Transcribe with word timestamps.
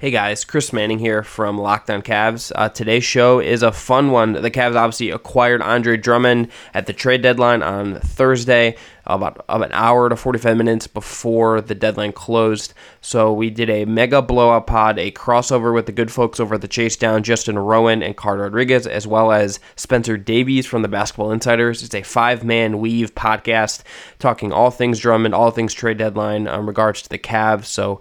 Hey 0.00 0.10
guys, 0.10 0.46
Chris 0.46 0.72
Manning 0.72 0.98
here 0.98 1.22
from 1.22 1.58
Locked 1.58 1.90
On 1.90 2.00
Cavs. 2.00 2.50
Uh, 2.54 2.70
today's 2.70 3.04
show 3.04 3.38
is 3.38 3.62
a 3.62 3.70
fun 3.70 4.10
one. 4.10 4.32
The 4.32 4.50
Cavs 4.50 4.74
obviously 4.74 5.10
acquired 5.10 5.60
Andre 5.60 5.98
Drummond 5.98 6.48
at 6.72 6.86
the 6.86 6.94
trade 6.94 7.20
deadline 7.20 7.62
on 7.62 8.00
Thursday, 8.00 8.78
about, 9.04 9.44
about 9.46 9.66
an 9.66 9.72
hour 9.74 10.08
to 10.08 10.16
45 10.16 10.56
minutes 10.56 10.86
before 10.86 11.60
the 11.60 11.74
deadline 11.74 12.12
closed. 12.12 12.72
So 13.02 13.30
we 13.30 13.50
did 13.50 13.68
a 13.68 13.84
mega 13.84 14.22
blowout 14.22 14.66
pod, 14.66 14.98
a 14.98 15.10
crossover 15.10 15.74
with 15.74 15.84
the 15.84 15.92
good 15.92 16.10
folks 16.10 16.40
over 16.40 16.54
at 16.54 16.62
the 16.62 16.68
Chase 16.68 16.96
Down, 16.96 17.22
Justin 17.22 17.58
Rowan 17.58 18.02
and 18.02 18.16
Carter 18.16 18.44
Rodriguez, 18.44 18.86
as 18.86 19.06
well 19.06 19.32
as 19.32 19.60
Spencer 19.76 20.16
Davies 20.16 20.64
from 20.64 20.80
the 20.80 20.88
Basketball 20.88 21.30
Insiders. 21.30 21.82
It's 21.82 21.94
a 21.94 22.02
five 22.02 22.42
man 22.42 22.78
weave 22.78 23.14
podcast 23.14 23.82
talking 24.18 24.50
all 24.50 24.70
things 24.70 24.98
Drummond, 24.98 25.34
all 25.34 25.50
things 25.50 25.74
trade 25.74 25.98
deadline 25.98 26.46
in 26.46 26.64
regards 26.64 27.02
to 27.02 27.10
the 27.10 27.18
Cavs. 27.18 27.66
So 27.66 28.00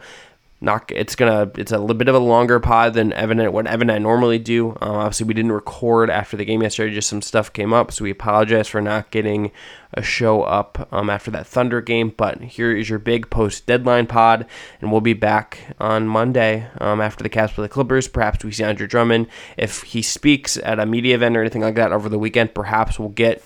not 0.61 0.91
it's 0.93 1.15
gonna 1.15 1.49
it's 1.55 1.71
a 1.71 1.77
little 1.77 1.95
bit 1.95 2.09
of 2.09 2.15
a 2.15 2.19
longer 2.19 2.59
pod 2.59 2.93
than 2.93 3.13
Evan 3.13 3.39
what 3.53 3.65
Evan 3.65 3.89
and 3.89 3.95
I 3.95 3.99
normally 3.99 4.39
do. 4.39 4.71
Uh, 4.81 4.91
obviously, 4.91 5.25
we 5.25 5.33
didn't 5.33 5.53
record 5.53 6.09
after 6.09 6.35
the 6.35 6.43
game 6.43 6.61
yesterday; 6.61 6.93
just 6.93 7.07
some 7.07 7.21
stuff 7.21 7.53
came 7.53 7.73
up, 7.73 7.91
so 7.91 8.03
we 8.03 8.11
apologize 8.11 8.67
for 8.67 8.81
not 8.81 9.09
getting 9.11 9.51
a 9.93 10.03
show 10.03 10.43
up 10.43 10.87
um, 10.91 11.09
after 11.09 11.31
that 11.31 11.47
Thunder 11.47 11.79
game. 11.81 12.13
But 12.15 12.41
here 12.41 12.75
is 12.75 12.89
your 12.89 12.99
big 12.99 13.29
post 13.29 13.65
deadline 13.67 14.07
pod, 14.07 14.45
and 14.81 14.91
we'll 14.91 15.01
be 15.01 15.13
back 15.13 15.75
on 15.79 16.07
Monday 16.07 16.67
um, 16.79 16.99
after 16.99 17.23
the 17.23 17.29
Cavs 17.29 17.53
play 17.53 17.63
the 17.63 17.69
Clippers. 17.69 18.09
Perhaps 18.09 18.43
we 18.43 18.51
see 18.51 18.63
Andre 18.63 18.87
Drummond 18.87 19.27
if 19.55 19.83
he 19.83 20.01
speaks 20.01 20.57
at 20.57 20.79
a 20.79 20.85
media 20.85 21.15
event 21.15 21.37
or 21.37 21.41
anything 21.41 21.61
like 21.61 21.75
that 21.75 21.93
over 21.93 22.09
the 22.09 22.19
weekend. 22.19 22.53
Perhaps 22.53 22.99
we'll 22.99 23.09
get 23.09 23.41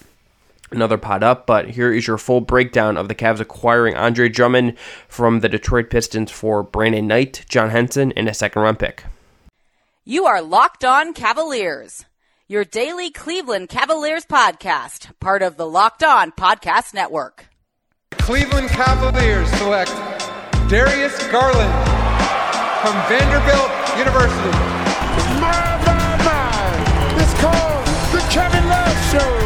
another 0.73 0.98
pot 0.98 1.23
up, 1.23 1.45
but 1.45 1.70
here 1.70 1.94
is 1.94 2.08
your 2.08 2.18
full 2.18 2.41
breakdown 2.41 2.98
of 2.98 3.08
the 3.08 3.16
Cavs 3.16 3.40
acquiring 3.40 3.95
Andre 3.95 4.30
Drummond 4.30 4.77
from 5.08 5.40
the 5.40 5.49
Detroit 5.49 5.90
Pistons 5.90 6.32
for 6.32 6.63
Brandon 6.63 7.08
Knight, 7.08 7.46
John 7.48 7.70
Henson, 7.70 8.12
and 8.13 8.27
a 8.27 8.34
second 8.34 8.62
round 8.62 8.80
pick. 8.80 9.04
You 10.04 10.26
are 10.26 10.41
Locked 10.41 10.84
On 10.84 11.13
Cavaliers, 11.13 12.05
your 12.48 12.66
daily 12.66 13.10
Cleveland 13.10 13.70
Cavaliers 13.70 14.26
podcast, 14.26 15.18
part 15.20 15.41
of 15.41 15.55
the 15.57 15.66
Locked 15.66 16.04
On 16.04 16.32
Podcast 16.32 16.94
Network. 16.94 17.46
Cleveland 18.12 18.70
Cavaliers 18.70 19.49
select 19.51 19.91
Darius 20.70 21.18
Garland 21.27 21.74
from 22.82 22.96
Vanderbilt 23.07 23.71
University. 23.98 24.49
My, 25.40 25.79
my, 25.85 26.18
my. 26.26 27.21
It's 27.21 27.34
called 27.40 27.85
the 28.12 28.20
Kevin 28.29 28.68
Love 28.68 29.12
Show. 29.12 29.43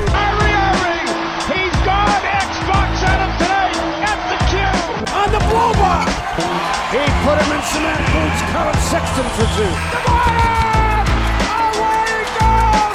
He 5.77 7.03
put 7.23 7.37
him 7.41 7.51
in 7.51 7.61
cement 7.63 8.03
boots. 8.13 8.41
Collin 8.51 8.77
Sexton 8.89 9.27
for 9.35 9.47
two. 9.55 9.73
Away 11.67 12.25
goal! 12.39 12.91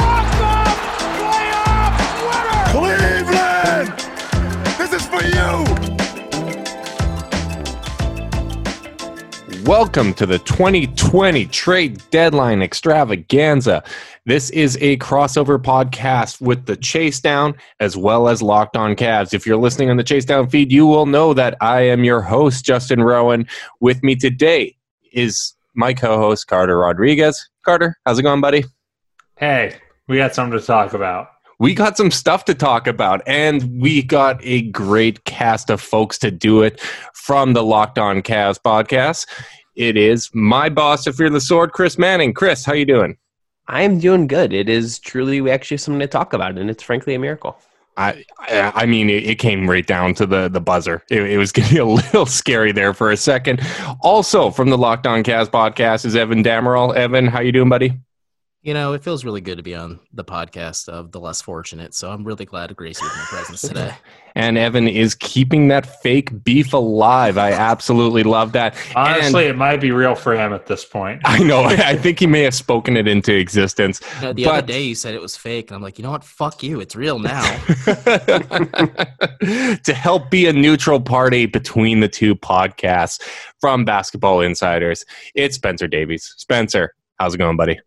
Walk-off 0.00 0.78
playoff 1.18 1.96
winner! 2.28 2.62
Cleveland! 2.74 3.88
This 4.78 4.90
is 4.92 5.04
for 5.06 5.22
you! 5.24 6.05
Welcome 9.66 10.14
to 10.14 10.26
the 10.26 10.38
2020 10.38 11.46
trade 11.46 12.00
deadline 12.12 12.62
extravaganza. 12.62 13.82
This 14.24 14.48
is 14.50 14.78
a 14.80 14.96
crossover 14.98 15.58
podcast 15.60 16.40
with 16.40 16.66
the 16.66 16.76
Chase 16.76 17.18
Down 17.18 17.56
as 17.80 17.96
well 17.96 18.28
as 18.28 18.40
Locked 18.40 18.76
On 18.76 18.94
Cavs. 18.94 19.34
If 19.34 19.44
you're 19.44 19.56
listening 19.56 19.90
on 19.90 19.96
the 19.96 20.04
Chase 20.04 20.24
Down 20.24 20.48
feed, 20.48 20.70
you 20.70 20.86
will 20.86 21.06
know 21.06 21.34
that 21.34 21.56
I 21.60 21.80
am 21.80 22.04
your 22.04 22.20
host, 22.20 22.64
Justin 22.64 23.02
Rowan. 23.02 23.48
With 23.80 24.04
me 24.04 24.14
today 24.14 24.76
is 25.12 25.56
my 25.74 25.92
co 25.92 26.16
host, 26.16 26.46
Carter 26.46 26.78
Rodriguez. 26.78 27.50
Carter, 27.64 27.98
how's 28.06 28.20
it 28.20 28.22
going, 28.22 28.40
buddy? 28.40 28.64
Hey, 29.36 29.78
we 30.06 30.16
got 30.16 30.32
something 30.32 30.56
to 30.60 30.64
talk 30.64 30.92
about. 30.92 31.30
We 31.58 31.74
got 31.74 31.96
some 31.96 32.10
stuff 32.10 32.44
to 32.46 32.54
talk 32.54 32.86
about, 32.86 33.22
and 33.26 33.80
we 33.80 34.02
got 34.02 34.38
a 34.44 34.62
great 34.70 35.24
cast 35.24 35.70
of 35.70 35.80
folks 35.80 36.18
to 36.18 36.30
do 36.30 36.60
it 36.60 36.80
from 37.14 37.54
the 37.54 37.62
Locked 37.62 37.98
On 37.98 38.20
Cavs 38.20 38.60
podcast. 38.60 39.26
It 39.74 39.96
is 39.96 40.28
my 40.34 40.68
boss, 40.68 41.06
if 41.06 41.18
you're 41.18 41.30
the 41.30 41.40
sword, 41.40 41.72
Chris 41.72 41.96
Manning. 41.96 42.34
Chris, 42.34 42.66
how 42.66 42.74
you 42.74 42.84
doing? 42.84 43.16
I'm 43.68 43.98
doing 43.98 44.26
good. 44.26 44.52
It 44.52 44.68
is 44.68 44.98
truly 44.98 45.40
we 45.40 45.50
actually 45.50 45.76
have 45.76 45.80
something 45.80 46.00
to 46.00 46.06
talk 46.06 46.34
about, 46.34 46.58
and 46.58 46.68
it's 46.68 46.82
frankly 46.82 47.14
a 47.14 47.18
miracle. 47.18 47.58
I 47.96 48.24
I 48.48 48.84
mean, 48.84 49.08
it, 49.08 49.38
came 49.38 49.68
right 49.68 49.86
down 49.86 50.12
to 50.16 50.26
the 50.26 50.48
the 50.48 50.60
buzzer. 50.60 51.02
It, 51.10 51.22
it, 51.22 51.38
was 51.38 51.52
getting 51.52 51.78
a 51.78 51.84
little 51.84 52.26
scary 52.26 52.72
there 52.72 52.92
for 52.92 53.10
a 53.10 53.16
second. 53.16 53.62
Also, 54.02 54.50
from 54.50 54.68
the 54.68 54.76
Locked 54.76 55.06
On 55.06 55.24
Cavs 55.24 55.48
podcast 55.48 56.04
is 56.04 56.14
Evan 56.14 56.44
Dammarell. 56.44 56.94
Evan, 56.94 57.26
how 57.26 57.40
you 57.40 57.52
doing, 57.52 57.70
buddy? 57.70 57.94
You 58.66 58.74
know, 58.74 58.92
it 58.94 59.04
feels 59.04 59.24
really 59.24 59.40
good 59.40 59.58
to 59.58 59.62
be 59.62 59.76
on 59.76 60.00
the 60.12 60.24
podcast 60.24 60.88
of 60.88 61.12
the 61.12 61.20
less 61.20 61.40
fortunate. 61.40 61.94
So 61.94 62.10
I'm 62.10 62.24
really 62.24 62.44
glad 62.44 62.66
to 62.66 62.74
grace 62.74 63.00
you 63.00 63.06
with 63.06 63.16
my 63.16 63.24
presence 63.26 63.60
today. 63.68 63.94
and 64.34 64.58
Evan 64.58 64.88
is 64.88 65.14
keeping 65.14 65.68
that 65.68 65.86
fake 66.02 66.42
beef 66.42 66.72
alive. 66.72 67.38
I 67.38 67.52
absolutely 67.52 68.24
love 68.24 68.50
that. 68.54 68.74
Honestly, 68.96 69.44
and 69.44 69.54
it 69.54 69.56
might 69.56 69.80
be 69.80 69.92
real 69.92 70.16
for 70.16 70.34
him 70.34 70.52
at 70.52 70.66
this 70.66 70.84
point. 70.84 71.22
I 71.24 71.44
know. 71.44 71.62
I 71.66 71.94
think 71.94 72.18
he 72.18 72.26
may 72.26 72.42
have 72.42 72.56
spoken 72.56 72.96
it 72.96 73.06
into 73.06 73.32
existence. 73.32 74.00
You 74.16 74.22
know, 74.22 74.32
the 74.32 74.44
but... 74.46 74.54
other 74.54 74.66
day 74.66 74.82
you 74.82 74.96
said 74.96 75.14
it 75.14 75.22
was 75.22 75.36
fake, 75.36 75.70
and 75.70 75.76
I'm 75.76 75.82
like, 75.82 75.96
you 75.96 76.02
know 76.02 76.10
what? 76.10 76.24
Fuck 76.24 76.64
you. 76.64 76.80
It's 76.80 76.96
real 76.96 77.20
now. 77.20 77.44
to 79.84 79.94
help 79.94 80.28
be 80.28 80.46
a 80.46 80.52
neutral 80.52 81.00
party 81.00 81.46
between 81.46 82.00
the 82.00 82.08
two 82.08 82.34
podcasts 82.34 83.22
from 83.60 83.84
Basketball 83.84 84.40
Insiders, 84.40 85.04
it's 85.36 85.54
Spencer 85.54 85.86
Davies. 85.86 86.34
Spencer, 86.36 86.94
how's 87.20 87.36
it 87.36 87.38
going, 87.38 87.56
buddy? 87.56 87.78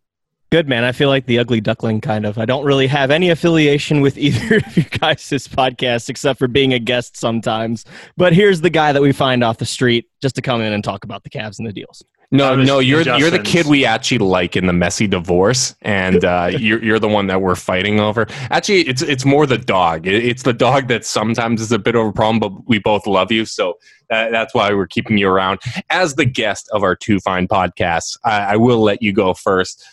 Good 0.51 0.67
man. 0.67 0.83
I 0.83 0.93
feel 0.93 1.09
like 1.09 1.27
the 1.27 1.37
ugly 1.37 1.61
duckling 1.61 2.01
kind 2.01 2.25
of. 2.25 2.39
I 2.39 2.45
don't 2.45 2.65
really 2.65 2.87
have 2.87 3.11
any 3.11 3.29
affiliation 3.29 4.01
with 4.01 4.17
either 4.17 4.57
of 4.57 4.77
you 4.77 4.83
guys' 4.83 5.29
podcasts 5.47 6.09
except 6.09 6.39
for 6.39 6.47
being 6.47 6.73
a 6.73 6.79
guest 6.79 7.15
sometimes. 7.15 7.85
But 8.17 8.33
here's 8.33 8.61
the 8.61 8.71
guy 8.71 8.91
that 8.91 9.01
we 9.01 9.11
find 9.11 9.43
off 9.43 9.59
the 9.59 9.65
street 9.65 10.09
just 10.21 10.35
to 10.35 10.41
come 10.41 10.61
in 10.61 10.73
and 10.73 10.83
talk 10.83 11.03
about 11.03 11.23
the 11.23 11.29
Cavs 11.29 11.59
and 11.59 11.67
the 11.67 11.73
deals. 11.73 12.03
No, 12.31 12.55
no, 12.55 12.77
you're 12.77 13.01
you're 13.01 13.31
the 13.31 13.39
kid 13.39 13.65
we 13.65 13.85
actually 13.85 14.19
like 14.19 14.55
in 14.55 14.67
the 14.67 14.73
messy 14.73 15.07
divorce, 15.07 15.75
and 15.81 16.23
uh, 16.23 16.51
you're 16.59 16.83
you're 16.83 16.99
the 16.99 17.07
one 17.07 17.25
that 17.25 17.41
we're 17.41 17.55
fighting 17.55 17.99
over. 17.99 18.27
Actually, 18.51 18.81
it's 18.81 19.01
it's 19.01 19.25
more 19.25 19.47
the 19.47 19.57
dog. 19.57 20.05
It's 20.05 20.43
the 20.43 20.53
dog 20.53 20.89
that 20.89 21.05
sometimes 21.05 21.59
is 21.59 21.71
a 21.71 21.79
bit 21.79 21.95
of 21.95 22.05
a 22.05 22.11
problem, 22.11 22.39
but 22.39 22.67
we 22.67 22.77
both 22.77 23.07
love 23.07 23.31
you, 23.31 23.45
so 23.45 23.79
that, 24.11 24.31
that's 24.31 24.53
why 24.53 24.71
we're 24.73 24.85
keeping 24.85 25.17
you 25.17 25.27
around 25.27 25.59
as 25.89 26.15
the 26.15 26.25
guest 26.25 26.69
of 26.71 26.83
our 26.83 26.95
two 26.95 27.19
fine 27.19 27.47
podcasts. 27.47 28.15
I, 28.23 28.39
I 28.53 28.55
will 28.57 28.79
let 28.79 29.01
you 29.01 29.11
go 29.11 29.33
first 29.33 29.83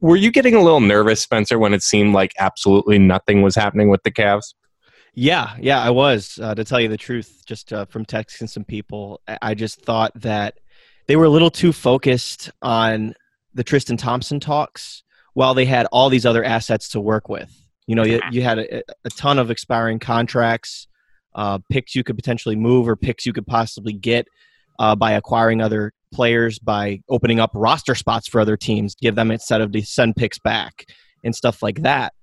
were 0.00 0.16
you 0.16 0.30
getting 0.30 0.54
a 0.54 0.62
little 0.62 0.80
nervous, 0.80 1.22
Spencer, 1.22 1.58
when 1.58 1.74
it 1.74 1.82
seemed 1.82 2.14
like 2.14 2.32
absolutely 2.38 2.98
nothing 2.98 3.42
was 3.42 3.54
happening 3.54 3.88
with 3.88 4.02
the 4.02 4.10
Cavs? 4.10 4.54
Yeah, 5.14 5.56
yeah, 5.60 5.80
I 5.80 5.90
was. 5.90 6.38
Uh, 6.42 6.54
to 6.54 6.64
tell 6.64 6.80
you 6.80 6.88
the 6.88 6.96
truth, 6.96 7.42
just 7.46 7.72
uh, 7.72 7.84
from 7.86 8.04
texting 8.04 8.48
some 8.48 8.64
people, 8.64 9.20
I 9.40 9.54
just 9.54 9.80
thought 9.80 10.12
that 10.16 10.58
they 11.06 11.16
were 11.16 11.24
a 11.24 11.30
little 11.30 11.50
too 11.50 11.72
focused 11.72 12.50
on 12.62 13.14
the 13.54 13.62
Tristan 13.62 13.96
Thompson 13.96 14.40
talks 14.40 15.02
while 15.34 15.54
they 15.54 15.64
had 15.64 15.86
all 15.86 16.08
these 16.08 16.26
other 16.26 16.44
assets 16.44 16.88
to 16.90 17.00
work 17.00 17.28
with. 17.28 17.50
You 17.86 17.94
know, 17.94 18.04
you, 18.04 18.20
you 18.30 18.42
had 18.42 18.58
a, 18.58 18.82
a, 19.04 19.10
ton 19.10 19.38
of 19.38 19.50
expiring 19.50 19.98
contracts, 19.98 20.88
uh, 21.34 21.58
picks 21.70 21.94
you 21.94 22.02
could 22.02 22.16
potentially 22.16 22.56
move, 22.56 22.88
or 22.88 22.96
picks 22.96 23.26
you 23.26 23.32
could 23.32 23.46
possibly 23.46 23.92
get 23.92 24.26
uh, 24.78 24.96
by 24.96 25.12
acquiring 25.12 25.60
other 25.60 25.92
players 26.14 26.58
by 26.58 27.00
opening 27.08 27.40
up 27.40 27.50
roster 27.54 27.94
spots 27.94 28.28
for 28.28 28.40
other 28.40 28.56
teams, 28.56 28.94
give 28.94 29.14
them 29.14 29.30
instead 29.30 29.60
of 29.60 29.72
to 29.72 29.82
send 29.82 30.16
picks 30.16 30.38
back 30.38 30.86
and 31.22 31.34
stuff 31.34 31.62
like 31.62 31.82
that. 31.82 32.14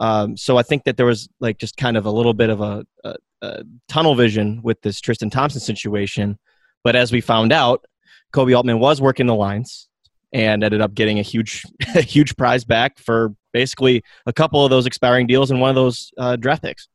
Um, 0.00 0.36
so 0.36 0.56
I 0.56 0.62
think 0.62 0.84
that 0.84 0.96
there 0.96 1.06
was 1.06 1.28
like 1.40 1.58
just 1.58 1.76
kind 1.76 1.96
of 1.96 2.06
a 2.06 2.10
little 2.10 2.34
bit 2.34 2.50
of 2.50 2.60
a, 2.60 2.84
a, 3.04 3.14
a, 3.42 3.62
tunnel 3.88 4.14
vision 4.14 4.60
with 4.62 4.80
this 4.82 5.00
Tristan 5.00 5.30
Thompson 5.30 5.60
situation. 5.60 6.38
But 6.82 6.96
as 6.96 7.12
we 7.12 7.20
found 7.20 7.52
out, 7.52 7.84
Koby 8.32 8.56
Altman 8.56 8.80
was 8.80 9.00
working 9.00 9.26
the 9.26 9.34
lines 9.34 9.88
and 10.32 10.64
ended 10.64 10.80
up 10.80 10.94
getting 10.94 11.20
a 11.20 11.22
huge, 11.22 11.62
a 11.94 12.02
huge 12.02 12.36
prize 12.36 12.64
back 12.64 12.98
for 12.98 13.34
basically 13.52 14.02
a 14.26 14.32
couple 14.32 14.64
of 14.64 14.70
those 14.70 14.86
expiring 14.86 15.28
deals 15.28 15.50
and 15.50 15.60
one 15.60 15.70
of 15.70 15.76
those 15.76 16.10
uh, 16.18 16.34
draft 16.36 16.62
picks. 16.62 16.88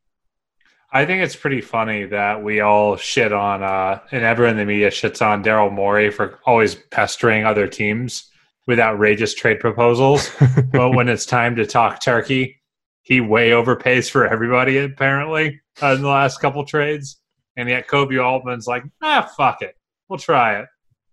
I 0.91 1.05
think 1.05 1.21
it's 1.21 1.35
pretty 1.35 1.61
funny 1.61 2.05
that 2.05 2.43
we 2.43 2.61
all 2.61 2.97
shit 2.97 3.31
on, 3.31 3.61
uh, 3.61 3.99
and 4.11 4.23
everyone 4.23 4.53
in 4.53 4.57
the 4.57 4.65
media 4.65 4.89
shits 4.89 5.23
on 5.23 5.43
Daryl 5.43 5.71
Morey 5.71 6.09
for 6.09 6.39
always 6.45 6.75
pestering 6.75 7.45
other 7.45 7.67
teams 7.67 8.27
with 8.65 8.79
outrageous 8.79 9.35
trade 9.35 9.59
proposals. 9.59 10.31
but 10.71 10.95
when 10.95 11.07
it's 11.07 11.27
time 11.27 11.55
to 11.57 11.65
talk 11.65 12.01
turkey, 12.01 12.59
he 13.03 13.21
way 13.21 13.51
overpays 13.51 14.09
for 14.09 14.27
everybody, 14.27 14.79
apparently, 14.79 15.61
uh, 15.81 15.93
in 15.93 16.01
the 16.01 16.07
last 16.07 16.41
couple 16.41 16.65
trades. 16.65 17.19
And 17.55 17.69
yet 17.69 17.87
Koby 17.87 18.23
Altman's 18.23 18.67
like, 18.67 18.83
ah, 19.03 19.31
fuck 19.37 19.61
it. 19.61 19.75
We'll 20.07 20.19
try 20.19 20.59
it. 20.59 20.65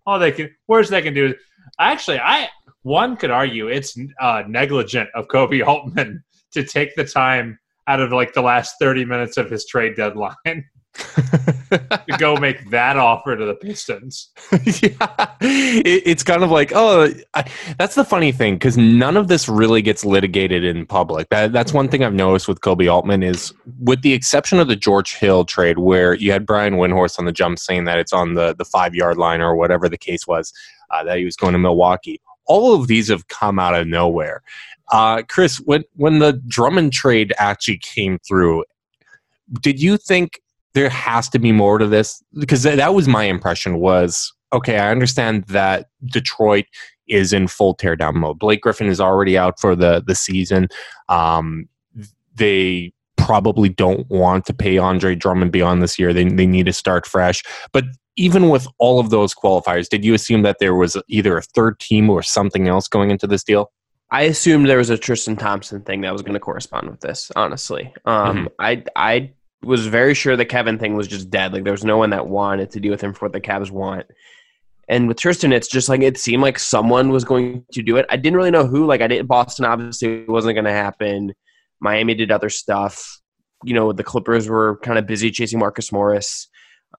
All 0.07 0.19
they 0.19 0.33
can, 0.33 0.55
worst 0.69 0.91
they 0.91 1.03
can 1.03 1.13
do 1.13 1.27
is, 1.27 1.35
actually, 1.79 2.19
I, 2.19 2.49
one 2.83 3.17
could 3.17 3.31
argue 3.31 3.69
it's 3.69 3.99
uh, 4.21 4.45
negligent 4.47 5.11
of 5.15 5.29
Koby 5.29 5.67
Altman 5.67 6.23
to 6.53 6.65
take 6.65 6.95
the 6.95 7.05
time 7.05 7.59
out 7.87 8.01
of 8.01 8.13
like 8.13 8.35
the 8.35 8.43
last 8.43 8.77
30 8.81 9.05
minutes 9.05 9.37
of 9.37 9.51
his 9.51 9.67
trade 9.67 9.97
deadline 9.97 10.65
to 10.97 12.17
go 12.19 12.37
make 12.41 12.71
that 12.71 12.97
offer 12.97 13.37
to 13.37 13.45
the 13.45 13.55
Pistons. 13.55 14.31
yeah, 14.53 15.35
it, 15.41 16.03
it's 16.07 16.23
kind 16.23 16.43
of 16.43 16.51
like, 16.51 16.73
oh, 16.75 17.13
I, 17.35 17.45
that's 17.79 17.95
the 17.95 18.05
funny 18.05 18.33
thing 18.33 18.55
because 18.55 18.77
none 18.77 19.17
of 19.17 19.29
this 19.29 19.49
really 19.49 19.83
gets 19.83 20.05
litigated 20.05 20.65
in 20.65 20.87
public. 20.87 21.29
That, 21.31 21.53
that's 21.53 21.73
one 21.73 21.89
thing 21.89 22.03
I've 22.03 22.15
noticed 22.15 22.49
with 22.49 22.61
Koby 22.61 22.91
Altman 22.91 23.23
is, 23.23 23.53
with 23.81 24.03
the 24.03 24.13
exception 24.13 24.59
of 24.59 24.69
the 24.69 24.77
George 24.77 25.15
Hill 25.17 25.45
trade, 25.45 25.79
where 25.79 26.15
you 26.15 26.33
had 26.33 26.47
Brian 26.47 26.75
Windhorst 26.75 27.19
on 27.19 27.25
the 27.25 27.33
jump 27.33 27.59
saying 27.59 27.85
that 27.85 27.99
it's 27.99 28.13
on 28.13 28.35
the 28.35 28.55
the 28.55 28.65
five 28.65 28.95
yard 28.95 29.19
line 29.19 29.41
or 29.41 29.55
whatever 29.57 29.89
the 29.89 29.99
case 29.99 30.27
was, 30.27 30.53
uh, 30.91 31.05
that 31.05 31.19
he 31.19 31.25
was 31.25 31.37
going 31.37 31.53
to 31.53 31.59
Milwaukee. 31.59 32.21
All 32.47 32.75
of 32.75 32.87
these 32.87 33.09
have 33.09 33.27
come 33.29 33.59
out 33.59 33.75
of 33.75 33.89
nowhere. 33.89 34.43
Uh, 34.93 35.23
Chris, 35.29 35.59
when 35.65 35.85
when 35.95 36.19
the 36.19 36.41
Drummond 36.47 36.93
trade 36.93 37.33
actually 37.39 37.79
came 37.79 38.19
through, 38.27 38.65
did 39.61 39.81
you 39.81 39.97
think 39.97 40.41
there 40.75 40.91
has 40.91 41.29
to 41.31 41.39
be 41.39 41.53
more 41.53 41.79
to 41.79 41.87
this? 41.87 42.23
Because 42.39 42.63
that 42.63 42.95
was 42.95 43.09
my 43.09 43.25
impression 43.25 43.79
was 43.79 44.33
okay 44.53 44.79
i 44.79 44.93
understand 44.93 45.43
that 45.47 45.89
detroit 46.05 46.67
is 47.09 47.33
in 47.33 47.49
full 47.49 47.75
teardown 47.75 48.15
mode. 48.15 48.39
Blake 48.39 48.63
griffin 48.63 48.89
is 48.89 49.01
already 49.01 49.39
out 49.39 49.61
for 49.61 49.77
the 49.77 50.03
the 50.07 50.15
season. 50.15 50.69
Um, 51.09 51.69
they 52.35 52.93
probably 53.17 53.69
don't 53.69 54.09
want 54.11 54.45
to 54.47 54.55
pay 54.55 54.79
andre 54.79 55.15
drummond 55.15 55.51
beyond 55.51 55.83
this 55.83 55.99
year. 55.99 56.13
They, 56.13 56.25
they 56.25 56.47
need 56.47 56.67
to 56.67 56.73
start 56.73 57.07
fresh. 57.07 57.43
But 57.73 57.85
even 58.17 58.51
with 58.51 58.67
all 58.79 58.99
of 59.01 59.11
those 59.11 59.35
qualifiers 59.35 59.89
did 59.89 60.05
you 60.05 60.15
assume 60.15 60.43
that 60.43 60.57
there 60.59 60.75
was 60.75 60.97
either 61.09 61.37
a 61.37 61.43
third 61.43 61.79
team 61.81 62.09
or 62.09 62.23
something 62.23 62.67
else 62.69 62.89
going 62.89 63.11
into 63.11 63.27
this 63.27 63.45
deal 63.45 63.71
I 64.11 64.23
assumed 64.23 64.69
there 64.69 64.79
was 64.79 64.91
a 64.91 64.99
Tristan 64.99 65.37
Thompson 65.37 65.83
thing 65.83 66.03
that 66.03 66.13
was 66.13 66.23
going 66.23 66.35
to 66.35 66.41
correspond 66.41 66.89
with 66.89 67.01
this. 67.01 67.33
Honestly, 67.35 67.93
um, 68.05 68.37
mm-hmm. 68.37 68.47
I 68.59 68.85
I 68.95 69.33
was 69.63 69.87
very 69.87 70.15
sure 70.15 70.37
the 70.37 70.45
Kevin 70.45 70.79
thing 70.79 70.95
was 70.95 71.09
just 71.09 71.31
dead. 71.31 71.53
Like 71.53 71.65
there 71.65 71.73
was 71.73 71.85
no 71.85 71.97
one 71.97 72.11
that 72.11 72.29
wanted 72.29 72.71
to 72.71 72.81
deal 72.81 72.93
with 72.93 73.01
him 73.01 73.13
for 73.13 73.27
what 73.27 73.33
the 73.33 73.41
Cavs 73.41 73.71
want. 73.71 74.07
And 74.89 75.09
with 75.09 75.19
Tristan, 75.19 75.53
it's 75.53 75.67
just 75.67 75.89
like 75.89 76.03
it 76.03 76.17
seemed 76.17 76.43
like 76.43 76.61
someone 76.61 77.11
was 77.11 77.25
going 77.25 77.65
to 77.73 77.83
do 77.83 77.97
it. 77.97 78.07
I 78.09 78.17
didn't 78.17 78.37
really 78.37 78.53
know 78.53 78.67
who. 78.67 78.87
Like 78.87 79.01
I 79.01 79.09
didn't. 79.09 79.27
Boston 79.27 79.65
obviously 79.65 80.25
wasn't 80.27 80.55
going 80.55 80.67
to 80.67 80.71
happen. 80.71 81.35
Miami 81.81 82.15
did 82.15 82.31
other 82.31 82.49
stuff. 82.49 83.21
You 83.65 83.75
know, 83.75 83.93
the 83.93 84.05
Clippers 84.05 84.49
were 84.49 84.79
kind 84.85 84.99
of 84.99 85.07
busy 85.07 85.31
chasing 85.33 85.59
Marcus 85.59 85.91
Morris. 85.91 86.49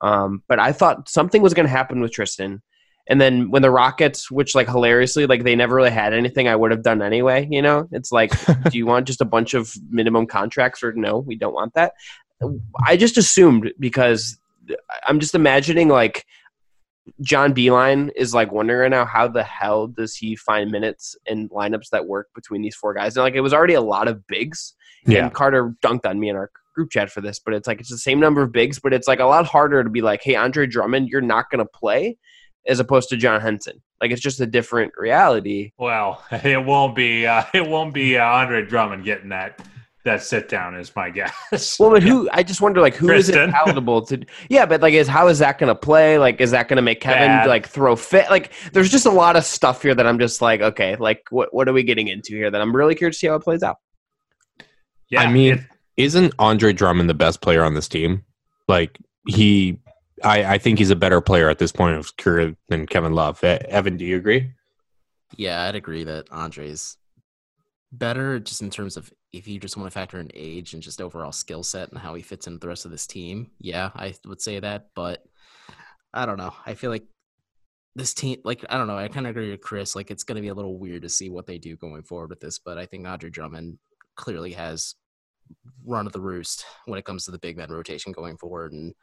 Um, 0.01 0.43
but 0.49 0.59
I 0.59 0.73
thought 0.73 1.07
something 1.07 1.41
was 1.41 1.53
going 1.53 1.65
to 1.65 1.71
happen 1.71 2.01
with 2.01 2.11
Tristan. 2.11 2.61
And 3.09 3.21
then 3.21 3.51
when 3.51 3.61
the 3.61 3.71
Rockets, 3.71 4.29
which 4.29 4.53
like 4.53 4.67
hilariously, 4.67 5.27
like 5.27 5.43
they 5.43 5.55
never 5.55 5.75
really 5.75 5.91
had 5.91 6.13
anything, 6.13 6.47
I 6.47 6.55
would 6.55 6.71
have 6.71 6.83
done 6.83 7.01
anyway. 7.01 7.47
You 7.49 7.61
know, 7.61 7.87
it's 7.91 8.11
like, 8.11 8.31
do 8.69 8.77
you 8.77 8.85
want 8.85 9.07
just 9.07 9.21
a 9.21 9.25
bunch 9.25 9.53
of 9.53 9.73
minimum 9.89 10.27
contracts 10.27 10.83
or 10.83 10.93
no? 10.93 11.19
We 11.19 11.35
don't 11.35 11.53
want 11.53 11.73
that. 11.75 11.93
I 12.85 12.97
just 12.97 13.17
assumed 13.17 13.71
because 13.79 14.37
I'm 15.07 15.19
just 15.19 15.35
imagining 15.35 15.87
like 15.87 16.25
John 17.21 17.53
Beilein 17.53 18.11
is 18.15 18.33
like 18.33 18.51
wondering 18.51 18.79
right 18.81 18.91
now 18.91 19.05
how 19.05 19.27
the 19.27 19.43
hell 19.43 19.87
does 19.87 20.15
he 20.15 20.35
find 20.35 20.71
minutes 20.71 21.15
and 21.27 21.49
lineups 21.49 21.89
that 21.91 22.05
work 22.05 22.27
between 22.35 22.61
these 22.61 22.75
four 22.75 22.93
guys? 22.93 23.15
And 23.15 23.23
like 23.23 23.35
it 23.35 23.41
was 23.41 23.53
already 23.53 23.73
a 23.75 23.81
lot 23.81 24.07
of 24.07 24.27
bigs. 24.27 24.75
Yeah. 25.05 25.25
And 25.25 25.33
Carter 25.33 25.73
dunked 25.81 26.05
on 26.05 26.19
me 26.19 26.29
in 26.29 26.35
our 26.35 26.51
group 26.75 26.91
chat 26.91 27.09
for 27.09 27.21
this, 27.21 27.39
but 27.39 27.53
it's 27.53 27.67
like 27.67 27.79
it's 27.79 27.89
the 27.89 27.97
same 27.97 28.19
number 28.19 28.41
of 28.41 28.51
bigs, 28.51 28.79
but 28.79 28.93
it's 28.93 29.07
like 29.07 29.19
a 29.19 29.25
lot 29.25 29.45
harder 29.45 29.83
to 29.83 29.89
be 29.89 30.01
like, 30.01 30.21
hey, 30.21 30.35
Andre 30.35 30.67
Drummond, 30.67 31.07
you're 31.07 31.21
not 31.21 31.49
gonna 31.49 31.65
play 31.65 32.17
as 32.67 32.79
opposed 32.79 33.09
to 33.09 33.17
John 33.17 33.41
Henson. 33.41 33.81
Like 34.01 34.11
it's 34.11 34.21
just 34.21 34.39
a 34.39 34.45
different 34.45 34.93
reality. 34.97 35.71
Well, 35.77 36.23
it 36.31 36.63
won't 36.63 36.95
be 36.95 37.25
uh, 37.25 37.43
it 37.53 37.67
won't 37.67 37.93
be 37.93 38.17
uh, 38.17 38.25
Andre 38.25 38.65
Drummond 38.65 39.03
getting 39.03 39.29
that 39.29 39.61
that 40.07 40.23
sit 40.23 40.49
down 40.49 40.75
is 40.75 40.95
my 40.95 41.09
guess. 41.51 41.79
Well, 41.79 41.91
but 41.91 42.01
yeah. 42.01 42.09
who? 42.09 42.29
I 42.31 42.41
just 42.41 42.61
wonder, 42.61 42.81
like, 42.81 42.95
who 42.95 43.07
Kristen. 43.07 43.35
is 43.35 43.49
it 43.49 43.51
palatable 43.51 44.01
to? 44.07 44.25
Yeah, 44.49 44.65
but 44.65 44.81
like, 44.81 44.93
is 44.93 45.07
how 45.07 45.27
is 45.27 45.39
that 45.39 45.59
going 45.59 45.67
to 45.67 45.75
play? 45.75 46.17
Like, 46.17 46.41
is 46.41 46.51
that 46.51 46.67
going 46.67 46.77
to 46.77 46.81
make 46.81 47.01
Kevin 47.01 47.27
Bad. 47.27 47.47
like 47.47 47.67
throw 47.67 47.95
fit? 47.95 48.29
Like, 48.29 48.51
there's 48.73 48.89
just 48.89 49.05
a 49.05 49.11
lot 49.11 49.35
of 49.35 49.45
stuff 49.45 49.83
here 49.83 49.93
that 49.93 50.07
I'm 50.07 50.17
just 50.17 50.41
like, 50.41 50.61
okay, 50.61 50.95
like, 50.95 51.23
what 51.29 51.53
what 51.53 51.69
are 51.69 51.73
we 51.73 51.83
getting 51.83 52.07
into 52.07 52.33
here? 52.33 52.49
That 52.49 52.61
I'm 52.61 52.75
really 52.75 52.95
curious 52.95 53.17
to 53.17 53.19
see 53.19 53.27
how 53.27 53.35
it 53.35 53.43
plays 53.43 53.61
out. 53.61 53.77
Yeah, 55.09 55.21
I 55.21 55.31
mean, 55.31 55.53
it, 55.53 55.59
isn't 55.97 56.33
Andre 56.39 56.73
Drummond 56.73 57.09
the 57.09 57.13
best 57.13 57.41
player 57.41 57.63
on 57.63 57.75
this 57.75 57.87
team? 57.87 58.23
Like, 58.67 58.97
he, 59.25 59.77
I, 60.23 60.55
I 60.55 60.57
think 60.57 60.79
he's 60.79 60.89
a 60.89 60.95
better 60.95 61.21
player 61.21 61.49
at 61.49 61.59
this 61.59 61.71
point 61.71 61.95
of 61.95 62.15
career 62.17 62.55
than 62.69 62.87
Kevin 62.87 63.13
Love. 63.13 63.43
Evan, 63.43 63.97
do 63.97 64.05
you 64.05 64.17
agree? 64.17 64.51
Yeah, 65.35 65.63
I'd 65.63 65.75
agree 65.75 66.03
that 66.05 66.31
Andre's 66.31 66.97
better 67.91 68.39
just 68.39 68.61
in 68.61 68.69
terms 68.69 68.97
of 68.97 69.13
if 69.31 69.47
you 69.47 69.59
just 69.59 69.77
want 69.77 69.87
to 69.87 69.91
factor 69.91 70.19
in 70.19 70.31
age 70.33 70.73
and 70.73 70.81
just 70.81 71.01
overall 71.01 71.31
skill 71.31 71.63
set 71.63 71.89
and 71.89 71.99
how 71.99 72.15
he 72.15 72.21
fits 72.21 72.47
into 72.47 72.59
the 72.59 72.67
rest 72.67 72.85
of 72.85 72.91
this 72.91 73.07
team. 73.07 73.51
Yeah, 73.59 73.91
I 73.95 74.13
would 74.25 74.41
say 74.41 74.59
that, 74.59 74.87
but 74.95 75.23
I 76.13 76.25
don't 76.25 76.37
know. 76.37 76.53
I 76.65 76.73
feel 76.73 76.89
like 76.89 77.05
this 77.95 78.13
team, 78.13 78.39
like, 78.43 78.63
I 78.69 78.77
don't 78.77 78.87
know. 78.87 78.97
I 78.97 79.07
kind 79.07 79.25
of 79.25 79.31
agree 79.31 79.51
with 79.51 79.61
Chris. 79.61 79.95
Like, 79.95 80.11
it's 80.11 80.23
going 80.23 80.37
to 80.37 80.41
be 80.41 80.47
a 80.47 80.53
little 80.53 80.77
weird 80.77 81.01
to 81.01 81.09
see 81.09 81.29
what 81.29 81.45
they 81.45 81.57
do 81.57 81.75
going 81.75 82.03
forward 82.03 82.29
with 82.29 82.39
this, 82.39 82.59
but 82.59 82.77
I 82.77 82.85
think 82.85 83.05
Andre 83.05 83.29
Drummond 83.29 83.77
clearly 84.15 84.53
has 84.53 84.95
run 85.85 86.07
of 86.07 86.13
the 86.13 86.21
roost 86.21 86.65
when 86.85 86.99
it 86.99 87.05
comes 87.05 87.25
to 87.25 87.31
the 87.31 87.39
big 87.39 87.57
man 87.57 87.71
rotation 87.71 88.11
going 88.11 88.37
forward. 88.37 88.71
And 88.73 88.93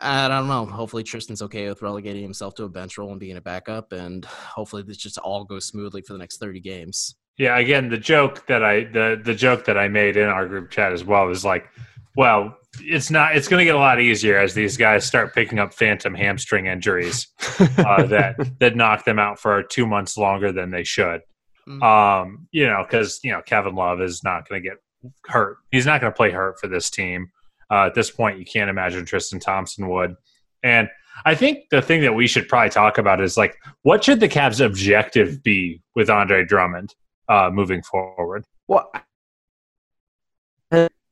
I 0.00 0.28
don't 0.28 0.46
know. 0.46 0.64
Hopefully 0.64 1.02
Tristan's 1.02 1.42
okay 1.42 1.68
with 1.68 1.82
relegating 1.82 2.22
himself 2.22 2.54
to 2.56 2.64
a 2.64 2.68
bench 2.68 2.98
role 2.98 3.10
and 3.10 3.18
being 3.18 3.36
a 3.36 3.40
backup, 3.40 3.92
and 3.92 4.24
hopefully 4.24 4.82
this 4.82 4.96
just 4.96 5.18
all 5.18 5.44
goes 5.44 5.66
smoothly 5.66 6.02
for 6.02 6.12
the 6.12 6.18
next 6.18 6.38
30 6.38 6.60
games. 6.60 7.16
Yeah, 7.36 7.58
again, 7.58 7.88
the 7.88 7.98
joke 7.98 8.46
that 8.46 8.64
I 8.64 8.84
the 8.84 9.20
the 9.22 9.34
joke 9.34 9.64
that 9.66 9.78
I 9.78 9.88
made 9.88 10.16
in 10.16 10.28
our 10.28 10.46
group 10.46 10.70
chat 10.70 10.92
as 10.92 11.04
well 11.04 11.28
is 11.30 11.44
like, 11.44 11.68
well, 12.16 12.56
it's 12.80 13.10
not. 13.10 13.36
It's 13.36 13.48
going 13.48 13.60
to 13.60 13.64
get 13.64 13.76
a 13.76 13.78
lot 13.78 14.00
easier 14.00 14.38
as 14.38 14.54
these 14.54 14.76
guys 14.76 15.06
start 15.06 15.34
picking 15.34 15.58
up 15.58 15.72
phantom 15.72 16.14
hamstring 16.14 16.66
injuries 16.66 17.28
uh, 17.58 18.04
that 18.06 18.36
that 18.60 18.76
knock 18.76 19.04
them 19.04 19.18
out 19.18 19.38
for 19.38 19.62
two 19.62 19.86
months 19.86 20.16
longer 20.16 20.52
than 20.52 20.70
they 20.70 20.84
should. 20.84 21.20
Mm-hmm. 21.68 21.82
Um, 21.82 22.48
you 22.50 22.66
know, 22.66 22.84
because 22.86 23.20
you 23.22 23.30
know 23.30 23.42
Kevin 23.42 23.74
Love 23.74 24.00
is 24.00 24.22
not 24.24 24.48
going 24.48 24.62
to 24.62 24.68
get 24.68 24.78
hurt. 25.26 25.58
He's 25.70 25.86
not 25.86 26.00
going 26.00 26.12
to 26.12 26.16
play 26.16 26.30
hurt 26.30 26.58
for 26.60 26.66
this 26.66 26.90
team. 26.90 27.30
Uh, 27.70 27.86
at 27.86 27.94
this 27.94 28.10
point, 28.10 28.38
you 28.38 28.44
can't 28.44 28.70
imagine 28.70 29.04
Tristan 29.04 29.40
Thompson 29.40 29.88
would. 29.88 30.14
And 30.62 30.88
I 31.24 31.34
think 31.34 31.64
the 31.70 31.82
thing 31.82 32.00
that 32.02 32.14
we 32.14 32.26
should 32.26 32.48
probably 32.48 32.70
talk 32.70 32.98
about 32.98 33.20
is 33.20 33.36
like, 33.36 33.56
what 33.82 34.04
should 34.04 34.20
the 34.20 34.28
Cavs' 34.28 34.64
objective 34.64 35.42
be 35.42 35.82
with 35.94 36.10
Andre 36.10 36.44
Drummond? 36.44 36.94
uh, 37.28 37.50
moving 37.52 37.82
forward. 37.82 38.44
Well, 38.66 38.90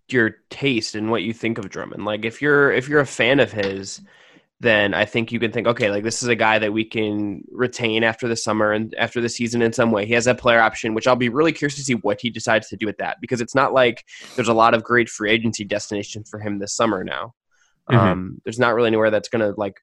your 0.09 0.37
taste 0.51 0.95
and 0.95 1.11
what 1.11 1.23
you 1.23 1.33
think 1.33 1.59
of 1.59 1.69
Drummond. 1.69 2.05
Like 2.05 2.25
if 2.25 2.41
you're 2.41 2.73
if 2.73 2.89
you're 2.89 3.01
a 3.01 3.07
fan 3.07 3.41
of 3.41 3.53
his, 3.53 4.01
then 4.61 4.95
I 4.95 5.05
think 5.05 5.33
you 5.33 5.39
can 5.39 5.53
think, 5.53 5.67
okay, 5.67 5.91
like 5.91 6.03
this 6.03 6.23
is 6.23 6.29
a 6.29 6.35
guy 6.35 6.59
that 6.59 6.73
we 6.73 6.85
can 6.85 7.43
retain 7.51 8.03
after 8.03 8.27
the 8.27 8.37
summer 8.37 8.73
and 8.73 8.95
after 8.95 9.21
the 9.21 9.29
season 9.29 9.61
in 9.61 9.73
some 9.73 9.91
way. 9.91 10.07
He 10.07 10.15
has 10.15 10.27
a 10.27 10.35
player 10.35 10.61
option, 10.61 10.95
which 10.95 11.07
I'll 11.07 11.15
be 11.15 11.29
really 11.29 11.53
curious 11.53 11.77
to 11.77 11.83
see 11.83 11.95
what 11.95 12.21
he 12.21 12.31
decides 12.31 12.69
to 12.69 12.77
do 12.77 12.87
with 12.87 12.97
that 12.97 13.19
because 13.21 13.43
it's 13.43 13.55
not 13.55 13.75
like 13.75 14.05
there's 14.35 14.49
a 14.49 14.55
lot 14.55 14.73
of 14.73 14.83
great 14.83 15.11
free 15.11 15.31
agency 15.31 15.65
destinations 15.65 16.31
for 16.31 16.41
him 16.41 16.59
this 16.59 16.75
summer 16.75 17.05
now. 17.05 17.35
Mm-hmm. 17.91 17.99
Um, 17.99 18.41
there's 18.45 18.59
not 18.59 18.75
really 18.75 18.89
anywhere 18.89 19.11
that's 19.11 19.29
gonna 19.29 19.53
like 19.59 19.77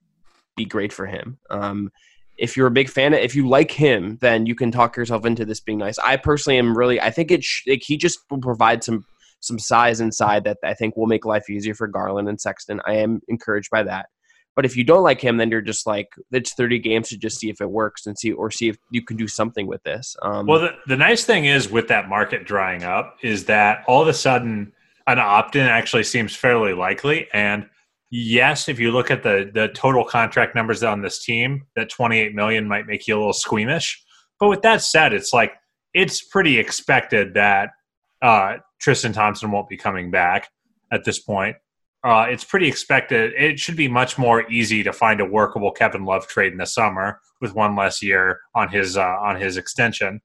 be 0.58 0.66
great 0.66 0.92
for 0.92 1.06
him. 1.06 1.38
Um, 1.52 1.92
if 2.38 2.58
you're 2.58 2.68
a 2.68 2.72
big 2.72 2.90
fan, 2.90 3.14
if 3.14 3.36
you 3.36 3.48
like 3.48 3.72
him, 3.72 4.18
then 4.22 4.48
you 4.48 4.56
can 4.56 4.72
talk 4.72 4.98
yourself 4.98 5.24
into 5.24 5.46
this 5.46 5.60
being 5.60 5.78
nice. 5.78 6.00
I 6.00 6.18
personally 6.18 6.58
am 6.58 6.76
really. 6.76 7.00
I 7.00 7.12
think 7.12 7.30
it. 7.32 7.44
Sh- 7.44 7.68
like 7.68 7.84
he 7.84 7.96
just 7.96 8.20
will 8.30 8.40
provide 8.40 8.84
some 8.84 9.06
some 9.40 9.60
size 9.60 10.02
inside 10.02 10.46
that 10.46 10.58
I 10.64 10.74
think 10.74 10.96
will 10.96 11.06
make 11.06 11.26
life 11.26 11.50
easier 11.50 11.76
for 11.76 11.88
Garland 11.88 12.28
and 12.28 12.42
Sexton. 12.42 12.82
I 12.86 12.96
am 12.96 13.22
encouraged 13.28 13.70
by 13.70 13.84
that. 13.84 14.08
But 14.56 14.66
if 14.66 14.78
you 14.78 14.84
don't 14.84 15.04
like 15.04 15.20
him, 15.20 15.38
then 15.38 15.50
you're 15.50 15.62
just 15.62 15.88
like 15.88 16.10
it's 16.32 16.54
30 16.54 16.80
games 16.80 17.10
to 17.10 17.18
just 17.18 17.40
see 17.40 17.50
if 17.50 17.60
it 17.60 17.70
works 17.70 18.06
and 18.06 18.18
see 18.18 18.32
or 18.32 18.52
see 18.52 18.70
if 18.70 18.78
you 18.92 19.02
can 19.02 19.18
do 19.18 19.28
something 19.28 19.66
with 19.66 19.82
this. 19.84 20.16
Um, 20.22 20.46
well, 20.46 20.60
the, 20.60 20.72
the 20.88 20.98
nice 20.98 21.24
thing 21.24 21.46
is 21.46 21.70
with 21.70 21.88
that 21.88 22.08
market 22.08 22.46
drying 22.46 22.84
up 22.84 23.18
is 23.24 23.46
that 23.46 23.84
all 23.88 24.02
of 24.02 24.08
a 24.08 24.14
sudden 24.14 24.72
an 25.08 25.20
opt-in 25.20 25.66
actually 25.66 26.04
seems 26.04 26.36
fairly 26.36 26.74
likely, 26.74 27.28
and 27.34 27.68
yes, 28.12 28.70
if 28.70 28.80
you 28.80 28.92
look 28.92 29.10
at 29.10 29.24
the 29.24 29.50
the 29.54 29.70
total 29.70 30.06
contract 30.06 30.56
numbers 30.56 30.84
on 30.84 31.02
this 31.02 31.24
team, 31.24 31.66
that 31.76 31.90
28 31.90 32.36
million 32.36 32.68
might 32.68 32.86
make 32.86 33.08
you 33.08 33.16
a 33.16 33.18
little 33.18 33.34
squeamish. 33.34 34.02
But 34.40 34.50
with 34.50 34.62
that 34.62 34.82
said, 34.82 35.14
it's 35.14 35.34
like 35.34 35.54
it's 35.94 36.22
pretty 36.22 36.60
expected 36.60 37.34
that 37.34 37.70
uh, 38.22 38.58
Tristan 38.80 39.14
Thompson 39.14 39.52
won't 39.52 39.68
be 39.68 39.78
coming 39.78 40.12
back 40.12 40.50
at 40.92 41.04
this 41.04 41.20
point. 41.20 41.56
Uh, 42.04 42.26
it's 42.30 42.44
pretty 42.44 42.68
expected. 42.68 43.34
It 43.38 43.60
should 43.60 43.78
be 43.78 43.88
much 43.88 44.18
more 44.18 44.50
easy 44.52 44.84
to 44.84 44.92
find 44.92 45.22
a 45.22 45.26
workable 45.26 45.72
Kevin 45.72 46.04
Love 46.04 46.28
trade 46.28 46.52
in 46.52 46.58
the 46.58 46.66
summer 46.66 47.22
with 47.40 47.56
one 47.56 47.76
less 47.76 48.04
year 48.04 48.42
on 48.54 48.70
his 48.70 48.98
uh, 48.98 49.18
on 49.22 49.40
his 49.40 49.56
extension, 49.56 50.22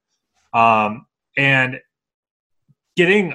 um, 0.53 1.05
and 1.37 1.79
getting 2.97 3.33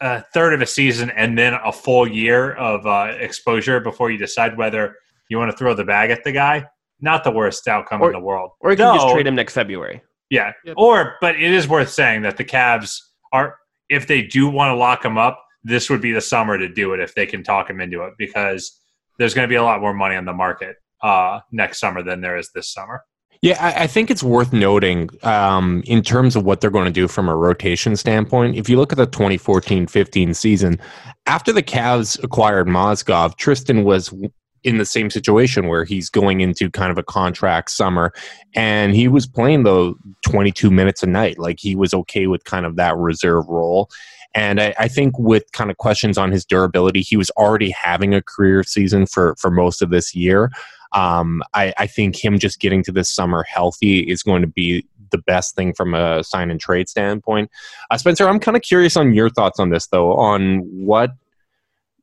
a 0.00 0.22
third 0.34 0.54
of 0.54 0.60
a 0.60 0.66
season 0.66 1.10
and 1.10 1.38
then 1.38 1.54
a 1.64 1.72
full 1.72 2.06
year 2.06 2.54
of 2.54 2.84
uh, 2.86 3.12
exposure 3.20 3.78
before 3.78 4.10
you 4.10 4.18
decide 4.18 4.56
whether 4.56 4.96
you 5.30 5.38
want 5.38 5.50
to 5.50 5.56
throw 5.56 5.72
the 5.72 5.84
bag 5.84 6.10
at 6.10 6.24
the 6.24 6.32
guy. 6.32 6.66
Not 7.00 7.22
the 7.22 7.30
worst 7.30 7.68
outcome 7.68 8.02
or, 8.02 8.08
in 8.08 8.12
the 8.12 8.24
world. 8.24 8.52
Or 8.60 8.70
you 8.70 8.76
can 8.76 8.86
no, 8.86 8.94
just 8.94 9.14
trade 9.14 9.26
him 9.26 9.34
next 9.34 9.54
February. 9.54 10.02
Yeah. 10.30 10.52
Yep. 10.64 10.74
Or, 10.78 11.16
but 11.20 11.36
it 11.36 11.52
is 11.52 11.68
worth 11.68 11.90
saying 11.90 12.22
that 12.22 12.36
the 12.36 12.44
Cavs 12.44 12.98
are, 13.32 13.56
if 13.88 14.06
they 14.06 14.22
do 14.22 14.48
want 14.48 14.70
to 14.70 14.74
lock 14.74 15.04
him 15.04 15.18
up, 15.18 15.44
this 15.64 15.90
would 15.90 16.00
be 16.00 16.12
the 16.12 16.20
summer 16.20 16.58
to 16.58 16.68
do 16.68 16.92
it 16.92 17.00
if 17.00 17.14
they 17.14 17.26
can 17.26 17.42
talk 17.42 17.68
him 17.68 17.80
into 17.80 18.04
it 18.04 18.12
because 18.18 18.80
there's 19.18 19.34
going 19.34 19.48
to 19.48 19.52
be 19.52 19.56
a 19.56 19.62
lot 19.62 19.80
more 19.80 19.94
money 19.94 20.14
on 20.14 20.24
the 20.24 20.32
market 20.32 20.76
uh, 21.02 21.40
next 21.50 21.80
summer 21.80 22.02
than 22.02 22.20
there 22.20 22.36
is 22.36 22.50
this 22.54 22.72
summer. 22.72 23.02
Yeah, 23.42 23.58
I, 23.60 23.84
I 23.84 23.86
think 23.86 24.10
it's 24.10 24.22
worth 24.22 24.52
noting 24.52 25.10
um, 25.22 25.82
in 25.86 26.02
terms 26.02 26.34
of 26.34 26.44
what 26.44 26.60
they're 26.60 26.70
going 26.70 26.86
to 26.86 26.90
do 26.90 27.08
from 27.08 27.28
a 27.28 27.36
rotation 27.36 27.94
standpoint. 27.96 28.56
If 28.56 28.70
you 28.70 28.78
look 28.78 28.92
at 28.92 28.96
the 28.96 29.06
2014 29.06 29.86
15 29.86 30.34
season, 30.34 30.80
after 31.26 31.52
the 31.52 31.62
Cavs 31.62 32.22
acquired 32.22 32.66
Mozgov, 32.66 33.36
Tristan 33.36 33.84
was 33.84 34.14
in 34.62 34.78
the 34.78 34.86
same 34.86 35.10
situation 35.10 35.68
where 35.68 35.84
he's 35.84 36.08
going 36.08 36.40
into 36.40 36.70
kind 36.70 36.90
of 36.90 36.96
a 36.96 37.02
contract 37.02 37.70
summer 37.70 38.12
and 38.54 38.94
he 38.94 39.08
was 39.08 39.26
playing 39.26 39.62
the 39.62 39.92
22 40.26 40.70
minutes 40.70 41.02
a 41.02 41.06
night. 41.06 41.38
Like 41.38 41.58
he 41.60 41.76
was 41.76 41.92
okay 41.92 42.26
with 42.26 42.44
kind 42.44 42.64
of 42.64 42.76
that 42.76 42.96
reserve 42.96 43.46
role. 43.48 43.90
And 44.34 44.60
I, 44.60 44.74
I, 44.78 44.88
think 44.88 45.18
with 45.18 45.50
kind 45.52 45.70
of 45.70 45.76
questions 45.76 46.18
on 46.18 46.32
his 46.32 46.44
durability, 46.44 47.02
he 47.02 47.16
was 47.16 47.30
already 47.30 47.70
having 47.70 48.14
a 48.14 48.22
career 48.22 48.64
season 48.64 49.06
for, 49.06 49.36
for 49.36 49.50
most 49.50 49.80
of 49.80 49.90
this 49.90 50.14
year. 50.14 50.50
Um, 50.92 51.42
I, 51.54 51.72
I 51.78 51.86
think 51.86 52.22
him 52.22 52.38
just 52.38 52.60
getting 52.60 52.82
to 52.84 52.92
this 52.92 53.12
summer 53.12 53.44
healthy 53.44 54.00
is 54.00 54.22
going 54.22 54.42
to 54.42 54.48
be 54.48 54.86
the 55.10 55.18
best 55.18 55.54
thing 55.54 55.72
from 55.72 55.94
a 55.94 56.24
sign 56.24 56.50
and 56.50 56.60
trade 56.60 56.88
standpoint. 56.88 57.50
Uh, 57.90 57.96
Spencer, 57.96 58.28
I'm 58.28 58.40
kind 58.40 58.56
of 58.56 58.62
curious 58.62 58.96
on 58.96 59.14
your 59.14 59.30
thoughts 59.30 59.60
on 59.60 59.70
this, 59.70 59.86
though, 59.88 60.14
on 60.14 60.58
what 60.58 61.12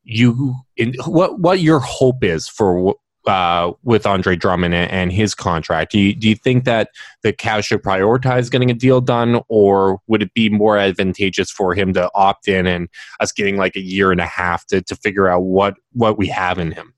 you 0.04 0.56
in, 0.76 0.94
what 1.06 1.38
what 1.38 1.60
your 1.60 1.78
hope 1.78 2.24
is 2.24 2.48
for 2.48 2.96
uh, 3.26 3.72
with 3.82 4.06
Andre 4.06 4.36
Drummond 4.36 4.74
and 4.74 5.12
his 5.12 5.34
contract. 5.34 5.92
Do 5.92 5.98
you, 5.98 6.14
do 6.14 6.28
you 6.28 6.34
think 6.34 6.64
that 6.64 6.90
the 7.22 7.32
Cavs 7.32 7.64
should 7.64 7.82
prioritize 7.82 8.50
getting 8.50 8.70
a 8.70 8.74
deal 8.74 9.00
done, 9.00 9.40
or 9.48 10.00
would 10.06 10.22
it 10.22 10.34
be 10.34 10.48
more 10.48 10.76
advantageous 10.78 11.50
for 11.50 11.74
him 11.74 11.92
to 11.94 12.10
opt 12.14 12.48
in 12.48 12.66
and 12.66 12.88
us 13.20 13.32
getting 13.32 13.56
like 13.56 13.76
a 13.76 13.80
year 13.80 14.12
and 14.12 14.20
a 14.20 14.26
half 14.26 14.66
to, 14.66 14.82
to 14.82 14.96
figure 14.96 15.28
out 15.28 15.40
what, 15.40 15.74
what 15.92 16.18
we 16.18 16.26
have 16.26 16.58
in 16.58 16.72
him? 16.72 16.94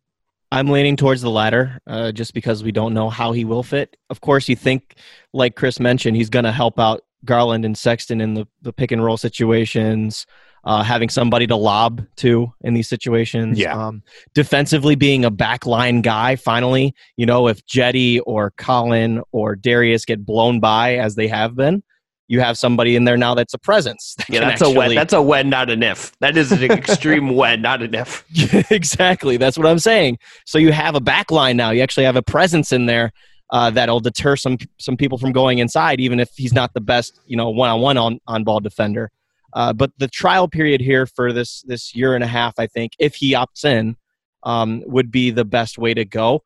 I'm 0.53 0.69
leaning 0.69 0.97
towards 0.97 1.21
the 1.21 1.31
latter, 1.31 1.81
uh, 1.87 2.13
just 2.13 2.33
because 2.33 2.63
we 2.63 2.71
don't 2.71 2.95
know 2.95 3.11
how 3.11 3.33
he 3.33 3.45
will 3.45 3.65
fit. 3.65 3.97
Of 4.09 4.21
course, 4.21 4.49
you 4.49 4.55
think, 4.55 4.95
like 5.33 5.57
Chris 5.57 5.81
mentioned, 5.81 6.17
he's 6.17 6.31
going 6.31 6.45
to 6.45 6.53
help 6.53 6.79
out 6.79 7.03
Garland 7.25 7.65
and 7.65 7.77
Sexton 7.77 8.21
in 8.21 8.35
the, 8.35 8.47
the 8.63 8.73
pick 8.73 8.93
and 8.93 9.03
roll 9.03 9.17
situations 9.17 10.27
uh, 10.65 10.83
having 10.83 11.09
somebody 11.09 11.47
to 11.47 11.57
lob 11.57 12.05
to 12.17 12.53
in 12.63 12.75
these 12.75 12.89
situations. 12.89 13.59
Yeah. 13.59 13.77
Um, 13.77 14.03
defensively, 14.35 14.95
being 14.95 15.25
a 15.25 15.31
backline 15.31 16.03
guy, 16.03 16.37
finally, 16.37 16.95
you 17.17 17.27
know, 17.27 17.49
if 17.49 17.65
Jetty 17.67 18.21
or 18.21 18.51
Collin 18.53 19.23
or 19.33 19.57
Darius 19.57 20.05
get 20.05 20.25
blown 20.25 20.61
by 20.61 20.97
as 20.97 21.15
they 21.15 21.29
have 21.29 21.55
been, 21.55 21.83
you 22.27 22.41
have 22.41 22.57
somebody 22.57 22.97
in 22.97 23.05
there 23.05 23.19
now 23.19 23.35
that's 23.35 23.53
a 23.53 23.59
presence. 23.59 24.15
That 24.17 24.31
yeah, 24.31 24.41
that's 24.41 24.63
actually... 24.63 24.75
a 24.75 24.79
when. 24.79 24.95
That's 24.95 25.13
a 25.13 25.21
when, 25.21 25.51
not 25.51 25.69
an 25.69 25.83
if. 25.83 26.19
That 26.21 26.37
is 26.37 26.53
an 26.53 26.63
extreme 26.71 27.35
when, 27.35 27.61
not 27.61 27.83
an 27.83 27.95
if. 27.95 28.25
exactly. 28.71 29.37
That's 29.37 29.59
what 29.59 29.67
I'm 29.67 29.79
saying. 29.79 30.19
So 30.47 30.57
you 30.57 30.73
have 30.73 30.95
a 30.95 31.01
backline 31.01 31.57
now. 31.57 31.71
You 31.71 31.83
actually 31.83 32.05
have 32.05 32.17
a 32.17 32.23
presence 32.23 32.73
in 32.73 32.87
there 32.87 33.13
uh, 33.51 33.71
that'll 33.71 34.01
deter 34.01 34.37
some 34.37 34.57
some 34.79 34.97
people 34.97 35.19
from 35.19 35.33
going 35.33 35.59
inside, 35.59 36.01
even 36.01 36.19
if 36.19 36.31
he's 36.35 36.55
not 36.55 36.73
the 36.73 36.81
best, 36.81 37.21
you 37.27 37.37
know, 37.37 37.51
one 37.51 37.69
on 37.69 37.81
one 37.81 37.99
on 37.99 38.21
on 38.27 38.43
ball 38.43 38.61
defender. 38.61 39.11
Uh, 39.55 39.73
but 39.73 39.93
the 39.99 40.09
trial 40.09 40.49
period 40.49 40.81
here 40.81 41.07
for 41.07 41.33
this 41.33 41.63
this 41.67 41.95
year 41.95 42.15
and 42.15 42.25
a 42.25 42.27
half, 42.27 42.55
I 42.59 42.67
think, 42.67 42.93
if 42.99 43.15
he 43.15 43.35
opts 43.35 43.65
in, 43.65 43.97
um, 44.43 44.83
would 44.87 45.11
be 45.11 45.31
the 45.31 45.45
best 45.45 45.79
way 45.79 45.95
to 45.95 46.05
go. 46.05 46.43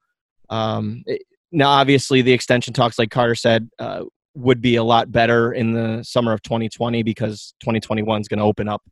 Um, 0.50 1.02
it, 1.06 1.22
now, 1.50 1.70
obviously, 1.70 2.22
the 2.22 2.32
extension 2.32 2.74
talks, 2.74 2.98
like 2.98 3.10
Carter 3.10 3.34
said, 3.34 3.70
uh, 3.78 4.04
would 4.34 4.60
be 4.60 4.76
a 4.76 4.84
lot 4.84 5.10
better 5.10 5.52
in 5.52 5.72
the 5.72 6.02
summer 6.02 6.32
of 6.32 6.42
2020 6.42 7.02
because 7.02 7.54
2021 7.60 8.20
is 8.20 8.28
going 8.28 8.38
to 8.38 8.44
open 8.44 8.68
up. 8.68 8.82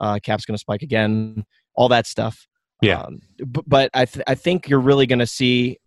Uh, 0.00 0.18
cap's 0.22 0.44
going 0.44 0.54
to 0.54 0.60
spike 0.60 0.82
again, 0.82 1.44
all 1.74 1.88
that 1.88 2.06
stuff. 2.06 2.46
Yeah. 2.82 3.00
Um, 3.00 3.20
b- 3.38 3.62
but 3.66 3.90
I, 3.94 4.04
th- 4.04 4.24
I 4.26 4.34
think 4.34 4.68
you're 4.68 4.80
really 4.80 5.06
going 5.06 5.18
to 5.18 5.26
see 5.26 5.78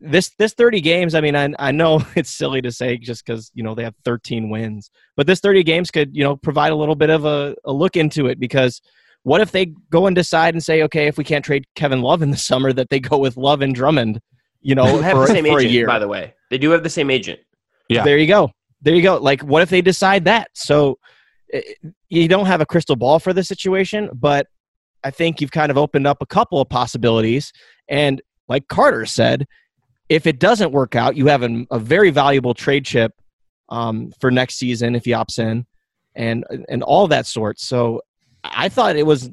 this 0.00 0.30
this 0.38 0.52
30 0.52 0.80
games 0.80 1.14
i 1.14 1.20
mean 1.20 1.36
i, 1.36 1.52
I 1.58 1.70
know 1.70 2.04
it's 2.16 2.30
silly 2.30 2.60
to 2.62 2.72
say 2.72 2.96
just 2.96 3.24
because 3.24 3.50
you 3.54 3.62
know 3.62 3.74
they 3.74 3.84
have 3.84 3.94
13 4.04 4.50
wins 4.50 4.90
but 5.16 5.26
this 5.26 5.40
30 5.40 5.62
games 5.62 5.90
could 5.90 6.14
you 6.14 6.24
know 6.24 6.36
provide 6.36 6.72
a 6.72 6.76
little 6.76 6.96
bit 6.96 7.10
of 7.10 7.24
a, 7.24 7.54
a 7.64 7.72
look 7.72 7.96
into 7.96 8.26
it 8.26 8.40
because 8.40 8.80
what 9.22 9.40
if 9.40 9.50
they 9.52 9.66
go 9.90 10.06
and 10.06 10.16
decide 10.16 10.54
and 10.54 10.62
say 10.62 10.82
okay 10.82 11.06
if 11.06 11.16
we 11.16 11.24
can't 11.24 11.44
trade 11.44 11.64
kevin 11.74 12.02
love 12.02 12.22
in 12.22 12.30
the 12.30 12.36
summer 12.50 12.72
that 12.72 12.90
they 12.90 13.00
go 13.00 13.18
with 13.18 13.36
love 13.36 13.62
and 13.62 13.74
drummond 13.74 14.20
you 14.66 14.74
know 14.74 15.00
have 15.00 15.12
for, 15.12 15.20
the 15.20 15.26
same 15.28 15.44
for 15.44 15.60
agent, 15.60 15.70
a 15.70 15.72
year. 15.72 15.86
by 15.86 15.98
the 16.00 16.08
way. 16.08 16.34
They 16.50 16.58
do 16.58 16.70
have 16.70 16.82
the 16.82 16.90
same 16.90 17.08
agent. 17.08 17.38
Yeah. 17.88 18.02
There 18.02 18.18
you 18.18 18.26
go. 18.26 18.50
There 18.82 18.94
you 18.94 19.02
go. 19.02 19.16
Like 19.16 19.42
what 19.42 19.62
if 19.62 19.70
they 19.70 19.80
decide 19.80 20.24
that? 20.24 20.48
So 20.54 20.98
it, 21.48 21.78
eh, 21.84 21.90
you 22.08 22.26
don't 22.26 22.46
have 22.46 22.60
a 22.60 22.66
crystal 22.66 22.96
ball 22.96 23.20
for 23.20 23.32
the 23.32 23.44
situation 23.44 24.10
but 24.12 24.46
i 25.04 25.10
think 25.10 25.40
you've 25.40 25.52
kind 25.52 25.70
of 25.70 25.78
opened 25.78 26.06
up 26.06 26.18
a 26.20 26.26
couple 26.26 26.60
of 26.60 26.68
possibilities. 26.68 27.52
And 27.88 28.20
like 28.48 28.66
carter 28.66 29.06
said 29.06 29.46
if 30.08 30.26
it 30.26 30.38
doesn't 30.38 30.72
work 30.72 30.94
out, 30.94 31.16
you 31.16 31.26
have 31.26 31.42
a, 31.42 31.66
a 31.70 31.78
very 31.78 32.10
valuable 32.10 32.54
trade 32.54 32.84
chip 32.84 33.12
um, 33.68 34.12
for 34.20 34.30
next 34.30 34.56
season 34.56 34.94
if 34.94 35.04
he 35.04 35.10
opts 35.10 35.38
in, 35.38 35.66
and 36.14 36.44
and 36.68 36.82
all 36.82 37.08
that 37.08 37.26
sort. 37.26 37.58
So 37.58 38.02
I 38.44 38.68
thought 38.68 38.96
it 38.96 39.06
was 39.06 39.30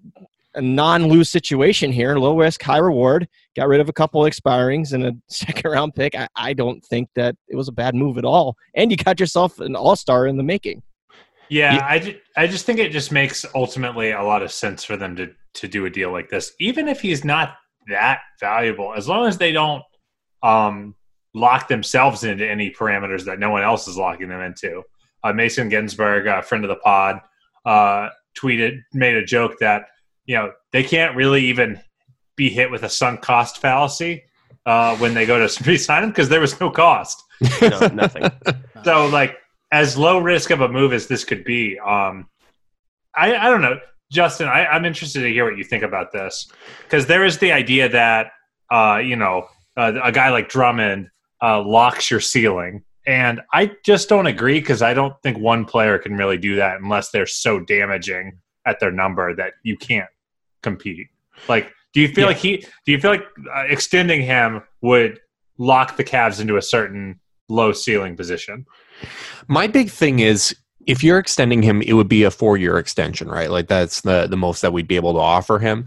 a 0.56 0.62
non-lose 0.62 1.30
situation 1.30 1.92
here, 1.92 2.15
low 2.15 2.38
risk, 2.38 2.62
high 2.62 2.77
reward. 2.77 3.27
Got 3.56 3.68
rid 3.68 3.82
of 3.82 3.89
a 3.89 3.94
couple 3.94 4.22
expirings 4.22 4.94
and 4.94 5.06
a 5.06 5.13
second 5.27 5.70
round 5.70 5.96
pick. 5.96 6.15
I, 6.15 6.27
I 6.36 6.53
don't 6.53 6.84
think 6.86 7.10
that 7.15 7.36
it 7.48 7.56
was 7.56 7.68
a 7.68 7.74
bad 7.74 7.96
move 7.96 8.18
at 8.18 8.25
all, 8.25 8.56
and 8.75 8.92
you 8.92 8.98
got 8.98 9.20
yourself 9.20 9.60
an 9.60 9.75
all 9.75 9.96
star 9.96 10.27
in 10.27 10.38
the 10.38 10.44
making. 10.44 10.82
Yeah, 11.50 11.75
yeah. 11.75 11.86
I, 11.86 12.00
just, 12.00 12.18
I 12.38 12.48
just 12.48 12.65
think 12.65 12.80
it 12.80 12.92
just 12.92 13.12
makes 13.12 13.46
ultimately 13.53 14.12
a 14.12 14.24
lot 14.24 14.42
of 14.42 14.51
sense 14.51 14.84
for 14.84 14.98
them 14.98 15.15
to 15.18 15.30
to 15.56 15.68
do 15.68 15.86
a 15.86 15.89
deal 15.89 16.12
like 16.12 16.30
this, 16.30 16.53
even 16.60 16.88
if 16.88 17.00
he's 17.00 17.24
not 17.24 17.58
that 17.88 18.22
valuable, 18.39 18.94
as 18.96 19.08
long 19.08 19.27
as 19.27 19.38
they 19.38 19.51
don't 19.51 19.84
um, 20.43 20.95
lock 21.33 21.67
themselves 21.67 22.23
into 22.23 22.47
any 22.47 22.69
parameters 22.69 23.25
that 23.25 23.39
no 23.39 23.50
one 23.50 23.63
else 23.63 23.88
is 23.88 23.97
locking 23.97 24.29
them 24.29 24.41
into. 24.41 24.83
Uh, 25.23 25.33
Mason 25.33 25.69
Ginsberg, 25.69 26.27
a 26.27 26.43
friend 26.43 26.63
of 26.63 26.69
the 26.69 26.75
pod, 26.75 27.21
uh, 27.65 28.09
tweeted, 28.38 28.81
made 28.93 29.15
a 29.15 29.25
joke 29.25 29.57
that 29.59 29.85
you 30.25 30.35
know 30.35 30.51
they 30.71 30.83
can't 30.83 31.15
really 31.15 31.45
even 31.45 31.79
be 32.35 32.50
hit 32.50 32.69
with 32.69 32.83
a 32.83 32.89
sunk 32.89 33.21
cost 33.21 33.59
fallacy 33.59 34.23
uh, 34.65 34.95
when 34.97 35.13
they 35.13 35.25
go 35.25 35.45
to 35.45 35.63
resign 35.69 36.03
him 36.03 36.09
because 36.09 36.29
there 36.29 36.41
was 36.41 36.59
no 36.59 36.69
cost. 36.69 37.23
no, 37.62 37.88
nothing. 37.88 38.23
so 38.83 39.07
like 39.07 39.38
as 39.71 39.97
low 39.97 40.19
risk 40.19 40.51
of 40.51 40.62
a 40.62 40.67
move 40.67 40.93
as 40.93 41.07
this 41.07 41.23
could 41.23 41.43
be, 41.43 41.79
um, 41.79 42.27
I, 43.15 43.35
I 43.35 43.50
don't 43.50 43.62
know. 43.62 43.79
Justin, 44.12 44.47
I, 44.47 44.75
am 44.75 44.85
interested 44.85 45.21
to 45.21 45.29
hear 45.29 45.45
what 45.45 45.57
you 45.57 45.63
think 45.63 45.83
about 45.83 46.12
this 46.12 46.47
because 46.83 47.07
there 47.07 47.25
is 47.25 47.39
the 47.39 47.51
idea 47.51 47.89
that 47.89 48.31
uh, 48.71 48.97
you 49.03 49.15
know 49.15 49.47
uh, 49.77 49.94
a 50.03 50.12
guy 50.12 50.30
like 50.30 50.50
Drummond 50.50 51.10
uh, 51.42 51.62
locks 51.62 52.10
your 52.10 52.20
ceiling. 52.20 52.84
And 53.06 53.42
I 53.51 53.72
just 53.84 54.08
don't 54.08 54.27
agree 54.27 54.60
because 54.60 54.82
I 54.82 54.94
don't 54.94 55.13
think 55.24 55.38
one 55.38 55.65
player 55.65 56.00
can 56.00 56.15
really 56.15 56.38
do 56.38 56.56
that 56.56 56.80
unless 56.80 57.12
they're 57.12 57.25
so 57.25 57.60
damaging 57.60 58.39
at 58.65 58.80
their 58.80 58.92
number 58.92 59.36
that 59.36 59.53
you 59.63 59.75
can't 59.75 60.10
compete. 60.62 61.08
Like, 61.50 61.74
do 61.94 62.00
you 62.00 62.08
feel 62.08 62.24
yeah. 62.24 62.27
like 62.27 62.38
he? 62.38 62.58
Do 62.86 62.92
you 62.92 63.00
feel 63.00 63.12
like 63.12 63.25
uh, 63.53 63.63
extending 63.68 64.22
him 64.22 64.63
would 64.82 65.20
lock 65.58 65.98
the 65.98 66.03
Cavs 66.03 66.39
into 66.39 66.56
a 66.58 66.62
certain 66.62 67.20
low 67.50 67.74
ceiling 67.74 68.15
position? 68.15 68.65
My 69.48 69.68
big 69.68 69.89
thing 69.89 70.20
is 70.20 70.56
if 70.88 71.03
you're 71.03 71.20
extending 71.20 71.62
him, 71.62 71.82
it 71.82 71.94
would 71.94 72.08
be 72.08 72.24
a 72.24 72.32
four 72.32 72.58
year 72.58 72.77
extension, 72.77 73.27
right? 73.27 73.50
Like 73.50 73.68
that's 73.68 74.01
the 74.01 74.27
the 74.27 74.38
most 74.38 74.62
that 74.62 74.74
we'd 74.74 74.88
be 74.88 74.96
able 74.96 75.13
to 75.13 75.20
offer 75.20 75.60
him 75.60 75.86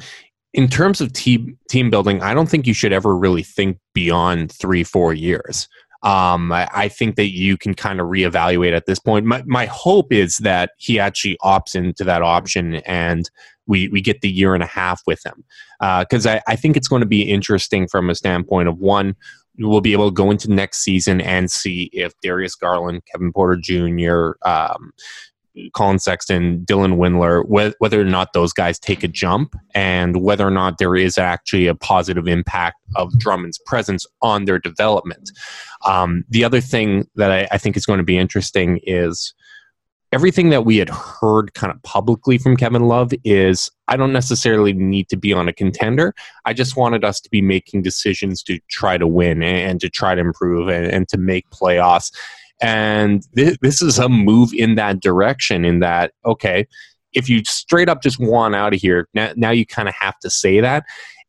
in 0.57 0.69
terms 0.69 1.03
of 1.03 1.13
team 1.13 1.57
team 1.69 1.91
building, 1.91 2.23
I 2.23 2.35
don't 2.35 2.49
think 2.49 2.67
you 2.67 2.75
should 2.75 2.93
ever 2.93 3.17
really 3.17 3.43
think 3.43 3.79
beyond 3.95 4.51
three, 4.51 4.83
four 4.83 5.13
years. 5.15 5.69
Um, 6.03 6.51
I, 6.51 6.69
I, 6.73 6.89
think 6.89 7.17
that 7.17 7.33
you 7.33 7.57
can 7.57 7.75
kind 7.75 8.01
of 8.01 8.07
reevaluate 8.07 8.77
at 8.77 8.87
this 8.87 8.99
point. 8.99 9.27
My, 9.27 9.43
my 9.47 9.67
hope 9.67 10.13
is 10.13 10.37
that 10.39 10.71
he 10.79 11.01
actually 11.01 11.37
opts 11.43 11.75
into 11.75 12.05
that 12.05 12.23
option 12.23 12.77
and 12.87 13.29
we, 13.67 13.89
we 13.89 14.01
get 14.01 14.21
the 14.21 14.31
year 14.31 14.55
and 14.55 14.63
a 14.63 14.67
half 14.67 15.01
with 15.07 15.25
him. 15.27 15.43
Because 15.81 16.27
uh, 16.27 16.39
I, 16.47 16.53
I 16.53 16.57
think 16.57 16.77
it's 16.77 16.87
going 16.87 17.01
to 17.01 17.07
be 17.07 17.23
interesting 17.23 17.89
from 17.89 18.09
a 18.09 18.15
standpoint 18.15 18.69
of 18.69 18.79
one, 18.79 19.17
we'll 19.59 19.81
be 19.81 19.95
able 19.95 20.09
to 20.09 20.15
go 20.15 20.31
into 20.31 20.53
next 20.53 20.85
season 20.85 21.21
and 21.21 21.51
see 21.51 21.91
if 21.93 22.13
Darius 22.23 22.55
Garland, 22.55 23.03
Kevin 23.11 23.33
Porter 23.33 23.57
Jr., 23.61 24.33
um, 24.49 24.93
Collin 25.75 25.99
Sexton, 25.99 26.65
Dylan 26.67 26.97
Windler, 26.97 27.45
wh- 27.45 27.81
whether 27.81 28.01
or 28.01 28.05
not 28.05 28.33
those 28.33 28.53
guys 28.53 28.79
take 28.79 29.03
a 29.03 29.09
jump 29.09 29.55
and 29.75 30.23
whether 30.23 30.47
or 30.47 30.51
not 30.51 30.79
there 30.79 30.97
is 30.97 31.19
actually 31.19 31.67
a 31.67 31.75
positive 31.75 32.29
impact 32.29 32.77
of 32.97 33.19
Drummond's 33.19 33.59
presence 33.59 34.07
on 34.23 34.45
their 34.45 34.59
development. 34.59 35.31
Um, 35.85 36.25
the 36.29 36.45
other 36.45 36.61
thing 36.61 37.09
that 37.15 37.31
I, 37.31 37.49
I 37.51 37.59
think 37.59 37.77
is 37.77 37.87
going 37.87 37.99
to 37.99 38.05
be 38.05 38.19
interesting 38.19 38.81
is 38.85 39.35
everything 40.13 40.51
that 40.51 40.65
we 40.65 40.77
had 40.77 40.89
heard 40.89 41.55
kind 41.55 41.73
of 41.73 41.83
publicly 41.83 42.39
from 42.39 42.57
Kevin 42.57 42.85
Love 42.85 43.13
is 43.25 43.71
I 43.89 43.97
don't 43.97 44.13
necessarily 44.13 44.73
need 44.73 45.09
to 45.09 45.17
be 45.17 45.33
on 45.33 45.49
a 45.49 45.53
contender. 45.53 46.15
I 46.45 46.53
just 46.53 46.77
wanted 46.77 47.05
us 47.05 47.21
to 47.21 47.31
be 47.31 47.43
making 47.43 47.83
decisions 47.83 48.43
to 48.45 48.59
try 48.71 48.99
to 48.99 49.07
win 49.07 49.43
and, 49.43 49.81
to 49.81 49.91
try 49.91 50.15
to 50.15 50.21
improve 50.21 50.69
and, 50.69 50.87
and 50.87 51.09
to 51.09 51.19
make 51.19 51.51
playoffs. 51.51 52.13
And 52.61 53.23
th- 53.37 53.59
this 53.61 53.83
is 53.83 53.99
a 53.99 54.09
move 54.09 54.53
in 54.55 54.77
that 54.77 55.01
direction, 55.01 55.65
in 55.65 55.81
that, 55.81 56.13
okay, 56.25 56.67
if 57.13 57.29
you 57.29 57.43
straight 57.45 57.89
up 57.89 58.03
just 58.03 58.19
want 58.19 58.55
out 58.55 58.75
of 58.75 58.81
here, 58.81 59.09
now, 59.15 59.33
now 59.37 59.51
you 59.51 59.67
kind 59.67 59.89
of 59.89 59.95
have 59.95 60.19
to 60.21 60.31
say 60.31 60.61
that. 60.61 60.85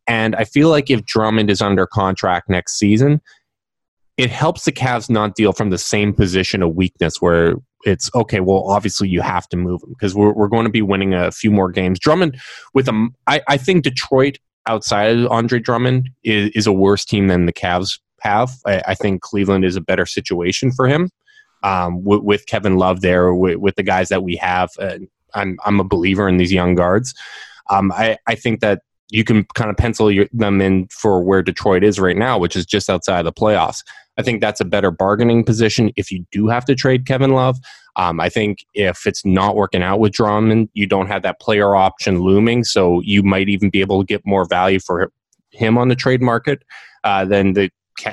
And 0.07 0.35
I 0.35 0.45
feel 0.45 0.69
like 0.69 0.89
if 0.89 1.05
Drummond 1.05 1.49
is 1.49 1.61
under 1.61 1.85
contract 1.85 2.49
next 2.49 2.77
season, 2.77 3.21
it 4.15 4.29
helps 4.29 4.65
the 4.65 4.71
Cavs 4.71 5.09
not 5.09 5.35
deal 5.35 5.53
from 5.53 5.69
the 5.69 5.77
same 5.77 6.13
position 6.13 6.63
of 6.63 6.75
weakness 6.75 7.21
where 7.21 7.55
it's 7.85 8.09
okay. 8.15 8.39
Well, 8.39 8.63
obviously 8.67 9.09
you 9.09 9.21
have 9.21 9.47
to 9.49 9.57
move 9.57 9.83
him 9.83 9.89
because 9.89 10.15
we're 10.15 10.33
we're 10.33 10.47
going 10.47 10.65
to 10.65 10.71
be 10.71 10.81
winning 10.81 11.13
a 11.13 11.31
few 11.31 11.51
more 11.51 11.69
games. 11.69 11.99
Drummond 11.99 12.39
with 12.73 12.87
a, 12.87 13.09
I, 13.27 13.41
I 13.47 13.57
think 13.57 13.83
Detroit 13.83 14.39
outside 14.65 15.17
of 15.17 15.31
Andre 15.31 15.59
Drummond 15.59 16.09
is, 16.23 16.51
is 16.55 16.67
a 16.67 16.73
worse 16.73 17.05
team 17.05 17.27
than 17.27 17.45
the 17.45 17.53
Cavs 17.53 17.99
have. 18.21 18.51
I, 18.65 18.81
I 18.87 18.95
think 18.95 19.21
Cleveland 19.21 19.65
is 19.65 19.75
a 19.75 19.81
better 19.81 20.05
situation 20.05 20.71
for 20.71 20.87
him 20.87 21.09
um, 21.63 22.03
with, 22.03 22.21
with, 22.21 22.45
Kevin 22.45 22.77
Love 22.77 23.01
there, 23.01 23.33
with, 23.33 23.57
with, 23.57 23.75
the 23.75 23.83
guys 23.83 24.09
that 24.09 24.23
we 24.23 24.35
have. 24.37 24.69
Uh, 24.79 24.99
I'm 25.33 25.57
I'm 25.65 25.79
a 25.79 25.83
believer 25.83 26.27
in 26.27 26.37
these 26.37 26.53
young 26.53 26.75
guards. 26.75 27.13
Um, 27.69 27.91
I 27.91 28.17
I 28.27 28.35
think 28.35 28.61
that 28.61 28.81
you 29.09 29.23
can 29.23 29.45
kind 29.55 29.69
of 29.69 29.77
pencil 29.77 30.11
your, 30.11 30.27
them 30.33 30.61
in 30.61 30.87
for 30.87 31.21
where 31.21 31.41
Detroit 31.41 31.83
is 31.83 31.99
right 31.99 32.17
now, 32.17 32.37
which 32.37 32.55
is 32.55 32.65
just 32.65 32.89
outside 32.89 33.19
of 33.19 33.25
the 33.25 33.33
playoffs. 33.33 33.83
I 34.17 34.23
think 34.23 34.41
that's 34.41 34.59
a 34.59 34.65
better 34.65 34.91
bargaining 34.91 35.43
position 35.43 35.91
if 35.95 36.11
you 36.11 36.25
do 36.31 36.47
have 36.47 36.65
to 36.65 36.75
trade 36.75 37.05
Kevin 37.05 37.31
Love. 37.31 37.57
Um, 37.95 38.19
I 38.19 38.29
think 38.29 38.65
if 38.73 39.05
it's 39.05 39.23
not 39.25 39.55
working 39.55 39.81
out 39.81 39.99
with 39.99 40.13
Drummond, 40.13 40.69
you 40.73 40.87
don't 40.87 41.07
have 41.07 41.23
that 41.23 41.39
player 41.39 41.75
option 41.75 42.19
looming, 42.21 42.63
so 42.63 43.01
you 43.01 43.23
might 43.23 43.49
even 43.49 43.69
be 43.69 43.81
able 43.81 44.01
to 44.01 44.05
get 44.05 44.25
more 44.25 44.45
value 44.45 44.79
for 44.79 45.11
him 45.51 45.77
on 45.77 45.87
the 45.87 45.95
trade 45.95 46.21
market 46.21 46.63
uh, 47.03 47.25
than 47.25 47.53
the 47.53 47.69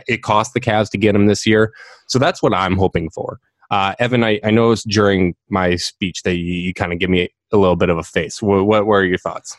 it 0.07 0.23
cost 0.23 0.55
the 0.55 0.61
Cavs 0.61 0.91
to 0.91 0.99
get 0.99 1.14
him 1.14 1.26
this 1.26 1.47
year. 1.47 1.73
So 2.09 2.19
that's 2.19 2.43
what 2.43 2.55
I'm 2.55 2.76
hoping 2.76 3.11
for. 3.11 3.41
Uh, 3.71 3.95
Evan, 3.99 4.23
I, 4.23 4.41
I 4.45 4.50
noticed 4.50 4.88
during 4.88 5.35
my 5.49 5.76
speech 5.76 6.23
that 6.23 6.37
you, 6.37 6.55
you 6.55 6.75
kind 6.75 6.93
of 6.93 6.99
give 6.99 7.11
me 7.11 7.29
a 7.53 7.57
little 7.57 7.76
bit 7.76 7.88
of 7.88 7.99
a 7.99 8.03
face. 8.03 8.43
What, 8.43 8.67
what, 8.67 8.87
are 8.87 9.05
your 9.05 9.19
thoughts? 9.19 9.57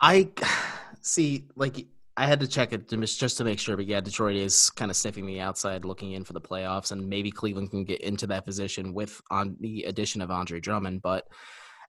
I 0.00 0.28
see, 1.00 1.46
like 1.56 1.86
I 2.16 2.26
had 2.26 2.40
to 2.40 2.46
check 2.46 2.72
it 2.72 2.88
to, 2.88 2.96
just 2.96 3.38
to 3.38 3.44
make 3.44 3.58
sure, 3.58 3.76
but 3.76 3.86
yeah, 3.86 4.00
Detroit 4.00 4.36
is 4.36 4.70
kind 4.70 4.90
of 4.90 4.96
sniffing 4.96 5.26
the 5.26 5.40
outside, 5.40 5.84
looking 5.84 6.12
in 6.12 6.24
for 6.24 6.32
the 6.32 6.40
playoffs, 6.40 6.92
and 6.92 7.08
maybe 7.08 7.30
Cleveland 7.30 7.70
can 7.70 7.84
get 7.84 8.00
into 8.02 8.26
that 8.28 8.44
position 8.44 8.94
with 8.94 9.20
on 9.30 9.56
the 9.60 9.84
addition 9.84 10.20
of 10.20 10.30
Andre 10.30 10.60
Drummond. 10.60 11.02
But 11.02 11.26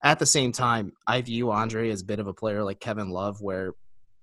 at 0.04 0.20
the 0.20 0.26
same 0.26 0.52
time, 0.52 0.94
I 1.06 1.22
view 1.22 1.52
Andre 1.52 1.90
as 1.90 2.02
a 2.02 2.06
bit 2.06 2.20
of 2.20 2.28
a 2.28 2.34
player 2.34 2.64
like 2.64 2.80
Kevin 2.80 3.10
Love, 3.10 3.42
where 3.42 3.74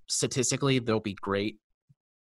statistically 0.08 0.78
they'll 0.78 1.00
be 1.00 1.14
great 1.14 1.58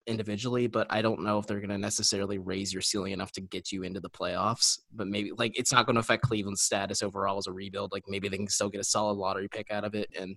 individually, 0.07 0.67
but 0.67 0.87
I 0.91 1.03
don't 1.03 1.23
know 1.23 1.39
if 1.39 1.47
they're 1.47 1.61
going 1.61 1.71
to 1.71 1.79
necessarily 1.79 2.39
raise 2.39 2.73
your 2.73 2.83
ceiling 2.83 3.13
enough 3.13 3.33
to 3.33 3.41
get 3.41 3.73
you 3.73 3.83
into 3.83 4.01
the 4.01 4.11
playoffs. 4.11 4.79
But 4.93 5.09
maybe 5.09 5.33
like 5.37 5.59
it's 5.59 5.73
not 5.73 5.87
going 5.87 5.95
to 5.95 6.01
affect 6.01 6.23
Cleveland's 6.23 6.63
status 6.63 7.03
overall 7.03 7.39
as 7.39 7.47
a 7.47 7.53
rebuild. 7.53 7.93
Like 7.93 8.05
maybe 8.09 8.29
they 8.29 8.37
can 8.37 8.49
still 8.49 8.69
get 8.69 8.81
a 8.81 8.85
solid 8.85 9.15
lottery 9.15 9.49
pick 9.49 9.71
out 9.71 9.85
of 9.85 9.95
it 9.95 10.09
and 10.19 10.37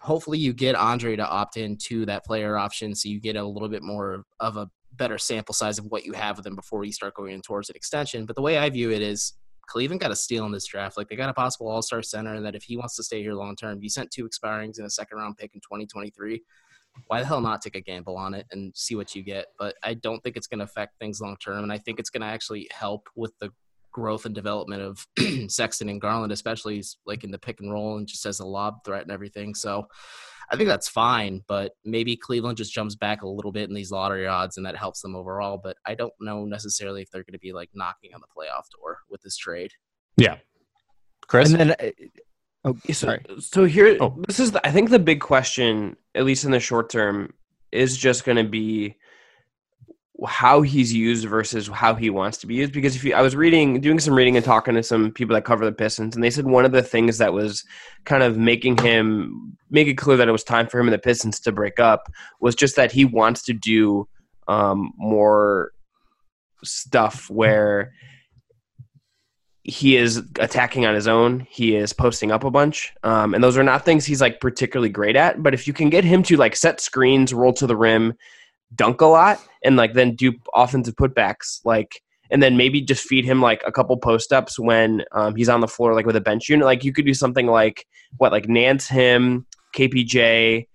hopefully 0.00 0.38
you 0.38 0.52
get 0.52 0.76
Andre 0.76 1.16
to 1.16 1.26
opt 1.26 1.56
in 1.56 1.76
to 1.76 2.06
that 2.06 2.24
player 2.24 2.56
option 2.56 2.94
so 2.94 3.08
you 3.08 3.20
get 3.20 3.36
a 3.36 3.44
little 3.44 3.68
bit 3.68 3.82
more 3.82 4.24
of 4.40 4.56
a 4.56 4.70
better 4.92 5.18
sample 5.18 5.54
size 5.54 5.78
of 5.78 5.86
what 5.86 6.04
you 6.04 6.12
have 6.12 6.36
with 6.36 6.44
them 6.44 6.54
before 6.54 6.84
you 6.84 6.92
start 6.92 7.14
going 7.14 7.42
towards 7.42 7.68
an 7.68 7.76
extension. 7.76 8.24
But 8.24 8.36
the 8.36 8.42
way 8.42 8.58
I 8.58 8.70
view 8.70 8.90
it 8.90 9.02
is 9.02 9.34
Cleveland 9.66 10.00
got 10.00 10.12
a 10.12 10.16
steal 10.16 10.46
in 10.46 10.52
this 10.52 10.64
draft. 10.64 10.96
Like 10.96 11.08
they 11.08 11.16
got 11.16 11.28
a 11.28 11.34
possible 11.34 11.68
all 11.68 11.82
star 11.82 12.02
center, 12.02 12.34
and 12.34 12.46
that 12.46 12.54
if 12.54 12.62
he 12.62 12.76
wants 12.76 12.96
to 12.96 13.02
stay 13.02 13.20
here 13.20 13.34
long 13.34 13.56
term, 13.56 13.82
you 13.82 13.90
sent 13.90 14.10
two 14.10 14.28
expirings 14.28 14.78
in 14.78 14.84
a 14.84 14.90
second 14.90 15.18
round 15.18 15.36
pick 15.36 15.54
in 15.54 15.60
2023. 15.60 16.42
Why 17.06 17.20
the 17.20 17.26
hell 17.26 17.40
not 17.40 17.62
take 17.62 17.76
a 17.76 17.80
gamble 17.80 18.16
on 18.16 18.34
it 18.34 18.46
and 18.50 18.72
see 18.76 18.94
what 18.94 19.14
you 19.14 19.22
get? 19.22 19.46
But 19.58 19.76
I 19.82 19.94
don't 19.94 20.20
think 20.22 20.36
it's 20.36 20.46
going 20.46 20.58
to 20.58 20.64
affect 20.64 20.98
things 20.98 21.20
long 21.20 21.36
term, 21.38 21.62
and 21.62 21.72
I 21.72 21.78
think 21.78 21.98
it's 21.98 22.10
going 22.10 22.22
to 22.22 22.26
actually 22.26 22.68
help 22.72 23.08
with 23.14 23.32
the 23.40 23.50
growth 23.96 24.26
and 24.26 24.34
development 24.34 24.82
of 24.82 25.06
Sexton 25.48 25.88
and 25.88 26.00
Garland, 26.00 26.30
especially 26.30 26.84
like 27.06 27.24
in 27.24 27.30
the 27.30 27.38
pick 27.38 27.60
and 27.60 27.72
roll 27.72 27.96
and 27.96 28.06
just 28.06 28.26
as 28.26 28.40
a 28.40 28.46
lob 28.46 28.84
threat 28.84 29.02
and 29.02 29.10
everything. 29.10 29.54
So 29.54 29.88
I 30.50 30.56
think 30.56 30.68
that's 30.68 30.86
fine, 30.86 31.42
but 31.48 31.72
maybe 31.82 32.14
Cleveland 32.14 32.58
just 32.58 32.74
jumps 32.74 32.94
back 32.94 33.22
a 33.22 33.28
little 33.28 33.52
bit 33.52 33.70
in 33.70 33.74
these 33.74 33.90
lottery 33.90 34.26
odds 34.26 34.58
and 34.58 34.66
that 34.66 34.76
helps 34.76 35.00
them 35.00 35.16
overall. 35.16 35.58
But 35.62 35.78
I 35.86 35.94
don't 35.94 36.12
know 36.20 36.44
necessarily 36.44 37.00
if 37.00 37.10
they're 37.10 37.24
going 37.24 37.32
to 37.32 37.38
be 37.38 37.54
like 37.54 37.70
knocking 37.72 38.12
on 38.14 38.20
the 38.20 38.26
playoff 38.26 38.64
door 38.78 38.98
with 39.08 39.22
this 39.22 39.36
trade. 39.36 39.72
Yeah. 40.18 40.36
Chris? 41.26 41.50
And 41.52 41.60
then, 41.60 41.70
uh, 41.70 41.90
oh, 42.66 42.92
sorry. 42.92 43.22
So, 43.28 43.38
so 43.40 43.64
here, 43.64 43.96
oh. 43.98 44.22
this 44.28 44.38
is, 44.38 44.52
the, 44.52 44.64
I 44.64 44.70
think 44.70 44.90
the 44.90 44.98
big 44.98 45.20
question, 45.20 45.96
at 46.16 46.24
least 46.24 46.44
in 46.44 46.50
the 46.50 46.60
short 46.60 46.90
term, 46.90 47.32
is 47.70 47.96
just 47.96 48.24
going 48.24 48.36
to 48.36 48.44
be 48.44 48.96
how 50.24 50.62
he's 50.62 50.92
used 50.92 51.26
versus 51.28 51.68
how 51.68 51.94
he 51.94 52.08
wants 52.08 52.38
to 52.38 52.46
be 52.46 52.54
used. 52.54 52.72
Because 52.72 52.96
if 52.96 53.04
you 53.04 53.14
I 53.14 53.20
was 53.20 53.36
reading 53.36 53.80
doing 53.80 54.00
some 54.00 54.14
reading 54.14 54.36
and 54.36 54.44
talking 54.44 54.74
to 54.74 54.82
some 54.82 55.12
people 55.12 55.34
that 55.34 55.44
cover 55.44 55.64
the 55.64 55.72
Pistons 55.72 56.14
and 56.14 56.24
they 56.24 56.30
said 56.30 56.46
one 56.46 56.64
of 56.64 56.72
the 56.72 56.82
things 56.82 57.18
that 57.18 57.32
was 57.32 57.64
kind 58.04 58.22
of 58.22 58.38
making 58.38 58.78
him 58.78 59.56
make 59.70 59.88
it 59.88 59.94
clear 59.94 60.16
that 60.16 60.28
it 60.28 60.32
was 60.32 60.44
time 60.44 60.68
for 60.68 60.80
him 60.80 60.86
and 60.86 60.94
the 60.94 60.98
Pistons 60.98 61.38
to 61.40 61.52
break 61.52 61.78
up 61.78 62.10
was 62.40 62.54
just 62.54 62.76
that 62.76 62.92
he 62.92 63.04
wants 63.04 63.42
to 63.44 63.52
do 63.52 64.08
um, 64.48 64.92
more 64.96 65.72
stuff 66.64 67.28
where 67.28 67.92
he 69.68 69.96
is 69.96 70.22
attacking 70.38 70.86
on 70.86 70.94
his 70.94 71.08
own. 71.08 71.40
He 71.50 71.74
is 71.74 71.92
posting 71.92 72.30
up 72.30 72.44
a 72.44 72.50
bunch, 72.50 72.92
um, 73.02 73.34
and 73.34 73.42
those 73.42 73.58
are 73.58 73.64
not 73.64 73.84
things 73.84 74.04
he's 74.04 74.20
like 74.20 74.40
particularly 74.40 74.90
great 74.90 75.16
at. 75.16 75.42
But 75.42 75.54
if 75.54 75.66
you 75.66 75.72
can 75.72 75.90
get 75.90 76.04
him 76.04 76.22
to 76.24 76.36
like 76.36 76.54
set 76.54 76.80
screens, 76.80 77.34
roll 77.34 77.52
to 77.54 77.66
the 77.66 77.76
rim, 77.76 78.14
dunk 78.74 79.00
a 79.00 79.06
lot 79.06 79.40
and 79.64 79.76
like 79.76 79.94
then 79.94 80.14
do 80.14 80.32
offensive 80.54 80.96
putbacks 80.96 81.60
like 81.64 82.02
and 82.30 82.42
then 82.42 82.56
maybe 82.56 82.80
just 82.80 83.06
feed 83.06 83.24
him 83.24 83.40
like 83.40 83.62
a 83.64 83.70
couple 83.70 83.96
post 83.96 84.32
ups 84.32 84.58
when 84.58 85.04
um, 85.12 85.36
he's 85.36 85.48
on 85.48 85.60
the 85.60 85.68
floor 85.68 85.94
like 85.94 86.06
with 86.06 86.16
a 86.16 86.20
bench 86.20 86.48
unit 86.48 86.64
like 86.64 86.82
you 86.82 86.92
could 86.92 87.06
do 87.06 87.14
something 87.14 87.46
like 87.46 87.86
what 88.16 88.32
like 88.32 88.48
nance 88.48 88.88
him 88.88 89.46
kpj 89.74 90.66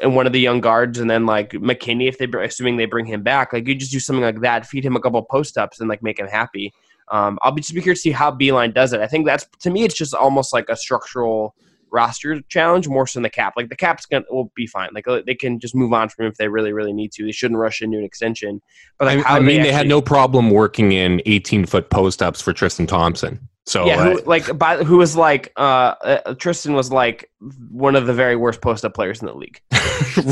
and 0.00 0.14
one 0.14 0.26
of 0.26 0.32
the 0.32 0.40
young 0.40 0.60
guards 0.60 0.98
and 0.98 1.10
then 1.10 1.26
like 1.26 1.50
McKinnie 1.50 2.08
if 2.08 2.18
they 2.18 2.26
assuming 2.40 2.76
they 2.76 2.86
bring 2.86 3.04
him 3.04 3.22
back 3.22 3.52
like 3.52 3.66
you 3.66 3.74
just 3.74 3.92
do 3.92 4.00
something 4.00 4.22
like 4.22 4.40
that 4.40 4.66
feed 4.66 4.84
him 4.84 4.96
a 4.96 5.00
couple 5.00 5.22
post 5.24 5.58
ups 5.58 5.80
and 5.80 5.88
like 5.88 6.02
make 6.02 6.18
him 6.18 6.28
happy 6.28 6.72
um, 7.10 7.38
i'll 7.42 7.52
be 7.52 7.60
just 7.60 7.74
be 7.74 7.80
curious 7.80 8.00
to 8.00 8.08
see 8.08 8.12
how 8.12 8.30
Beilein 8.30 8.74
does 8.74 8.92
it 8.92 9.00
i 9.00 9.06
think 9.06 9.26
that's 9.26 9.46
to 9.60 9.70
me 9.70 9.84
it's 9.84 9.94
just 9.94 10.14
almost 10.14 10.52
like 10.52 10.68
a 10.68 10.76
structural 10.76 11.54
roster 11.90 12.40
challenge 12.42 12.88
more 12.88 13.06
so 13.06 13.18
than 13.18 13.22
the 13.22 13.30
cap. 13.30 13.54
Like 13.56 13.68
the 13.68 13.76
cap's 13.76 14.06
gonna 14.06 14.24
will 14.30 14.52
be 14.54 14.66
fine. 14.66 14.90
Like 14.92 15.06
they 15.24 15.34
can 15.34 15.58
just 15.58 15.74
move 15.74 15.92
on 15.92 16.08
from 16.08 16.26
him 16.26 16.32
if 16.32 16.36
they 16.36 16.48
really 16.48 16.72
really 16.72 16.92
need 16.92 17.12
to. 17.12 17.24
They 17.24 17.32
shouldn't 17.32 17.58
rush 17.58 17.82
into 17.82 17.98
an 17.98 18.04
extension. 18.04 18.60
But 18.98 19.06
like 19.06 19.26
I, 19.26 19.36
I 19.36 19.40
mean, 19.40 19.46
they, 19.46 19.52
actually, 19.54 19.70
they, 19.70 19.72
had 19.72 19.88
no 19.88 20.00
problem 20.00 20.50
working 20.50 20.92
in 20.92 21.22
18 21.26 21.66
foot 21.66 21.90
post 21.90 22.22
ups 22.22 22.40
for 22.40 22.52
Tristan 22.52 22.86
Thompson. 22.86 23.48
So 23.66 23.84
yeah, 23.84 24.04
who, 24.04 24.18
uh, 24.18 24.22
like 24.26 24.56
by, 24.56 24.84
who 24.84 24.96
was 24.96 25.16
like 25.16 25.52
uh, 25.56 25.94
uh, 26.00 26.34
Tristan 26.34 26.74
was 26.74 26.92
like 26.92 27.28
one 27.68 27.96
of 27.96 28.06
the 28.06 28.14
very 28.14 28.36
worst 28.36 28.60
post 28.60 28.84
up 28.84 28.94
players 28.94 29.20
in 29.20 29.26
the 29.26 29.34
league. 29.34 29.60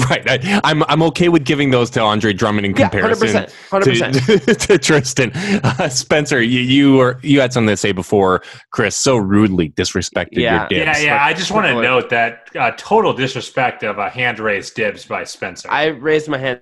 right. 0.08 0.30
I, 0.30 0.34
am 0.40 0.60
I'm, 0.62 0.84
I'm 0.84 1.02
okay 1.02 1.28
with 1.28 1.44
giving 1.44 1.70
those 1.70 1.90
to 1.90 2.00
Andre 2.00 2.32
Drummond 2.32 2.64
in 2.64 2.74
comparison 2.74 3.34
yeah, 3.34 3.46
100%, 3.70 3.82
100%. 4.12 4.44
To, 4.44 4.54
to, 4.66 4.78
Tristan. 4.78 5.32
Uh, 5.34 5.88
Spencer, 5.88 6.40
you 6.40 6.60
you 6.60 6.96
were 6.96 7.18
you 7.22 7.40
had 7.40 7.52
something 7.52 7.72
to 7.72 7.76
say 7.76 7.90
before 7.90 8.40
Chris 8.70 8.94
so 8.94 9.16
rudely 9.16 9.70
disrespected 9.70 10.38
yeah. 10.38 10.68
your 10.70 10.84
dibs. 10.84 11.02
Yeah, 11.02 11.14
yeah. 11.16 11.24
I 11.24 11.34
just 11.34 11.50
want 11.50 11.66
to 11.66 11.82
note 11.82 12.10
that 12.10 12.48
uh, 12.54 12.70
total 12.76 13.12
disrespect 13.12 13.82
of 13.82 13.98
a 13.98 14.08
hand 14.08 14.38
raised 14.38 14.76
dibs 14.76 15.06
by 15.06 15.24
Spencer. 15.24 15.68
I 15.72 15.86
raised 15.86 16.28
my 16.28 16.38
hand 16.38 16.60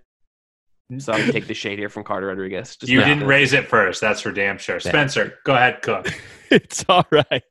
so 1.00 1.12
I'm 1.12 1.20
gonna 1.20 1.32
take 1.32 1.46
the 1.46 1.54
shade 1.54 1.78
here 1.78 1.88
from 1.88 2.04
Carter 2.04 2.26
Rodriguez. 2.26 2.76
Just 2.76 2.90
you 2.90 3.00
didn't 3.00 3.26
raise 3.26 3.52
it 3.52 3.66
first. 3.66 4.00
That's 4.00 4.20
for 4.20 4.32
damn 4.32 4.58
sure. 4.58 4.80
Spencer, 4.80 5.38
go 5.44 5.54
ahead, 5.54 5.82
cook. 5.82 6.08
it's 6.50 6.84
all 6.88 7.06
right. 7.10 7.42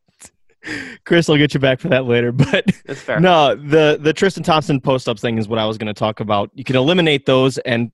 Chris, 1.06 1.28
I'll 1.28 1.38
get 1.38 1.54
you 1.54 1.60
back 1.60 1.80
for 1.80 1.90
that 1.90 2.06
later. 2.06 2.32
But 2.32 2.66
That's 2.86 3.02
fair. 3.02 3.20
no, 3.20 3.56
the 3.56 3.98
the 4.00 4.14
Tristan 4.14 4.44
Thompson 4.44 4.80
post 4.80 5.10
up 5.10 5.20
thing 5.20 5.38
is 5.38 5.48
what 5.48 5.60
I 5.60 5.66
was 5.66 5.78
going 5.78 5.88
to 5.88 5.94
talk 5.94 6.20
about. 6.20 6.52
You 6.54 6.64
can 6.64 6.76
eliminate 6.76 7.26
those 7.26 7.58
and 7.60 7.92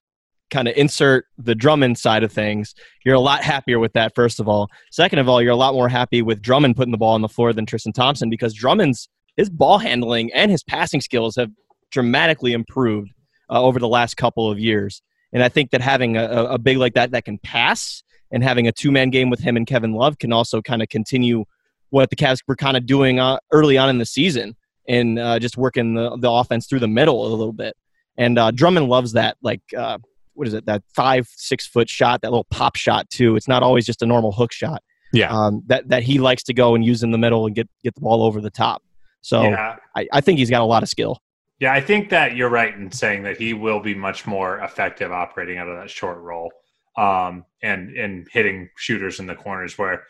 kind 0.49 0.67
of 0.67 0.75
insert 0.75 1.25
the 1.37 1.55
Drummond 1.55 1.97
side 1.97 2.23
of 2.23 2.31
things. 2.31 2.73
You're 3.05 3.15
a 3.15 3.19
lot 3.19 3.43
happier 3.43 3.79
with 3.79 3.93
that. 3.93 4.15
First 4.15 4.39
of 4.39 4.47
all, 4.47 4.69
second 4.91 5.19
of 5.19 5.27
all, 5.27 5.41
you're 5.41 5.51
a 5.51 5.57
lot 5.57 5.73
more 5.73 5.89
happy 5.89 6.21
with 6.21 6.41
Drummond 6.41 6.75
putting 6.75 6.91
the 6.91 6.97
ball 6.97 7.13
on 7.13 7.21
the 7.21 7.29
floor 7.29 7.53
than 7.53 7.65
Tristan 7.65 7.93
Thompson 7.93 8.29
because 8.29 8.53
Drummond's 8.53 9.09
his 9.37 9.49
ball 9.49 9.77
handling 9.77 10.33
and 10.33 10.49
his 10.49 10.63
passing 10.63 10.99
skills 10.99 11.35
have 11.35 11.51
dramatically 11.91 12.53
improved 12.53 13.11
uh, 13.49 13.61
over 13.61 13.79
the 13.79 13.87
last 13.87 14.17
couple 14.17 14.49
of 14.49 14.59
years. 14.59 15.01
And 15.33 15.43
I 15.43 15.49
think 15.49 15.71
that 15.71 15.81
having 15.81 16.17
a, 16.17 16.27
a 16.45 16.57
big 16.57 16.77
like 16.77 16.93
that 16.93 17.11
that 17.11 17.25
can 17.25 17.37
pass 17.39 18.03
and 18.31 18.43
having 18.43 18.67
a 18.67 18.71
two 18.71 18.91
man 18.91 19.09
game 19.09 19.29
with 19.29 19.39
him 19.39 19.57
and 19.57 19.67
Kevin 19.67 19.93
Love 19.93 20.19
can 20.19 20.33
also 20.33 20.61
kind 20.61 20.81
of 20.81 20.89
continue 20.89 21.45
what 21.89 22.09
the 22.09 22.15
Cavs 22.15 22.39
were 22.47 22.55
kind 22.55 22.77
of 22.77 22.85
doing 22.85 23.19
uh, 23.19 23.37
early 23.51 23.77
on 23.77 23.89
in 23.89 23.97
the 23.97 24.05
season 24.05 24.55
and 24.87 25.19
uh, 25.19 25.39
just 25.39 25.57
working 25.57 25.95
the, 25.95 26.17
the 26.17 26.29
offense 26.29 26.67
through 26.67 26.79
the 26.79 26.87
middle 26.87 27.25
a 27.25 27.29
little 27.29 27.53
bit. 27.53 27.75
And 28.17 28.37
uh, 28.39 28.51
Drummond 28.51 28.87
loves 28.87 29.13
that, 29.13 29.37
like, 29.41 29.61
uh, 29.77 29.99
what 30.33 30.47
is 30.47 30.53
it, 30.53 30.65
that 30.65 30.83
five, 30.95 31.27
six 31.35 31.67
foot 31.67 31.89
shot, 31.89 32.21
that 32.21 32.31
little 32.31 32.47
pop 32.49 32.75
shot, 32.75 33.09
too. 33.09 33.35
It's 33.35 33.47
not 33.47 33.63
always 33.63 33.85
just 33.85 34.01
a 34.01 34.05
normal 34.05 34.31
hook 34.31 34.51
shot. 34.51 34.81
Yeah. 35.13 35.31
Um, 35.31 35.63
that, 35.67 35.87
that 35.89 36.03
he 36.03 36.19
likes 36.19 36.43
to 36.43 36.53
go 36.53 36.75
and 36.75 36.83
use 36.83 37.03
in 37.03 37.11
the 37.11 37.17
middle 37.17 37.45
and 37.45 37.55
get, 37.55 37.69
get 37.83 37.95
the 37.95 38.01
ball 38.01 38.23
over 38.23 38.41
the 38.41 38.49
top. 38.49 38.81
So 39.21 39.43
yeah. 39.43 39.77
I, 39.95 40.07
I 40.11 40.21
think 40.21 40.39
he's 40.39 40.49
got 40.49 40.61
a 40.61 40.65
lot 40.65 40.83
of 40.83 40.89
skill. 40.89 41.21
Yeah, 41.59 41.73
I 41.73 41.81
think 41.81 42.09
that 42.09 42.35
you're 42.35 42.49
right 42.49 42.73
in 42.73 42.91
saying 42.91 43.23
that 43.23 43.37
he 43.37 43.53
will 43.53 43.79
be 43.79 43.95
much 43.95 44.27
more 44.27 44.59
effective 44.59 45.11
operating 45.11 45.57
out 45.57 45.67
of 45.67 45.77
that 45.77 45.89
short 45.89 46.19
role 46.19 46.51
um, 46.97 47.45
and 47.63 47.95
and 47.97 48.27
hitting 48.31 48.69
shooters 48.77 49.19
in 49.19 49.25
the 49.25 49.35
corners 49.35 49.77
where 49.77 50.03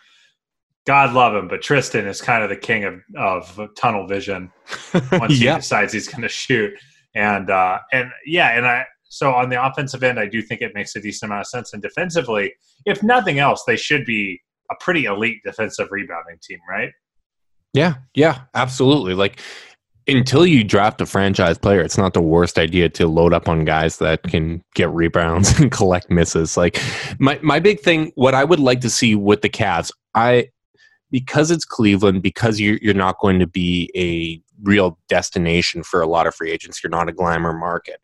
God 0.85 1.13
love 1.13 1.35
him, 1.35 1.49
but 1.49 1.61
Tristan 1.61 2.07
is 2.07 2.21
kind 2.21 2.43
of 2.43 2.49
the 2.49 2.55
king 2.55 2.85
of, 2.85 3.01
of 3.17 3.69
tunnel 3.75 4.07
vision 4.07 4.51
once 5.11 5.37
yeah. 5.37 5.55
he 5.55 5.59
decides 5.59 5.91
he's 5.91 6.07
going 6.07 6.21
to 6.21 6.29
shoot. 6.29 6.73
And 7.13 7.49
uh, 7.49 7.79
and 7.91 8.09
yeah, 8.25 8.57
and 8.57 8.65
I 8.65 8.85
so 9.03 9.33
on 9.33 9.49
the 9.49 9.63
offensive 9.63 10.03
end, 10.03 10.17
I 10.17 10.27
do 10.27 10.41
think 10.41 10.61
it 10.61 10.73
makes 10.73 10.95
a 10.95 11.01
decent 11.01 11.29
amount 11.29 11.41
of 11.41 11.47
sense. 11.47 11.73
And 11.73 11.81
defensively, 11.81 12.53
if 12.85 13.03
nothing 13.03 13.39
else, 13.39 13.63
they 13.67 13.75
should 13.75 14.05
be 14.05 14.41
a 14.71 14.75
pretty 14.79 15.05
elite 15.05 15.39
defensive 15.43 15.89
rebounding 15.91 16.37
team, 16.41 16.59
right? 16.69 16.91
Yeah, 17.73 17.95
yeah, 18.13 18.41
absolutely. 18.53 19.13
Like 19.13 19.41
until 20.07 20.45
you 20.45 20.63
draft 20.63 21.01
a 21.01 21.05
franchise 21.05 21.57
player, 21.57 21.81
it's 21.81 21.97
not 21.97 22.13
the 22.13 22.21
worst 22.21 22.57
idea 22.57 22.89
to 22.89 23.07
load 23.07 23.33
up 23.33 23.49
on 23.49 23.65
guys 23.65 23.97
that 23.97 24.23
can 24.23 24.63
get 24.73 24.89
rebounds 24.89 25.59
and 25.59 25.71
collect 25.71 26.09
misses. 26.09 26.57
Like 26.57 26.81
my 27.19 27.39
my 27.41 27.59
big 27.59 27.79
thing, 27.81 28.11
what 28.15 28.33
I 28.33 28.43
would 28.43 28.59
like 28.59 28.81
to 28.81 28.89
see 28.89 29.15
with 29.15 29.41
the 29.41 29.49
Cavs, 29.49 29.91
I 30.15 30.49
because 31.11 31.51
it's 31.51 31.65
Cleveland, 31.65 32.21
because 32.21 32.59
you're 32.59 32.79
you're 32.81 32.93
not 32.93 33.19
going 33.19 33.39
to 33.39 33.47
be 33.47 33.91
a 33.95 34.41
real 34.63 34.97
destination 35.07 35.83
for 35.83 36.01
a 36.01 36.07
lot 36.07 36.27
of 36.27 36.35
free 36.35 36.51
agents. 36.51 36.83
You're 36.83 36.89
not 36.91 37.09
a 37.09 37.13
glamour 37.13 37.53
market. 37.53 37.99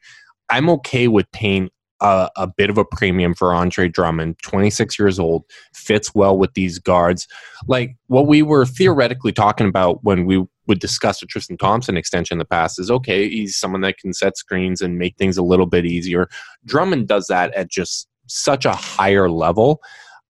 I'm 0.50 0.70
okay 0.70 1.08
with 1.08 1.32
paying 1.32 1.70
a, 2.00 2.30
a, 2.36 2.48
bit 2.48 2.70
of 2.70 2.78
a 2.78 2.86
premium 2.86 3.34
for 3.34 3.54
Andre 3.54 3.88
Drummond, 3.88 4.38
26 4.44 5.00
years 5.00 5.18
old, 5.18 5.46
fits 5.74 6.13
well 6.13 6.38
with 6.38 6.54
these 6.54 6.78
guards. 6.78 7.28
Like 7.66 7.96
what 8.08 8.28
we 8.28 8.42
were 8.42 8.66
theoretically 8.66 9.32
talking 9.32 9.68
about 9.68 10.04
when 10.04 10.26
we 10.26 10.46
would 10.67 10.80
discuss 10.80 11.21
a 11.21 11.26
Tristan 11.26 11.58
Thompson 11.58 11.97
extension 11.97 12.36
in 12.36 12.39
the 12.39 12.45
past 12.45 12.80
is 12.80 12.89
okay, 12.89 13.30
he's 13.30 13.58
someone 13.58 13.82
that 13.82 13.97
can 13.97 14.13
set 14.13 14.38
screens 14.38 14.82
and 14.82 14.97
make 14.97 15.17
things 15.17 15.38
a 15.38 15.43
little 15.43 15.65
bit 15.65 15.86
easier. 15.86 16.28
Drummond 16.65 17.08
does 17.08 17.28
that 17.28 17.54
at 17.54 17.69
just 17.69 18.08
such 18.28 18.65
a 18.65 18.73
higher 18.73 19.30
level. 19.30 19.82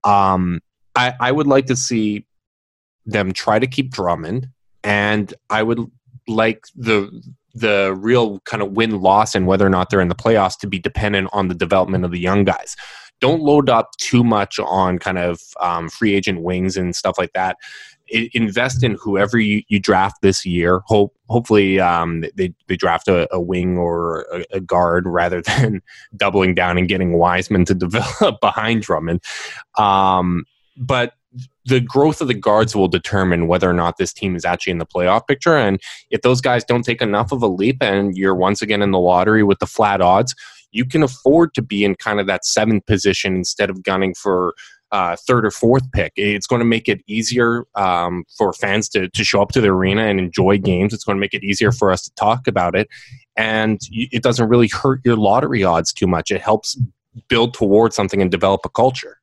Um, 0.03 0.61
I, 0.95 1.13
I 1.19 1.31
would 1.31 1.47
like 1.47 1.67
to 1.67 1.75
see 1.75 2.25
them 3.05 3.33
try 3.33 3.59
to 3.59 3.67
keep 3.67 3.91
Drummond, 3.91 4.47
and 4.83 5.33
I 5.49 5.63
would 5.63 5.79
like 6.27 6.65
the 6.75 7.11
the 7.55 7.93
real 7.95 8.39
kind 8.41 8.63
of 8.63 8.71
win 8.71 8.99
loss 9.01 9.35
and 9.35 9.45
whether 9.45 9.65
or 9.65 9.69
not 9.69 9.89
they're 9.89 10.01
in 10.01 10.07
the 10.07 10.15
playoffs 10.15 10.57
to 10.57 10.67
be 10.67 10.79
dependent 10.79 11.29
on 11.33 11.47
the 11.47 11.53
development 11.53 12.03
of 12.03 12.11
the 12.11 12.19
young 12.19 12.43
guys. 12.43 12.75
Don't 13.21 13.41
load 13.41 13.69
up 13.69 13.91
too 13.99 14.23
much 14.23 14.59
on 14.59 14.97
kind 14.97 15.19
of 15.19 15.39
um, 15.59 15.87
free 15.87 16.15
agent 16.15 16.41
wings 16.41 16.75
and 16.75 16.95
stuff 16.95 17.15
like 17.17 17.31
that. 17.33 17.57
Invest 18.09 18.83
in 18.83 18.97
whoever 19.01 19.39
you, 19.39 19.63
you 19.69 19.79
draft 19.79 20.21
this 20.21 20.45
year. 20.45 20.81
Hope 20.85 21.15
hopefully 21.29 21.79
um, 21.79 22.23
they 22.35 22.53
they 22.67 22.75
draft 22.75 23.07
a, 23.07 23.33
a 23.33 23.39
wing 23.39 23.77
or 23.77 24.25
a, 24.31 24.57
a, 24.57 24.59
guard 24.59 25.07
rather 25.07 25.41
than 25.47 25.81
doubling 26.15 26.53
down 26.53 26.77
and 26.77 26.87
getting 26.87 27.17
Wiseman 27.17 27.65
to 27.65 27.73
develop 27.73 28.39
behind 28.41 28.81
Drummond. 28.81 29.23
Um, 29.77 30.45
but 30.77 31.13
the 31.65 31.79
growth 31.79 32.21
of 32.21 32.27
the 32.27 32.33
guards 32.33 32.75
will 32.75 32.87
determine 32.87 33.47
whether 33.47 33.69
or 33.69 33.73
not 33.73 33.97
this 33.97 34.13
team 34.13 34.35
is 34.35 34.45
actually 34.45 34.71
in 34.71 34.77
the 34.77 34.85
playoff 34.85 35.25
picture. 35.27 35.57
And 35.57 35.81
if 36.11 36.21
those 36.21 36.41
guys 36.41 36.63
don't 36.63 36.83
take 36.83 37.01
enough 37.01 37.31
of 37.31 37.41
a 37.41 37.47
leap 37.47 37.77
and 37.81 38.15
you're 38.17 38.35
once 38.35 38.61
again 38.61 38.81
in 38.81 38.91
the 38.91 38.99
lottery 38.99 39.43
with 39.43 39.59
the 39.59 39.65
flat 39.65 40.01
odds, 40.01 40.35
you 40.71 40.85
can 40.85 41.03
afford 41.03 41.53
to 41.53 41.61
be 41.61 41.85
in 41.85 41.95
kind 41.95 42.19
of 42.19 42.27
that 42.27 42.45
seventh 42.45 42.85
position 42.85 43.35
instead 43.35 43.69
of 43.69 43.83
gunning 43.83 44.13
for 44.13 44.53
uh, 44.93 45.15
third 45.15 45.43
or 45.43 45.51
fourth 45.51 45.91
pick. 45.91 46.13
It's 46.15 46.45
going 46.45 46.59
to 46.59 46.65
make 46.65 46.87
it 46.87 47.01
easier 47.07 47.65
um, 47.73 48.23
for 48.37 48.53
fans 48.53 48.87
to, 48.89 49.09
to 49.09 49.23
show 49.23 49.41
up 49.41 49.51
to 49.53 49.59
the 49.59 49.69
arena 49.69 50.03
and 50.03 50.19
enjoy 50.19 50.59
games. 50.59 50.93
It's 50.93 51.03
going 51.03 51.17
to 51.17 51.19
make 51.19 51.33
it 51.33 51.43
easier 51.43 51.71
for 51.71 51.91
us 51.91 52.03
to 52.03 52.13
talk 52.13 52.47
about 52.47 52.75
it. 52.75 52.87
And 53.35 53.81
it 53.89 54.21
doesn't 54.21 54.47
really 54.47 54.67
hurt 54.67 55.01
your 55.03 55.15
lottery 55.15 55.63
odds 55.63 55.91
too 55.91 56.05
much. 56.05 56.29
It 56.29 56.41
helps 56.41 56.79
build 57.27 57.55
towards 57.55 57.95
something 57.95 58.21
and 58.21 58.29
develop 58.29 58.61
a 58.65 58.69
culture. 58.69 59.17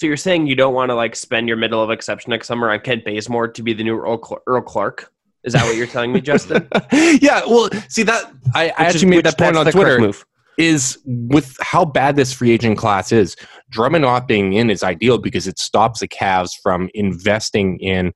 So 0.00 0.06
you're 0.06 0.16
saying 0.16 0.46
you 0.46 0.56
don't 0.56 0.72
want 0.72 0.88
to 0.88 0.94
like 0.94 1.14
spend 1.14 1.46
your 1.46 1.58
middle 1.58 1.82
of 1.82 1.90
exception 1.90 2.30
next 2.30 2.48
summer 2.48 2.70
on 2.70 2.80
Kent 2.80 3.04
Bazemore 3.04 3.48
to 3.48 3.62
be 3.62 3.74
the 3.74 3.84
new 3.84 3.98
Earl, 3.98 4.24
Cl- 4.24 4.42
Earl 4.46 4.62
Clark? 4.62 5.12
Is 5.44 5.52
that 5.52 5.64
what 5.64 5.76
you're 5.76 5.86
telling 5.86 6.12
me, 6.12 6.20
Justin? 6.22 6.66
yeah. 6.90 7.42
Well, 7.46 7.68
see 7.88 8.02
that 8.04 8.32
I, 8.54 8.68
I 8.70 8.86
actually 8.86 8.96
is, 8.96 9.04
made 9.04 9.24
that 9.26 9.36
point 9.36 9.58
on 9.58 9.66
Twitter. 9.66 9.98
Move. 9.98 10.24
Is 10.58 10.98
with 11.06 11.56
how 11.62 11.84
bad 11.84 12.14
this 12.14 12.32
free 12.32 12.50
agent 12.50 12.76
class 12.76 13.10
is, 13.10 13.36
Drummond 13.72 14.02
not 14.02 14.28
being 14.28 14.52
in 14.52 14.70
is 14.70 14.82
ideal 14.82 15.18
because 15.18 15.48
it 15.48 15.58
stops 15.58 16.00
the 16.00 16.08
Cavs 16.08 16.52
from 16.62 16.88
investing 16.94 17.78
in, 17.80 18.12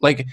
like, 0.00 0.26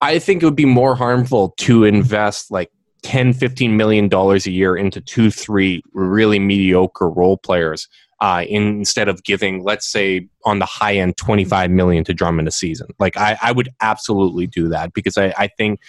I 0.00 0.18
think 0.18 0.42
it 0.42 0.46
would 0.46 0.56
be 0.56 0.64
more 0.64 0.94
harmful 0.94 1.54
to 1.58 1.84
invest 1.84 2.50
like 2.50 2.70
10 3.02 3.32
15 3.32 3.76
million 3.76 4.08
dollars 4.08 4.46
a 4.46 4.50
year 4.50 4.76
into 4.76 5.00
two 5.00 5.30
three 5.30 5.82
really 5.92 6.38
mediocre 6.38 7.10
role 7.10 7.36
players 7.36 7.88
uh, 8.22 8.44
instead 8.48 9.08
of 9.08 9.24
giving, 9.24 9.64
let's 9.64 9.86
say, 9.86 10.28
on 10.44 10.60
the 10.60 10.64
high 10.64 10.94
end, 10.94 11.16
25 11.16 11.72
million 11.72 12.04
to 12.04 12.14
Drummond 12.14 12.46
a 12.46 12.52
season. 12.52 12.86
Like, 13.00 13.16
I, 13.16 13.36
I 13.42 13.50
would 13.50 13.68
absolutely 13.80 14.46
do 14.46 14.68
that 14.68 14.92
because 14.92 15.18
I, 15.18 15.34
I, 15.36 15.48
think 15.48 15.80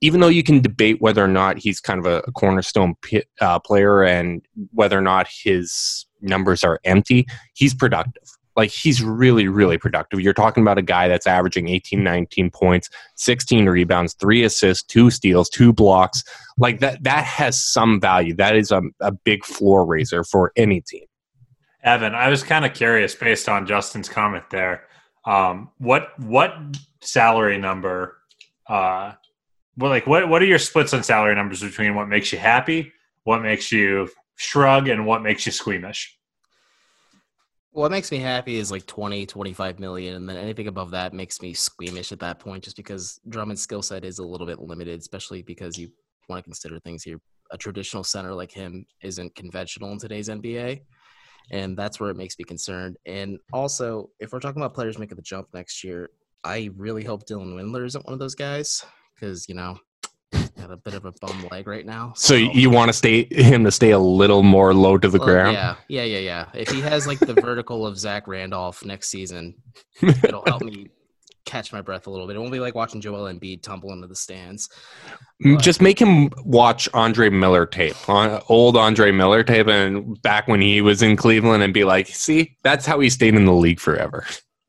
even 0.00 0.20
though 0.20 0.28
you 0.28 0.44
can 0.44 0.60
debate 0.60 1.00
whether 1.00 1.24
or 1.24 1.28
not 1.28 1.58
he's 1.58 1.80
kind 1.80 1.98
of 1.98 2.06
a, 2.06 2.22
cornerstone 2.32 2.94
uh, 3.40 3.58
player 3.58 4.04
and 4.04 4.42
whether 4.72 4.96
or 4.96 5.02
not 5.02 5.26
his 5.28 6.06
numbers 6.22 6.64
are 6.64 6.80
empty, 6.84 7.26
he's 7.54 7.74
productive. 7.74 8.22
Like, 8.56 8.70
he's 8.70 9.02
really, 9.02 9.46
really 9.48 9.78
productive. 9.78 10.20
You're 10.20 10.34
talking 10.34 10.62
about 10.62 10.76
a 10.76 10.82
guy 10.82 11.08
that's 11.08 11.26
averaging 11.26 11.68
18, 11.68 12.02
19 12.02 12.50
points, 12.50 12.90
16 13.14 13.66
rebounds, 13.66 14.14
three 14.14 14.42
assists, 14.42 14.82
two 14.82 15.10
steals, 15.10 15.48
two 15.48 15.72
blocks. 15.72 16.24
Like, 16.58 16.80
that, 16.80 17.02
that 17.04 17.24
has 17.24 17.62
some 17.62 18.00
value. 18.00 18.34
That 18.34 18.56
is 18.56 18.72
a, 18.72 18.82
a 19.00 19.12
big 19.12 19.44
floor 19.44 19.86
raiser 19.86 20.24
for 20.24 20.52
any 20.56 20.80
team. 20.80 21.04
Evan, 21.82 22.14
I 22.14 22.28
was 22.28 22.42
kind 22.42 22.64
of 22.64 22.74
curious 22.74 23.14
based 23.14 23.48
on 23.48 23.66
Justin's 23.66 24.08
comment 24.08 24.44
there. 24.50 24.84
Um, 25.24 25.70
what 25.78 26.18
what 26.18 26.54
salary 27.00 27.58
number? 27.58 28.18
Uh, 28.66 29.12
well, 29.76 29.90
like 29.90 30.06
what 30.06 30.28
what 30.28 30.42
are 30.42 30.46
your 30.46 30.58
splits 30.58 30.92
on 30.92 31.02
salary 31.02 31.34
numbers 31.34 31.62
between 31.62 31.94
what 31.94 32.08
makes 32.08 32.32
you 32.32 32.38
happy, 32.38 32.92
what 33.24 33.40
makes 33.40 33.72
you 33.72 34.10
shrug, 34.40 34.88
and 34.88 35.06
what 35.06 35.22
makes 35.22 35.44
you 35.46 35.52
squeamish? 35.52 36.16
What 37.72 37.90
makes 37.90 38.10
me 38.10 38.18
happy 38.18 38.56
is 38.56 38.70
like 38.70 38.86
20, 38.86 39.26
25 39.26 39.78
million. 39.78 40.16
And 40.16 40.28
then 40.28 40.36
anything 40.36 40.66
above 40.66 40.90
that 40.90 41.12
makes 41.12 41.40
me 41.40 41.54
squeamish 41.54 42.10
at 42.10 42.18
that 42.20 42.40
point, 42.40 42.64
just 42.64 42.76
because 42.76 43.20
Drummond's 43.28 43.62
skill 43.62 43.82
set 43.82 44.04
is 44.04 44.18
a 44.18 44.24
little 44.24 44.46
bit 44.46 44.58
limited, 44.58 44.98
especially 44.98 45.42
because 45.42 45.78
you 45.78 45.88
want 46.28 46.40
to 46.40 46.44
consider 46.44 46.80
things 46.80 47.04
here. 47.04 47.20
A 47.52 47.58
traditional 47.58 48.02
center 48.02 48.34
like 48.34 48.50
him 48.50 48.84
isn't 49.02 49.34
conventional 49.34 49.92
in 49.92 49.98
today's 49.98 50.28
NBA 50.28 50.80
and 51.50 51.76
that's 51.76 51.98
where 51.98 52.10
it 52.10 52.16
makes 52.16 52.38
me 52.38 52.44
concerned. 52.44 52.96
And 53.06 53.38
also, 53.52 54.10
if 54.20 54.32
we're 54.32 54.40
talking 54.40 54.62
about 54.62 54.74
players 54.74 54.98
making 54.98 55.16
the 55.16 55.22
jump 55.22 55.48
next 55.52 55.82
year, 55.82 56.10
I 56.44 56.70
really 56.76 57.04
hope 57.04 57.26
Dylan 57.26 57.54
Windler 57.54 57.84
isn't 57.86 58.04
one 58.06 58.14
of 58.14 58.20
those 58.20 58.34
guys 58.34 58.84
because 59.14 59.48
you 59.48 59.54
know 59.54 59.76
got 60.60 60.70
a 60.70 60.76
bit 60.76 60.94
of 60.94 61.04
a 61.04 61.12
bum 61.12 61.48
leg 61.50 61.66
right 61.66 61.86
now. 61.86 62.12
So, 62.16 62.34
so 62.34 62.34
you 62.34 62.70
want 62.70 62.88
to 62.88 62.92
stay 62.92 63.24
him 63.30 63.64
to 63.64 63.70
stay 63.70 63.90
a 63.90 63.98
little 63.98 64.42
more 64.42 64.74
low 64.74 64.98
to 64.98 65.08
the 65.08 65.18
well, 65.18 65.26
ground? 65.26 65.54
Yeah, 65.54 65.76
yeah, 65.88 66.04
yeah, 66.04 66.18
yeah. 66.18 66.46
If 66.54 66.70
he 66.70 66.80
has 66.80 67.06
like 67.06 67.18
the 67.18 67.34
vertical 67.34 67.86
of 67.86 67.98
Zach 67.98 68.26
Randolph 68.26 68.84
next 68.84 69.08
season, 69.08 69.54
it'll 70.02 70.44
help 70.46 70.62
me 70.62 70.88
catch 71.44 71.72
my 71.72 71.80
breath 71.80 72.06
a 72.06 72.10
little 72.10 72.26
bit. 72.26 72.36
It 72.36 72.38
won't 72.38 72.52
be 72.52 72.60
like 72.60 72.74
watching 72.74 73.00
Joel 73.00 73.32
Embiid 73.32 73.62
tumble 73.62 73.92
into 73.92 74.06
the 74.06 74.14
stands. 74.14 74.68
But, 75.40 75.60
Just 75.60 75.80
make 75.80 75.98
him 75.98 76.30
watch 76.44 76.88
Andre 76.94 77.30
Miller 77.30 77.66
tape, 77.66 77.96
old 78.08 78.76
Andre 78.76 79.10
Miller 79.10 79.42
tape, 79.42 79.66
and 79.66 80.20
back 80.22 80.46
when 80.46 80.60
he 80.60 80.80
was 80.80 81.02
in 81.02 81.16
Cleveland, 81.16 81.62
and 81.62 81.74
be 81.74 81.84
like, 81.84 82.06
"See, 82.08 82.56
that's 82.62 82.86
how 82.86 83.00
he 83.00 83.10
stayed 83.10 83.34
in 83.34 83.46
the 83.46 83.52
league 83.52 83.80
forever." 83.80 84.26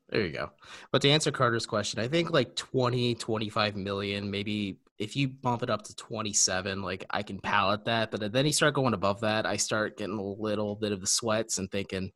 There 0.08 0.26
you 0.26 0.32
go. 0.32 0.50
But 0.90 1.00
to 1.02 1.10
answer 1.10 1.30
Carter's 1.30 1.66
question, 1.66 2.00
I 2.00 2.08
think 2.08 2.30
like 2.30 2.54
20, 2.54 3.14
25 3.14 3.76
million, 3.76 4.30
maybe 4.30 4.78
if 5.02 5.16
you 5.16 5.28
bump 5.28 5.62
it 5.62 5.70
up 5.70 5.82
to 5.82 5.96
27, 5.96 6.80
like 6.82 7.04
I 7.10 7.22
can 7.22 7.40
pallet 7.40 7.84
that. 7.86 8.10
But 8.10 8.32
then 8.32 8.46
you 8.46 8.52
start 8.52 8.74
going 8.74 8.94
above 8.94 9.20
that, 9.22 9.46
I 9.46 9.56
start 9.56 9.98
getting 9.98 10.18
a 10.18 10.22
little 10.22 10.76
bit 10.76 10.92
of 10.92 11.00
the 11.00 11.06
sweats 11.06 11.58
and 11.58 11.70
thinking, 11.70 12.12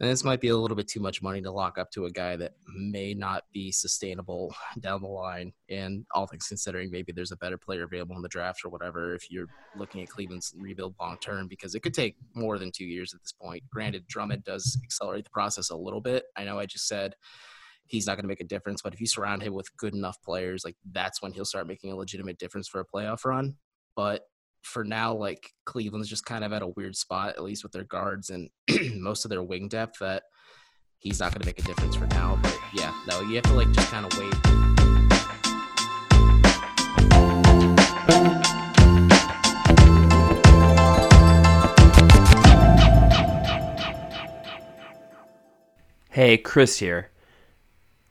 and 0.00 0.08
this 0.08 0.24
might 0.24 0.40
be 0.40 0.48
a 0.48 0.56
little 0.56 0.76
bit 0.76 0.88
too 0.88 0.98
much 0.98 1.22
money 1.22 1.40
to 1.42 1.52
lock 1.52 1.78
up 1.78 1.90
to 1.92 2.06
a 2.06 2.10
guy 2.10 2.34
that 2.34 2.54
may 2.74 3.14
not 3.14 3.44
be 3.52 3.70
sustainable 3.70 4.52
down 4.80 5.02
the 5.02 5.08
line. 5.08 5.52
And 5.68 6.04
all 6.14 6.26
things 6.26 6.48
considering, 6.48 6.90
maybe 6.90 7.12
there's 7.12 7.32
a 7.32 7.36
better 7.36 7.58
player 7.58 7.84
available 7.84 8.16
in 8.16 8.22
the 8.22 8.28
draft 8.28 8.64
or 8.64 8.70
whatever 8.70 9.14
if 9.14 9.30
you're 9.30 9.48
looking 9.76 10.02
at 10.02 10.08
Cleveland's 10.08 10.52
rebuild 10.58 10.94
long 10.98 11.18
term, 11.18 11.46
because 11.46 11.74
it 11.74 11.80
could 11.80 11.94
take 11.94 12.16
more 12.34 12.58
than 12.58 12.72
two 12.72 12.86
years 12.86 13.14
at 13.14 13.20
this 13.20 13.32
point. 13.32 13.62
Granted, 13.70 14.06
Drummond 14.08 14.42
does 14.42 14.80
accelerate 14.82 15.24
the 15.24 15.30
process 15.30 15.70
a 15.70 15.76
little 15.76 16.00
bit. 16.00 16.24
I 16.36 16.44
know 16.44 16.58
I 16.58 16.66
just 16.66 16.88
said 16.88 17.14
he's 17.90 18.06
not 18.06 18.16
going 18.16 18.22
to 18.22 18.28
make 18.28 18.40
a 18.40 18.44
difference, 18.44 18.82
but 18.82 18.94
if 18.94 19.00
you 19.00 19.06
surround 19.06 19.42
him 19.42 19.52
with 19.52 19.76
good 19.76 19.94
enough 19.94 20.16
players, 20.24 20.64
like 20.64 20.76
that's 20.92 21.20
when 21.20 21.32
he'll 21.32 21.44
start 21.44 21.66
making 21.66 21.90
a 21.90 21.96
legitimate 21.96 22.38
difference 22.38 22.68
for 22.68 22.80
a 22.80 22.86
playoff 22.86 23.24
run. 23.24 23.56
But 23.96 24.22
for 24.62 24.84
now, 24.84 25.12
like 25.14 25.50
Cleveland's 25.66 26.08
just 26.08 26.24
kind 26.24 26.44
of 26.44 26.52
at 26.52 26.62
a 26.62 26.68
weird 26.68 26.94
spot, 26.94 27.30
at 27.30 27.42
least 27.42 27.64
with 27.64 27.72
their 27.72 27.82
guards 27.82 28.30
and 28.30 28.48
most 28.94 29.24
of 29.24 29.28
their 29.28 29.42
wing 29.42 29.66
depth, 29.66 29.98
that 29.98 30.22
he's 30.98 31.18
not 31.18 31.32
going 31.32 31.40
to 31.40 31.46
make 31.46 31.58
a 31.58 31.62
difference 31.62 31.96
for 31.96 32.06
now. 32.06 32.38
But 32.40 32.56
yeah, 32.72 32.94
no, 33.08 33.22
you 33.22 33.34
have 33.34 33.44
to 33.44 33.54
like 33.54 33.72
just 33.72 33.90
kind 33.90 34.06
of 34.06 34.16
wait. 34.16 34.34
Hey, 46.10 46.36
Chris 46.36 46.78
here. 46.78 47.10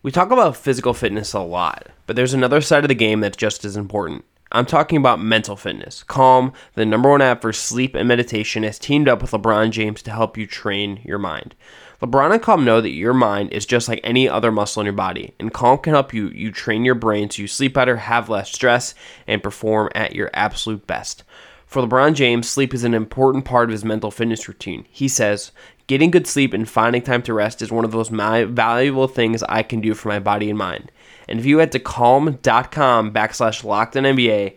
We 0.01 0.11
talk 0.11 0.31
about 0.31 0.55
physical 0.55 0.93
fitness 0.93 1.33
a 1.33 1.41
lot, 1.41 1.87
but 2.07 2.15
there's 2.15 2.33
another 2.33 2.61
side 2.61 2.85
of 2.85 2.87
the 2.87 2.95
game 2.95 3.19
that's 3.19 3.35
just 3.35 3.65
as 3.65 3.75
important. 3.75 4.23
I'm 4.49 4.65
talking 4.65 4.97
about 4.97 5.21
mental 5.21 5.57
fitness. 5.57 6.03
Calm, 6.03 6.53
the 6.75 6.85
number 6.85 7.09
one 7.09 7.21
app 7.21 7.41
for 7.41 7.51
sleep 7.51 7.95
and 7.95 8.07
meditation, 8.07 8.63
has 8.63 8.79
teamed 8.79 9.09
up 9.09 9.21
with 9.21 9.31
LeBron 9.31 9.71
James 9.71 10.01
to 10.03 10.11
help 10.11 10.37
you 10.37 10.47
train 10.47 11.01
your 11.03 11.19
mind. 11.19 11.53
LeBron 12.01 12.31
and 12.31 12.41
Calm 12.41 12.63
know 12.63 12.79
that 12.79 12.91
your 12.91 13.13
mind 13.13 13.51
is 13.51 13.65
just 13.65 13.89
like 13.89 13.99
any 14.01 14.27
other 14.29 14.53
muscle 14.53 14.79
in 14.79 14.85
your 14.85 14.93
body, 14.93 15.33
and 15.37 15.53
Calm 15.53 15.77
can 15.79 15.93
help 15.93 16.13
you 16.13 16.29
you 16.29 16.53
train 16.53 16.85
your 16.85 16.95
brain 16.95 17.29
so 17.29 17.41
you 17.41 17.47
sleep 17.49 17.73
better, 17.73 17.97
have 17.97 18.29
less 18.29 18.49
stress, 18.53 18.95
and 19.27 19.43
perform 19.43 19.89
at 19.95 20.15
your 20.15 20.29
absolute 20.33 20.87
best. 20.87 21.25
For 21.65 21.81
LeBron 21.81 22.13
James, 22.13 22.47
sleep 22.47 22.73
is 22.73 22.85
an 22.85 22.93
important 22.93 23.43
part 23.43 23.69
of 23.69 23.73
his 23.73 23.83
mental 23.83 24.11
fitness 24.11 24.47
routine. 24.47 24.85
He 24.89 25.09
says, 25.09 25.51
Getting 25.89 26.11
good 26.11 26.27
sleep 26.27 26.53
and 26.53 26.69
finding 26.69 27.01
time 27.01 27.23
to 27.23 27.33
rest 27.33 27.63
is 27.63 27.71
one 27.71 27.83
of 27.83 27.91
those 27.91 28.09
valuable 28.09 29.07
things 29.07 29.41
I 29.41 29.63
can 29.63 29.81
do 29.81 29.95
for 29.95 30.09
my 30.09 30.19
body 30.19 30.47
and 30.47 30.55
mind. 30.55 30.91
And 31.27 31.39
if 31.39 31.47
you 31.47 31.57
head 31.57 31.71
to 31.71 31.79
calm.com 31.79 33.11
backslash 33.11 33.63
locked 33.63 33.95
NBA, 33.95 34.53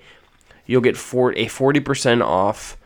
you'll 0.66 0.82
get 0.82 0.98
for, 0.98 1.32
a 1.32 1.46
40% 1.46 2.22
off 2.22 2.76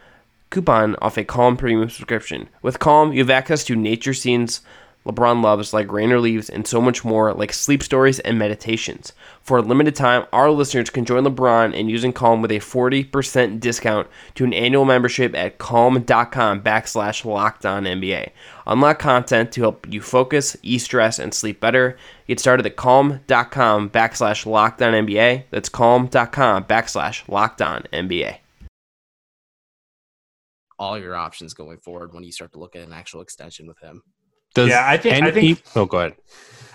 coupon 0.51 0.95
off 1.03 1.19
a 1.19 1.25
Calm 1.25 1.57
premium 1.57 1.91
subscription. 1.91 2.49
With 2.63 2.79
Calm, 2.79 3.13
you 3.13 3.19
have 3.19 3.31
access 3.31 3.65
to 3.65 3.75
nature 3.75 4.15
scenes 4.15 4.61
LeBron 5.07 5.43
loves, 5.43 5.73
like 5.73 5.93
Rain 5.93 6.13
or 6.13 6.21
Leaves, 6.21 6.51
and 6.51 6.67
so 6.67 6.81
much 6.81 7.05
more, 7.05 7.33
like 7.33 7.53
sleep 7.53 7.83
stories 7.83 8.19
and 8.21 8.39
meditations. 8.39 9.13
For 9.41 9.59
a 9.59 9.63
limited 9.63 9.95
time, 9.95 10.27
our 10.33 10.51
listeners 10.51 10.91
can 10.91 11.05
join 11.05 11.25
LeBron 11.25 11.73
in 11.73 11.89
using 11.89 12.13
Calm 12.13 12.43
with 12.43 12.51
a 12.51 12.57
40% 12.57 13.61
discount 13.61 14.09
to 14.35 14.45
an 14.45 14.53
annual 14.53 14.85
membership 14.85 15.35
at 15.35 15.59
calm.com 15.59 16.63
backslash 16.63 17.25
locked 17.25 17.63
NBA. 17.63 18.31
Unlock 18.67 18.99
content 18.99 19.53
to 19.53 19.61
help 19.61 19.87
you 19.89 20.01
focus, 20.01 20.57
ease 20.63 20.85
stress, 20.85 21.19
and 21.19 21.33
sleep 21.33 21.61
better. 21.61 21.97
Get 22.27 22.41
started 22.41 22.67
at 22.67 22.77
calm.com 22.77 23.91
backslash 23.91 24.45
locked 24.45 24.81
NBA. 24.81 25.45
That's 25.51 25.69
calm.com 25.69 26.65
backslash 26.65 27.29
locked 27.29 27.61
NBA 27.61 28.39
all 30.79 30.99
your 30.99 31.15
options 31.15 31.55
going 31.55 31.79
forward 31.79 32.13
when 32.13 32.25
you 32.25 32.33
start 32.33 32.53
to 32.53 32.59
look 32.59 32.77
at 32.77 32.87
an 32.87 32.93
actual 32.93 33.21
extension 33.21 33.67
with 33.67 33.79
him. 33.81 34.03
Does 34.57 34.71
yeah, 34.71 34.89
I 34.89 34.97
think. 34.97 35.23
I 35.23 35.31
think. 35.31 35.63
oh, 35.77 35.85
go 35.85 35.99
ahead. 35.99 36.17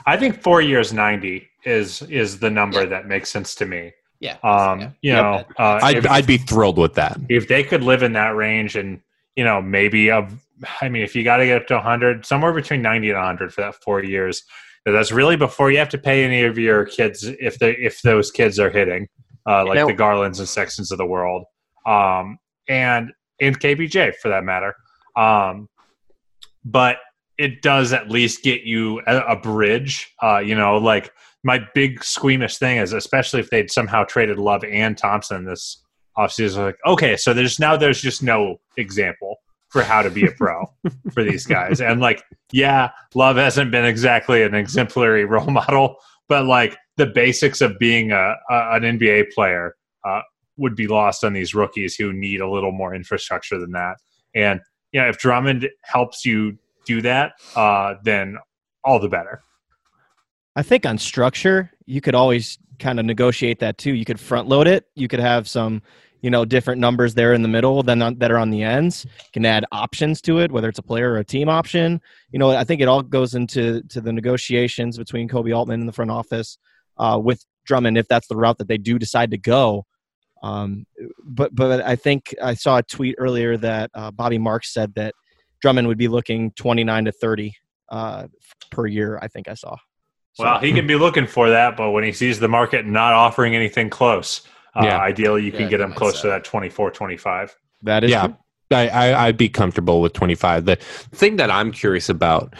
I 0.06 0.16
think 0.16 0.44
four 0.44 0.62
years 0.62 0.94
ninety 0.94 1.48
is 1.66 2.04
is 2.04 2.38
the 2.38 2.52
number 2.52 2.82
yeah. 2.82 2.90
that 2.90 3.08
makes 3.08 3.32
sense 3.32 3.56
to 3.56 3.66
me. 3.66 3.92
Yeah. 4.20 4.38
Um. 4.44 4.80
Yeah. 4.80 4.90
You 5.02 5.12
yep. 5.14 5.24
know, 5.24 5.46
uh, 5.58 5.80
I'd 5.82 5.98
if, 5.98 6.10
I'd 6.12 6.28
be 6.28 6.38
thrilled 6.38 6.78
with 6.78 6.94
that 6.94 7.20
if 7.28 7.48
they 7.48 7.64
could 7.64 7.82
live 7.82 8.04
in 8.04 8.14
that 8.14 8.36
range, 8.36 8.76
and 8.76 9.02
you 9.36 9.44
know, 9.44 9.62
maybe 9.62 10.12
of. 10.12 10.40
I 10.80 10.90
mean, 10.90 11.02
if 11.02 11.16
you 11.16 11.24
got 11.24 11.38
to 11.38 11.46
get 11.48 11.60
up 11.60 11.68
to 11.70 11.74
100, 11.74 12.24
somewhere 12.24 12.54
between 12.54 12.84
90 12.84 13.10
and 13.10 13.18
100 13.18 13.52
for 13.52 13.62
that 13.62 13.74
four 13.84 14.04
years, 14.04 14.44
that's 14.86 15.12
really 15.12 15.36
before 15.36 15.72
you 15.72 15.80
have 15.80 15.90
to 15.90 15.98
pay 15.98 16.24
any 16.24 16.44
of 16.44 16.56
your 16.60 16.86
kids 16.86 17.24
if 17.24 17.58
they 17.58 17.72
if 17.78 18.04
those 18.04 18.30
kids 18.30 18.60
are 18.60 18.70
hitting, 18.70 19.08
uh, 19.50 19.66
like 19.66 19.88
the 19.88 19.94
Garlands 19.94 20.38
and 20.38 20.48
Sextons 20.48 20.92
of 20.92 21.00
the 21.00 21.06
world, 21.08 21.46
um, 21.88 22.38
and 22.68 23.12
and 23.40 23.60
KPJ 23.60 24.18
for 24.22 24.30
that 24.30 24.44
matter. 24.44 24.76
Um, 25.16 25.68
but 26.64 26.98
it 27.42 27.64
does 27.64 27.92
at 27.92 28.10
least 28.10 28.44
get 28.44 28.62
you 28.62 29.02
a, 29.08 29.18
a 29.20 29.36
bridge. 29.36 30.14
Uh, 30.22 30.38
you 30.38 30.54
know, 30.54 30.78
like 30.78 31.12
my 31.44 31.60
big 31.74 32.04
squeamish 32.04 32.58
thing 32.58 32.78
is, 32.78 32.94
especially 32.94 33.40
if 33.40 33.50
they'd 33.50 33.72
somehow 33.72 34.04
traded 34.04 34.38
Love 34.38 34.64
and 34.64 34.96
Thompson 34.96 35.46
this 35.46 35.84
offseason, 36.16 36.58
like, 36.58 36.78
okay, 36.86 37.18
so 37.18 37.34
there's 37.34 37.60
now 37.60 37.76
there's 37.76 38.00
just 38.00 38.22
no 38.22 38.58
example 38.78 39.38
for 39.70 39.82
how 39.82 40.04
to 40.04 40.12
be 40.12 40.28
a 40.28 40.32
pro 40.34 40.72
for 41.14 41.24
these 41.24 41.48
guys. 41.48 41.82
And 41.82 42.00
like, 42.00 42.24
yeah, 42.52 42.92
Love 43.16 43.38
hasn't 43.38 43.72
been 43.72 43.86
exactly 43.86 44.44
an 44.44 44.54
exemplary 44.54 45.26
role 45.26 45.46
model, 45.50 45.96
but 46.30 46.46
like 46.46 46.78
the 46.98 47.08
basics 47.08 47.60
of 47.60 47.80
being 47.80 48.12
a, 48.12 48.36
a 48.52 48.76
an 48.76 48.84
NBA 48.84 49.32
player 49.34 49.76
uh, 50.08 50.22
would 50.58 50.76
be 50.76 50.86
lost 50.86 51.24
on 51.24 51.34
these 51.34 51.56
rookies 51.56 51.96
who 51.96 52.14
need 52.14 52.40
a 52.40 52.50
little 52.50 52.72
more 52.72 52.94
infrastructure 52.94 53.58
than 53.58 53.72
that. 53.72 53.96
And 54.36 54.60
you 54.92 55.02
know, 55.02 55.10
if 55.10 55.18
Drummond 55.18 55.70
helps 55.84 56.24
you 56.24 56.60
do 56.86 57.02
that, 57.02 57.34
uh, 57.56 57.96
then 58.04 58.38
all 58.84 59.00
the 59.00 59.10
better. 59.10 59.44
I 60.56 60.64
think 60.64 60.86
on 60.86 60.98
structure, 60.98 61.72
you 61.86 62.02
could 62.02 62.16
always 62.16 62.58
kind 62.80 63.00
of 63.00 63.06
negotiate 63.06 63.60
that 63.60 63.78
too. 63.78 63.94
You 63.94 64.06
could 64.06 64.20
front 64.20 64.48
load 64.48 64.68
it. 64.68 64.86
You 64.96 65.08
could 65.08 65.20
have 65.20 65.48
some, 65.48 65.82
you 66.22 66.30
know, 66.30 66.44
different 66.44 66.82
numbers 66.82 67.14
there 67.14 67.34
in 67.34 67.42
the 67.42 67.48
middle 67.48 67.84
than 67.84 68.02
on, 68.02 68.18
that 68.20 68.32
are 68.32 68.38
on 68.38 68.50
the 68.50 68.64
ends. 68.64 69.06
You 69.06 69.32
can 69.34 69.46
add 69.46 69.66
options 69.72 70.22
to 70.24 70.40
it, 70.40 70.52
whether 70.52 70.68
it's 70.68 70.80
a 70.80 70.84
player 70.84 71.12
or 71.12 71.20
a 71.20 71.24
team 71.24 71.48
option. 71.48 72.02
You 72.32 72.40
know, 72.40 72.52
I 72.52 72.64
think 72.64 72.82
it 72.82 72.88
all 72.88 73.02
goes 73.02 73.34
into 73.36 73.82
to 73.90 74.02
the 74.02 74.12
negotiations 74.12 74.98
between 74.98 75.30
Koby 75.30 75.56
Altman 75.56 75.80
and 75.80 75.88
the 75.88 75.94
front 75.94 76.12
office 76.12 76.58
uh, 76.98 77.20
with 77.24 77.46
Drummond 77.66 77.98
if 77.98 78.08
that's 78.08 78.28
the 78.28 78.36
route 78.36 78.58
that 78.58 78.68
they 78.68 78.78
do 78.78 79.00
decide 79.00 79.32
to 79.32 79.38
go. 79.38 79.86
Um, 80.44 80.86
but 81.24 81.54
but 81.54 81.82
I 81.82 81.96
think 81.96 82.34
I 82.42 82.56
saw 82.56 82.78
a 82.78 82.84
tweet 82.84 83.16
earlier 83.20 83.58
that 83.58 83.92
uh, 83.94 84.10
Bobby 84.12 84.40
Marks 84.40 84.74
said 84.74 84.96
that 84.96 85.14
Drummond 85.62 85.88
would 85.88 85.98
be 85.98 86.08
looking 86.08 86.52
29 86.52 87.06
to 87.06 87.12
30 87.12 87.54
uh, 87.90 88.28
per 88.72 88.88
year. 88.88 89.20
I 89.22 89.28
think 89.28 89.48
I 89.48 89.54
saw. 89.54 89.78
So, 90.34 90.46
well, 90.46 90.60
he 90.60 90.72
can 90.72 90.88
be 90.88 90.96
looking 90.96 91.28
for 91.28 91.50
that, 91.50 91.76
but 91.76 91.92
when 91.92 92.04
he 92.04 92.14
sees 92.14 92.40
the 92.40 92.48
market 92.48 92.86
not 92.86 93.14
offering 93.14 93.56
anything 93.56 93.90
close, 93.90 94.42
uh, 94.76 94.84
yeah. 94.86 95.00
ideally 95.00 95.44
you 95.44 95.52
can 95.52 95.64
yeah, 95.64 95.70
get 95.70 95.82
him 95.82 95.94
close 95.94 96.22
to 96.22 96.28
that 96.28 96.46
24, 96.46 96.92
25. 96.92 97.56
That 97.84 98.04
is 98.06 98.12
yeah. 98.12 98.28
True. 98.28 98.38
I, 98.72 98.88
I, 98.88 99.28
I'd 99.28 99.38
be 99.38 99.50
comfortable 99.50 100.00
with 100.02 100.14
25. 100.14 100.64
The 100.64 100.78
thing 100.78 101.36
that 101.36 101.52
I'm 101.52 101.74
curious 101.74 102.08
about, 102.08 102.56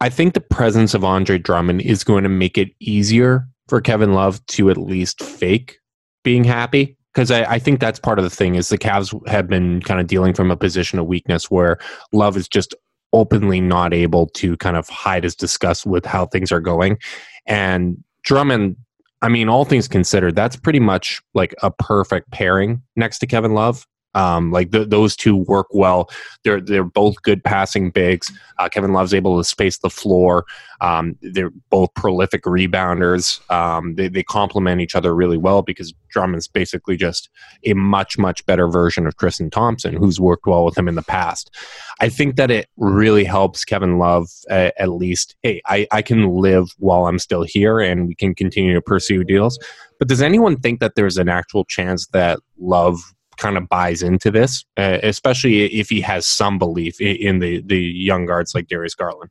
I 0.00 0.08
think 0.08 0.32
the 0.32 0.40
presence 0.40 0.94
of 0.94 1.04
Andre 1.04 1.36
Drummond 1.36 1.82
is 1.82 2.04
going 2.04 2.22
to 2.22 2.30
make 2.30 2.56
it 2.56 2.70
easier 2.80 3.46
for 3.68 3.82
Kevin 3.82 4.14
Love 4.14 4.44
to 4.46 4.70
at 4.70 4.78
least 4.78 5.22
fake 5.22 5.78
being 6.24 6.44
happy 6.44 6.95
because 7.16 7.30
I, 7.30 7.44
I, 7.44 7.58
think 7.58 7.80
that's 7.80 7.98
part 7.98 8.18
of 8.18 8.24
the 8.24 8.30
thing 8.30 8.56
is 8.56 8.68
the 8.68 8.76
Cavs 8.76 9.26
have 9.26 9.48
been 9.48 9.80
kind 9.80 10.00
of 10.00 10.06
dealing 10.06 10.34
from 10.34 10.50
a 10.50 10.56
position 10.56 10.98
of 10.98 11.06
weakness 11.06 11.50
where 11.50 11.78
Love 12.12 12.36
is 12.36 12.46
just 12.46 12.74
openly 13.14 13.58
not 13.58 13.94
able 13.94 14.26
to 14.26 14.54
kind 14.58 14.76
of 14.76 14.86
hide 14.90 15.24
his 15.24 15.34
disgust 15.34 15.86
with 15.86 16.04
how 16.04 16.26
things 16.26 16.52
are 16.52 16.60
going, 16.60 16.98
and 17.46 18.04
Drummond. 18.22 18.76
I 19.22 19.30
mean, 19.30 19.48
all 19.48 19.64
things 19.64 19.88
considered, 19.88 20.36
that's 20.36 20.56
pretty 20.56 20.78
much 20.78 21.22
like 21.32 21.54
a 21.62 21.70
perfect 21.70 22.30
pairing 22.32 22.82
next 22.96 23.20
to 23.20 23.26
Kevin 23.26 23.54
Love. 23.54 23.86
Um, 24.16 24.50
like 24.50 24.70
those 24.70 25.14
two 25.14 25.36
work 25.36 25.66
well. 25.70 26.10
They're 26.42 26.60
they're 26.60 26.84
both 26.84 27.20
good 27.22 27.44
passing 27.44 27.90
bigs. 27.90 28.32
Uh, 28.58 28.68
Kevin 28.68 28.94
Love's 28.94 29.12
able 29.12 29.36
to 29.36 29.44
space 29.44 29.78
the 29.78 29.90
floor. 29.90 30.46
Um, 30.80 31.16
they're 31.20 31.52
both 31.70 31.92
prolific 31.94 32.44
rebounders. 32.44 33.48
Um, 33.50 33.94
they 33.94 34.08
they 34.08 34.22
complement 34.22 34.80
each 34.80 34.94
other 34.94 35.14
really 35.14 35.36
well 35.36 35.60
because 35.60 35.92
Drummond's 36.08 36.48
basically 36.48 36.96
just 36.96 37.28
a 37.66 37.74
much 37.74 38.16
much 38.16 38.44
better 38.46 38.68
version 38.68 39.06
of 39.06 39.16
Tristan 39.18 39.50
Thompson, 39.50 39.94
who's 39.94 40.18
worked 40.18 40.46
well 40.46 40.64
with 40.64 40.78
him 40.78 40.88
in 40.88 40.94
the 40.94 41.02
past. 41.02 41.54
I 42.00 42.08
think 42.08 42.36
that 42.36 42.50
it 42.50 42.68
really 42.78 43.24
helps 43.24 43.66
Kevin 43.66 43.98
Love 43.98 44.28
at 44.48 44.88
least. 44.88 45.36
Hey, 45.42 45.60
I 45.66 45.86
I 45.92 46.00
can 46.00 46.30
live 46.30 46.68
while 46.78 47.06
I'm 47.06 47.18
still 47.18 47.42
here, 47.42 47.80
and 47.80 48.08
we 48.08 48.14
can 48.14 48.34
continue 48.34 48.72
to 48.72 48.80
pursue 48.80 49.24
deals. 49.24 49.58
But 49.98 50.08
does 50.08 50.22
anyone 50.22 50.56
think 50.56 50.80
that 50.80 50.94
there's 50.94 51.18
an 51.18 51.28
actual 51.28 51.64
chance 51.64 52.06
that 52.08 52.38
Love 52.58 52.98
kind 53.36 53.56
of 53.56 53.68
buys 53.68 54.02
into 54.02 54.30
this, 54.30 54.64
uh, 54.76 54.98
especially 55.02 55.64
if 55.64 55.88
he 55.88 56.00
has 56.00 56.26
some 56.26 56.58
belief 56.58 57.00
in, 57.00 57.38
the 57.38 57.62
the 57.62 57.80
young 57.80 58.26
guards 58.26 58.54
like 58.54 58.68
Darius 58.68 58.94
Garland. 58.94 59.30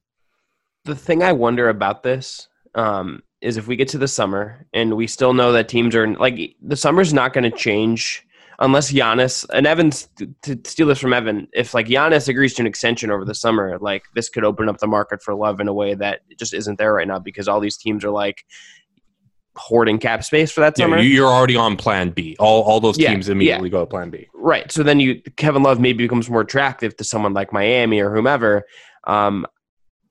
The 0.86 0.96
thing 0.96 1.24
I 1.24 1.32
wonder 1.32 1.70
about 1.70 2.04
this 2.04 2.48
um, 2.76 3.24
is 3.41 3.58
if 3.58 3.68
we 3.68 3.76
get 3.76 3.88
to 3.89 3.98
the 3.98 4.08
summer 4.08 4.65
and 4.74 4.96
we 4.96 5.08
still 5.08 5.34
know 5.34 5.52
that 5.54 5.68
teams 5.68 5.96
are 5.96 6.08
like 6.15 6.56
the 6.62 6.76
summer's 6.76 7.13
not 7.13 7.34
going 7.34 7.50
to 7.50 7.58
change 7.58 8.26
unless 8.60 8.91
Giannis 8.91 9.46
and 9.54 9.68
Evans 9.68 10.08
to 10.44 10.60
steal 10.63 10.88
this 10.88 11.00
from 11.00 11.13
Evan, 11.13 11.48
if 11.54 11.74
like 11.74 11.88
Giannis 11.88 12.28
agrees 12.28 12.54
to 12.56 12.62
an 12.62 12.68
extension 12.68 13.12
over 13.12 13.26
the 13.26 13.36
summer, 13.36 13.78
like 13.80 14.04
this 14.13 14.30
could 14.30 14.46
open 14.46 14.70
up 14.70 14.78
the 14.78 14.88
market 14.88 15.22
for 15.22 15.36
love 15.36 15.60
in 15.60 15.68
a 15.68 15.74
way 15.74 15.94
that 15.96 16.22
just 16.38 16.54
isn't 16.54 16.78
there 16.78 16.94
right 16.94 17.08
now 17.08 17.20
because 17.20 17.48
all 17.48 17.60
these 17.60 17.78
teams 17.78 18.04
are 18.06 18.12
like, 18.12 18.46
hoarding 19.58 19.98
cap 19.98 20.24
space 20.24 20.52
for 20.52 20.62
that 20.62 20.78
summer. 20.78 20.98
Yeah, 20.98 21.04
you're 21.04 21.28
already 21.28 21.56
on 21.56 21.76
Plan 21.76 22.10
B. 22.10 22.36
All 22.39 22.63
all 22.63 22.80
those 22.80 22.98
teams 22.98 23.28
yeah, 23.28 23.32
immediately 23.32 23.70
yeah. 23.70 23.72
go 23.72 23.80
to 23.82 23.86
Plan 23.86 24.10
B. 24.10 24.28
Right. 24.34 24.72
So 24.72 24.84
then 24.84 25.00
you 25.00 25.22
Kevin 25.38 25.63
Love 25.63 25.80
maybe 25.80 26.04
becomes 26.04 26.30
more 26.30 26.41
attractive 26.41 26.96
to 26.98 27.04
someone 27.04 27.34
like 27.34 27.54
Miami 27.54 28.00
or 28.00 28.13
whomever. 28.13 28.63
Um, 29.06 29.46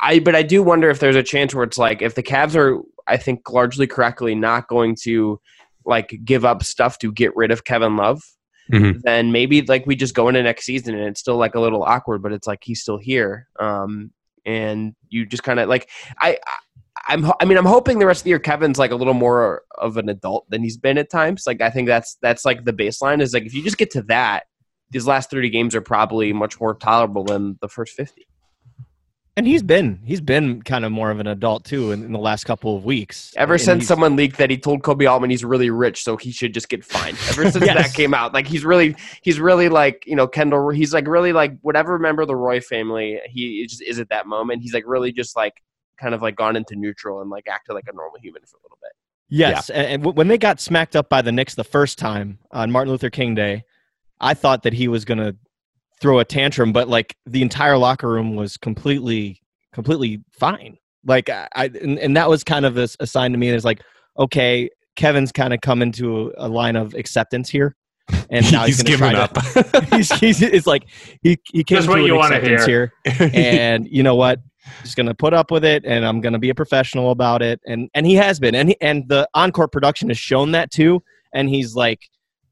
I 0.00 0.18
but 0.18 0.34
I 0.34 0.42
do 0.42 0.62
wonder 0.62 0.90
if 0.90 1.00
there's 1.00 1.16
a 1.16 1.22
chance 1.22 1.54
where 1.54 1.64
it's 1.64 1.78
like 1.78 2.02
if 2.02 2.14
the 2.14 2.22
Cavs 2.22 2.56
are, 2.56 2.80
I 3.06 3.16
think 3.16 3.48
largely 3.50 3.86
correctly, 3.86 4.34
not 4.34 4.68
going 4.68 4.96
to 5.02 5.40
like 5.84 6.18
give 6.24 6.44
up 6.44 6.62
stuff 6.62 6.98
to 6.98 7.12
get 7.12 7.34
rid 7.36 7.50
of 7.50 7.64
Kevin 7.64 7.96
Love. 7.96 8.22
Mm-hmm. 8.72 9.00
Then 9.02 9.30
maybe 9.30 9.62
like 9.62 9.86
we 9.86 9.94
just 9.94 10.14
go 10.14 10.28
into 10.28 10.42
next 10.42 10.64
season 10.64 10.94
and 10.94 11.08
it's 11.08 11.20
still 11.20 11.36
like 11.36 11.54
a 11.54 11.60
little 11.60 11.82
awkward, 11.82 12.22
but 12.22 12.32
it's 12.32 12.46
like 12.46 12.60
he's 12.62 12.80
still 12.80 12.98
here. 12.98 13.48
Um, 13.60 14.10
and 14.46 14.94
you 15.08 15.26
just 15.26 15.42
kind 15.42 15.60
of 15.60 15.68
like 15.68 15.88
I 16.18 16.38
I'm 17.08 17.30
I 17.40 17.44
mean 17.44 17.58
I'm 17.58 17.64
hoping 17.66 17.98
the 17.98 18.06
rest 18.06 18.20
of 18.20 18.24
the 18.24 18.30
year 18.30 18.38
Kevin's 18.38 18.78
like 18.78 18.90
a 18.90 18.96
little 18.96 19.14
more 19.14 19.62
of 19.78 19.96
an 19.96 20.08
adult 20.08 20.48
than 20.50 20.62
he's 20.62 20.76
been 20.76 20.98
at 20.98 21.10
times. 21.10 21.44
Like 21.46 21.60
I 21.60 21.70
think 21.70 21.88
that's 21.88 22.16
that's 22.22 22.44
like 22.44 22.64
the 22.64 22.72
baseline 22.72 23.20
is 23.20 23.34
like 23.34 23.44
if 23.44 23.54
you 23.54 23.62
just 23.62 23.78
get 23.78 23.90
to 23.92 24.02
that, 24.02 24.44
these 24.90 25.06
last 25.06 25.30
30 25.30 25.50
games 25.50 25.74
are 25.74 25.80
probably 25.80 26.32
much 26.32 26.60
more 26.60 26.74
tolerable 26.74 27.24
than 27.24 27.58
the 27.60 27.68
first 27.68 27.94
50. 27.96 28.26
And 29.36 29.48
he's 29.48 29.64
been 29.64 29.98
he's 30.04 30.20
been 30.20 30.62
kind 30.62 30.84
of 30.84 30.92
more 30.92 31.10
of 31.10 31.18
an 31.18 31.26
adult 31.26 31.64
too 31.64 31.90
in, 31.90 32.04
in 32.04 32.12
the 32.12 32.20
last 32.20 32.44
couple 32.44 32.76
of 32.76 32.84
weeks. 32.84 33.34
Ever 33.36 33.54
And 33.54 33.62
since 33.62 33.86
someone 33.86 34.14
leaked 34.14 34.36
that 34.36 34.48
he 34.48 34.56
told 34.56 34.82
Koby 34.82 35.10
Altman 35.10 35.28
he's 35.30 35.44
really 35.44 35.70
rich, 35.70 36.04
so 36.04 36.16
he 36.16 36.30
should 36.30 36.54
just 36.54 36.68
get 36.68 36.84
fined. 36.84 37.18
Ever 37.28 37.42
since 37.50 37.66
Yes. 37.66 37.76
that 37.88 37.96
came 37.96 38.14
out, 38.14 38.32
like 38.32 38.46
he's 38.46 38.64
really, 38.64 38.94
he's 39.22 39.40
really 39.40 39.68
like 39.68 40.04
you 40.06 40.14
know 40.14 40.28
Kendall. 40.28 40.70
He's 40.70 40.94
like 40.94 41.08
really 41.08 41.32
like 41.32 41.58
whatever 41.62 41.98
member 41.98 42.22
of 42.22 42.28
the 42.28 42.36
Roy 42.36 42.60
family 42.60 43.20
he 43.26 43.66
just 43.66 43.82
is 43.82 43.98
at 43.98 44.08
that 44.10 44.28
moment. 44.28 44.62
He's 44.62 44.72
like 44.72 44.84
really 44.86 45.10
just 45.10 45.34
like 45.34 45.54
kind 46.00 46.14
of 46.14 46.22
like 46.22 46.36
gone 46.36 46.56
into 46.56 46.74
neutral 46.76 47.20
and 47.20 47.30
like 47.30 47.46
acted 47.48 47.74
like 47.74 47.84
a 47.90 47.94
normal 47.94 48.18
human 48.20 48.42
for 48.42 48.56
a 48.56 48.60
little 48.64 48.78
bit. 48.82 48.92
Yes, 49.28 49.70
and, 49.70 49.86
and 49.86 50.02
w- 50.02 50.14
when 50.14 50.28
they 50.28 50.38
got 50.38 50.60
smacked 50.60 50.94
up 50.96 51.08
by 51.08 51.22
the 51.22 51.32
Knicks 51.32 51.54
the 51.54 51.64
first 51.64 51.98
time 51.98 52.38
on 52.52 52.70
Martin 52.70 52.90
Luther 52.92 53.10
King 53.10 53.34
Day, 53.34 53.64
I 54.20 54.34
thought 54.34 54.62
that 54.64 54.72
he 54.72 54.86
was 54.88 55.04
going 55.04 55.18
to 55.18 55.34
throw 56.00 56.18
a 56.18 56.24
tantrum, 56.24 56.72
but 56.72 56.88
like 56.88 57.16
the 57.26 57.40
entire 57.42 57.78
locker 57.78 58.08
room 58.08 58.36
was 58.36 58.56
completely, 58.56 59.40
completely 59.72 60.22
fine. 60.30 60.76
Like 61.06 61.30
I, 61.30 61.48
I 61.54 61.64
and, 61.66 61.98
and 61.98 62.16
that 62.16 62.28
was 62.28 62.44
kind 62.44 62.64
of 62.66 62.76
a, 62.78 62.82
s- 62.82 62.96
a 63.00 63.06
sign 63.06 63.32
to 63.32 63.38
me. 63.38 63.48
It's 63.48 63.64
like, 63.64 63.80
okay, 64.18 64.68
Kevin's 64.96 65.32
kind 65.32 65.52
of 65.54 65.60
come 65.60 65.82
into 65.82 66.32
a, 66.38 66.46
a 66.46 66.48
line 66.48 66.76
of 66.76 66.94
acceptance 66.94 67.48
here, 67.48 67.74
and 68.30 68.50
now 68.52 68.64
he's, 68.66 68.80
he's 68.80 68.98
going 68.98 69.14
to 69.14 69.16
try 69.16 69.22
up. 69.22 69.32
to. 69.34 69.86
he's, 69.96 70.12
he's 70.12 70.42
it's 70.42 70.66
like 70.66 70.84
he 71.22 71.38
he 71.52 71.64
came 71.64 71.76
Just 71.76 71.86
to 71.86 71.90
what 71.90 71.98
an 72.00 72.06
you 72.06 72.14
wanna 72.14 72.36
acceptance 72.36 72.66
here, 72.66 72.92
and 73.34 73.88
you 73.90 74.02
know 74.02 74.14
what? 74.14 74.40
Just 74.82 74.96
gonna 74.96 75.14
put 75.14 75.34
up 75.34 75.50
with 75.50 75.64
it, 75.64 75.84
and 75.84 76.04
I'm 76.04 76.20
gonna 76.20 76.38
be 76.38 76.50
a 76.50 76.54
professional 76.54 77.10
about 77.10 77.42
it, 77.42 77.60
and 77.66 77.90
and 77.94 78.06
he 78.06 78.14
has 78.14 78.38
been, 78.40 78.54
and 78.54 78.70
he, 78.70 78.76
and 78.80 79.08
the 79.08 79.28
encore 79.34 79.68
production 79.68 80.08
has 80.08 80.18
shown 80.18 80.52
that 80.52 80.70
too, 80.70 81.02
and 81.32 81.48
he's 81.48 81.74
like 81.74 82.00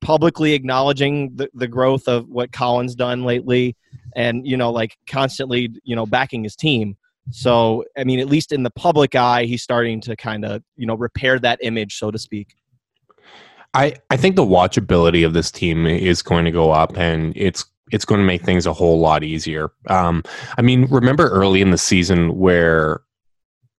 publicly 0.00 0.52
acknowledging 0.52 1.34
the, 1.36 1.48
the 1.54 1.68
growth 1.68 2.08
of 2.08 2.28
what 2.28 2.52
Collin's 2.52 2.94
done 2.94 3.24
lately, 3.24 3.76
and 4.14 4.46
you 4.46 4.56
know 4.56 4.70
like 4.70 4.96
constantly 5.06 5.70
you 5.84 5.96
know 5.96 6.06
backing 6.06 6.44
his 6.44 6.56
team. 6.56 6.96
So 7.30 7.84
I 7.96 8.04
mean, 8.04 8.20
at 8.20 8.26
least 8.26 8.52
in 8.52 8.62
the 8.62 8.70
public 8.70 9.14
eye, 9.14 9.44
he's 9.44 9.62
starting 9.62 10.00
to 10.02 10.16
kind 10.16 10.44
of 10.44 10.62
you 10.76 10.86
know 10.86 10.94
repair 10.94 11.38
that 11.38 11.60
image, 11.62 11.96
so 11.98 12.10
to 12.10 12.18
speak. 12.18 12.54
I, 13.74 13.94
I 14.10 14.16
think 14.16 14.36
the 14.36 14.44
watchability 14.44 15.24
of 15.24 15.32
this 15.32 15.50
team 15.50 15.86
is 15.86 16.22
going 16.22 16.44
to 16.44 16.50
go 16.50 16.72
up 16.72 16.96
and 16.98 17.32
it's 17.36 17.64
it's 17.92 18.04
going 18.04 18.20
to 18.20 18.26
make 18.26 18.42
things 18.42 18.66
a 18.66 18.72
whole 18.72 18.98
lot 18.98 19.22
easier. 19.22 19.70
Um, 19.88 20.24
I 20.58 20.62
mean, 20.62 20.86
remember 20.86 21.28
early 21.28 21.60
in 21.60 21.70
the 21.70 21.78
season 21.78 22.36
where 22.36 23.00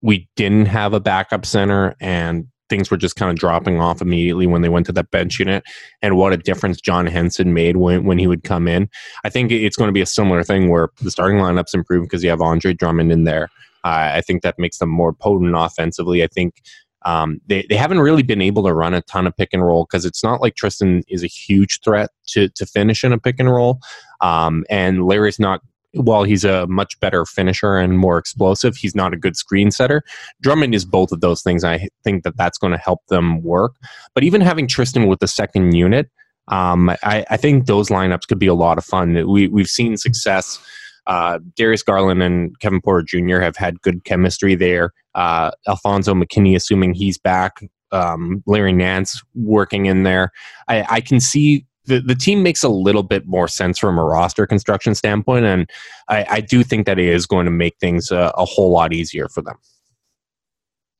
we 0.02 0.30
didn't 0.36 0.68
have 0.68 0.94
a 0.94 1.00
backup 1.00 1.46
center 1.46 1.96
and 2.00 2.48
things 2.70 2.90
were 2.90 2.98
just 2.98 3.16
kind 3.16 3.30
of 3.30 3.38
dropping 3.38 3.80
off 3.80 4.02
immediately 4.02 4.48
when 4.48 4.62
they 4.62 4.70
went 4.70 4.86
to 4.86 4.92
that 4.92 5.12
bench 5.12 5.40
unit 5.40 5.64
and 6.02 6.16
what 6.16 6.34
a 6.34 6.38
difference 6.38 6.80
John 6.80 7.06
Henson 7.06 7.54
made 7.54 7.78
when, 7.78 8.06
when 8.06 8.18
he 8.18 8.28
would 8.28 8.44
come 8.44 8.68
in. 8.68 8.90
I 9.24 9.30
think 9.30 9.52
it's 9.52 9.76
going 9.76 9.90
to 9.90 9.94
be 9.94 10.02
a 10.02 10.06
similar 10.06 10.44
thing 10.44 10.70
where 10.70 10.90
the 11.02 11.12
starting 11.12 11.40
lineups 11.40 11.74
improve 11.74 12.04
because 12.04 12.24
you 12.24 12.30
have 12.30 12.42
Andre 12.42 12.74
Drummond 12.74 13.12
in 13.12 13.26
there. 13.26 13.50
Uh, 13.84 14.14
I 14.16 14.22
think 14.22 14.44
that 14.44 14.58
makes 14.58 14.78
them 14.78 14.90
more 14.90 15.14
potent 15.14 15.56
offensively. 15.56 16.24
I 16.24 16.28
think 16.28 16.62
um, 17.06 17.42
they, 17.48 17.66
they 17.70 17.76
haven't 17.76 18.00
really 18.00 18.24
been 18.24 18.42
able 18.42 18.64
to 18.64 18.74
run 18.74 18.94
a 18.94 19.02
ton 19.02 19.28
of 19.28 19.36
pick 19.36 19.50
and 19.54 19.64
roll 19.64 19.86
because 19.86 20.06
it's 20.06 20.24
not 20.24 20.42
like 20.42 20.56
Tristan 20.56 21.04
is 21.08 21.24
a 21.24 21.28
huge 21.28 21.80
threat 21.84 22.10
to, 22.28 22.50
to 22.50 22.66
finish 22.66 23.04
in 23.04 23.14
a 23.14 23.20
pick 23.20 23.40
and 23.40 23.52
roll. 23.52 23.80
Um, 24.22 24.64
and 24.70 25.06
Larry's 25.06 25.40
not, 25.40 25.62
while 25.94 26.24
he's 26.24 26.44
a 26.44 26.66
much 26.68 27.00
better 27.00 27.26
finisher 27.26 27.78
and 27.78 28.00
more 28.00 28.18
explosive, 28.18 28.76
he's 28.76 28.96
not 28.96 29.14
a 29.14 29.18
good 29.18 29.36
screen 29.36 29.70
setter. 29.70 30.02
Drummond 30.42 30.74
is 30.74 30.86
both 30.86 31.12
of 31.12 31.22
those 31.22 31.44
things. 31.44 31.64
I 31.64 31.88
think 32.04 32.24
that 32.24 32.38
that's 32.38 32.58
going 32.58 32.72
to 32.72 32.80
help 32.80 33.06
them 33.10 33.44
work. 33.44 33.76
But 34.16 34.24
even 34.24 34.42
having 34.42 34.68
Tristan 34.68 35.08
with 35.08 35.20
the 35.20 35.28
second 35.28 35.76
unit, 35.76 36.10
um, 36.48 36.90
I, 36.90 37.26
I 37.30 37.38
think 37.38 37.68
those 37.68 37.90
lineups 37.90 38.28
could 38.28 38.40
be 38.40 38.48
a 38.48 38.54
lot 38.54 38.78
of 38.78 38.86
fun. 38.86 39.28
We, 39.30 39.48
we've 39.48 39.68
seen 39.68 39.96
success. 39.98 40.60
Uh, 41.08 41.40
Darius 41.56 41.84
Garland 41.84 42.24
and 42.24 42.58
Kevin 42.60 42.82
Porter 42.82 43.04
Jr. 43.04 43.40
have 43.40 43.58
had 43.58 43.82
good 43.82 44.04
chemistry 44.06 44.56
there. 44.56 44.92
Uh, 45.16 45.52
Alfonso 45.68 46.14
McKinnie, 46.14 46.56
assuming 46.56 46.94
he's 46.94 47.18
back, 47.18 47.62
um, 47.92 48.44
Larry 48.48 48.74
Nance 48.74 49.22
working 49.36 49.86
in 49.86 50.04
there. 50.04 50.32
I, 50.68 50.86
I 50.90 51.02
can 51.02 51.20
see 51.20 51.66
the, 51.86 52.00
the 52.00 52.16
team 52.16 52.44
makes 52.44 52.64
a 52.64 52.70
little 52.70 53.04
bit 53.04 53.28
more 53.28 53.48
sense 53.48 53.78
from 53.78 53.98
a 53.98 54.04
roster 54.04 54.48
construction 54.48 54.96
standpoint, 54.96 55.46
and 55.46 55.70
I, 56.10 56.26
I 56.30 56.42
do 56.42 56.64
think 56.64 56.86
that 56.86 57.00
it 57.00 57.08
is 57.08 57.26
going 57.26 57.46
to 57.46 57.52
make 57.52 57.78
things 57.80 58.12
a, 58.12 58.32
a 58.36 58.46
whole 58.46 58.72
lot 58.72 58.94
easier 58.94 59.28
for 59.28 59.42
them. 59.42 59.56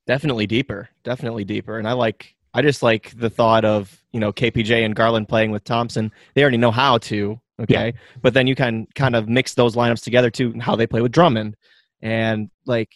Definitely 0.06 0.48
deeper, 0.48 0.90
definitely 1.04 1.46
deeper, 1.46 1.78
and 1.78 1.88
I 1.88 1.94
like. 1.94 2.36
I 2.56 2.62
just 2.62 2.84
like 2.84 3.18
the 3.18 3.32
thought 3.32 3.66
of 3.66 4.04
you 4.12 4.20
know 4.20 4.32
KPJ 4.32 4.86
and 4.86 4.96
Garland 4.96 5.30
playing 5.30 5.52
with 5.52 5.64
Thompson. 5.64 6.12
They 6.34 6.42
already 6.42 6.58
know 6.58 6.72
how 6.72 6.98
to, 7.00 7.40
okay, 7.62 7.94
but 8.22 8.34
then 8.34 8.48
you 8.48 8.56
can 8.56 8.88
kind 8.96 9.16
of 9.16 9.28
mix 9.28 9.54
those 9.54 9.76
lineups 9.76 10.04
together 10.04 10.30
too, 10.30 10.52
and 10.52 10.62
how 10.62 10.76
they 10.76 10.88
play 10.88 11.02
with 11.02 11.12
Drummond, 11.12 11.56
and 12.02 12.50
like 12.66 12.90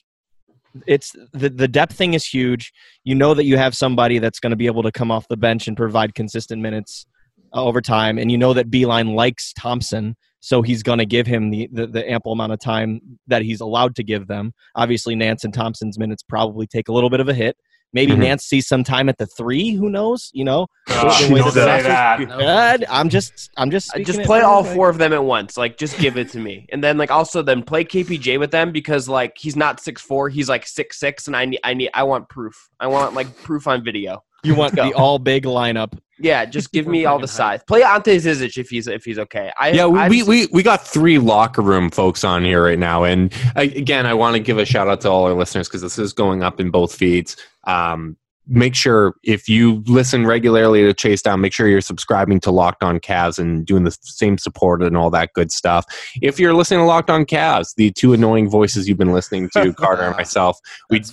it's 0.86 1.16
the 1.34 1.50
the 1.50 1.68
depth 1.68 1.96
thing 1.96 2.14
is 2.14 2.26
huge. 2.26 2.72
You 3.04 3.16
know 3.16 3.34
that 3.34 3.46
you 3.46 3.58
have 3.58 3.76
somebody 3.76 4.20
that's 4.20 4.40
going 4.40 4.52
to 4.52 4.58
be 4.58 4.68
able 4.68 4.84
to 4.84 4.92
come 4.92 5.12
off 5.12 5.28
the 5.28 5.38
bench 5.38 5.68
and 5.68 5.76
provide 5.76 6.16
consistent 6.16 6.62
minutes 6.62 7.06
uh, 7.54 7.64
over 7.64 7.82
time, 7.82 8.18
and 8.18 8.32
you 8.32 8.38
know 8.38 8.54
that 8.54 8.70
Beilein 8.70 9.16
likes 9.16 9.54
Thompson, 9.54 10.16
so 10.40 10.62
he's 10.62 10.84
going 10.84 11.00
to 11.00 11.06
give 11.06 11.28
him 11.28 11.50
the, 11.50 11.70
the 11.72 11.88
the 11.88 12.12
ample 12.12 12.32
amount 12.32 12.54
of 12.54 12.60
time 12.60 13.00
that 13.28 13.42
he's 13.42 13.62
allowed 13.62 13.96
to 13.96 14.04
give 14.04 14.28
them. 14.28 14.54
Obviously, 14.76 15.16
Nance 15.16 15.44
and 15.44 15.54
Thompson's 15.54 15.98
minutes 15.98 16.24
probably 16.24 16.68
take 16.68 16.88
a 16.90 16.94
little 16.94 17.10
bit 17.10 17.20
of 17.20 17.30
a 17.30 17.34
hit. 17.34 17.58
Maybe 17.94 18.12
Mhm. 18.14 18.20
Nance 18.20 18.44
sees 18.44 18.68
some 18.68 18.84
time 18.84 19.08
at 19.10 19.18
the 19.18 19.26
three. 19.26 19.72
Who 19.72 19.90
knows? 19.90 20.30
You 20.34 20.44
know. 20.44 20.68
Oh, 20.90 21.28
The 21.30 21.36
don't 21.36 21.52
say 21.52 21.82
that. 21.84 22.20
Uh, 22.32 22.86
I'm 22.90 23.10
just 23.10 23.50
I'm 23.58 23.72
just 23.72 23.96
Uh, 23.96 24.00
just 24.00 24.22
play 24.24 24.42
from, 24.42 24.50
all 24.50 24.64
like- 24.64 24.76
four 24.76 24.90
of 24.90 24.98
them 24.98 25.14
at 25.14 25.24
once. 25.24 25.58
Like, 25.58 25.78
just 25.78 25.98
give 26.00 26.18
it 26.18 26.30
to 26.32 26.40
me, 26.40 26.66
and 26.72 26.84
then 26.84 26.98
like 26.98 27.12
also 27.12 27.42
then 27.42 27.64
play 27.64 27.84
KPJ 27.84 28.38
with 28.40 28.52
them 28.52 28.72
because 28.72 29.08
like 29.08 29.38
he's 29.38 29.56
not 29.56 29.80
six 29.80 30.02
four, 30.02 30.30
he's 30.30 30.50
like 30.50 30.68
six 30.68 31.00
six, 31.00 31.28
and 31.28 31.36
I 31.36 31.46
need 31.46 31.60
I 31.64 31.74
need 31.74 31.90
I 31.94 32.04
want 32.04 32.30
proof. 32.30 32.56
I 32.80 32.88
want 32.88 33.14
like 33.14 33.36
proof 33.44 33.68
on 33.68 33.84
video. 33.84 34.22
You 34.44 34.54
want 34.56 34.76
the 34.76 34.94
all 34.94 35.18
big 35.20 35.46
lineup. 35.46 35.98
Yeah, 36.20 36.46
just 36.46 36.72
give 36.72 36.88
me 36.96 37.06
all 37.06 37.18
the 37.20 37.28
Fucking 37.28 37.36
size. 37.38 37.60
Play 37.68 37.84
Ante 37.84 38.16
Zizic 38.18 38.58
if 38.58 38.70
he's 38.70 38.88
if 38.88 39.04
he's 39.04 39.20
okay. 39.20 39.52
I 39.60 39.70
yeah, 39.72 39.86
we, 39.88 40.00
I've 40.00 40.10
we, 40.10 40.24
we, 40.24 40.48
we 40.52 40.64
got 40.64 40.86
three 40.86 41.18
locker 41.20 41.62
room 41.62 41.90
folks 41.90 42.24
on 42.24 42.44
here 42.44 42.64
right 42.64 42.80
now. 42.80 43.04
And 43.04 43.34
I, 43.56 43.64
again, 43.64 44.06
I 44.06 44.14
want 44.14 44.36
to 44.36 44.40
give 44.40 44.58
a 44.58 44.66
shout 44.66 44.88
out 44.88 45.02
to 45.02 45.10
all 45.10 45.26
our 45.26 45.34
listeners 45.34 45.68
because 45.68 45.82
this 45.82 45.98
is 46.00 46.14
going 46.14 46.44
up 46.44 46.60
in 46.60 46.70
both 46.70 46.94
feeds. 46.96 47.36
Um, 47.68 48.18
make 48.48 48.76
sure 48.76 49.14
if 49.24 49.50
you 49.50 49.84
listen 49.88 50.26
regularly 50.26 50.82
to 50.84 50.94
Chase 50.94 51.22
Down, 51.22 51.42
make 51.42 51.54
sure 51.54 51.68
you're 51.68 51.82
subscribing 51.82 52.40
to 52.42 52.52
Locked 52.52 52.84
On 52.84 53.00
Cavs 53.00 53.38
and 53.38 53.66
doing 53.66 53.84
the 53.84 53.96
same 54.02 54.38
support 54.38 54.82
and 54.82 54.96
all 54.96 55.10
that 55.10 55.34
good 55.34 55.52
stuff. 55.52 55.86
If 56.22 56.40
you're 56.40 56.54
listening 56.54 56.80
to 56.80 56.86
Locked 56.86 57.10
On 57.10 57.26
Cavs, 57.26 57.76
the 57.76 57.92
two 57.92 58.14
annoying 58.14 58.50
voices 58.50 58.88
you've 58.88 58.98
been 58.98 59.14
listening 59.14 59.50
to, 59.54 59.74
Carter 59.78 60.04
and 60.04 60.16
myself, 60.16 60.58
we 60.90 61.04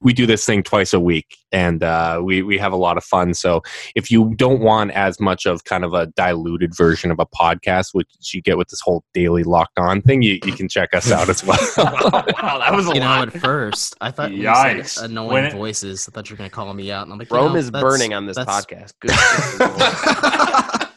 we 0.00 0.12
do 0.12 0.26
this 0.26 0.44
thing 0.44 0.62
twice 0.62 0.92
a 0.92 1.00
week 1.00 1.36
and 1.52 1.82
uh, 1.82 2.20
we, 2.24 2.42
we 2.42 2.58
have 2.58 2.72
a 2.72 2.76
lot 2.76 2.96
of 2.96 3.04
fun 3.04 3.34
so 3.34 3.62
if 3.94 4.10
you 4.10 4.34
don't 4.36 4.60
want 4.60 4.90
as 4.92 5.20
much 5.20 5.46
of 5.46 5.64
kind 5.64 5.84
of 5.84 5.92
a 5.94 6.06
diluted 6.08 6.74
version 6.74 7.10
of 7.10 7.18
a 7.20 7.26
podcast 7.26 7.88
which 7.92 8.08
you 8.32 8.40
get 8.42 8.56
with 8.56 8.68
this 8.68 8.80
whole 8.80 9.04
daily 9.14 9.42
locked 9.44 9.78
on 9.78 10.00
thing 10.02 10.22
you, 10.22 10.38
you 10.44 10.52
can 10.52 10.68
check 10.68 10.94
us 10.94 11.10
out 11.12 11.28
as 11.28 11.44
well 11.44 11.58
wow, 11.78 12.58
that 12.58 12.72
was 12.74 12.88
a 12.88 12.94
You 12.94 13.00
know, 13.00 13.06
lot. 13.06 13.34
at 13.34 13.40
first, 13.40 13.94
I 14.00 14.10
thought 14.10 14.30
when 14.30 14.40
you 14.40 14.46
Yikes. 14.48 14.86
said 14.88 15.10
annoying 15.10 15.30
When 15.32 15.44
it- 15.44 15.52
voices. 15.52 16.08
I 16.08 16.12
thought 16.12 16.28
you 16.28 16.34
were 16.34 16.38
going 16.38 16.50
to 16.50 16.54
call 16.54 16.72
me 16.74 16.90
out. 16.90 17.04
And 17.04 17.12
I'm 17.12 17.18
like, 17.18 17.30
you 17.30 17.36
Rome 17.36 17.52
know, 17.52 17.58
is 17.58 17.70
burning 17.70 18.14
on 18.14 18.26
this 18.26 18.38
podcast. 18.38 18.94
Good. 19.00 19.10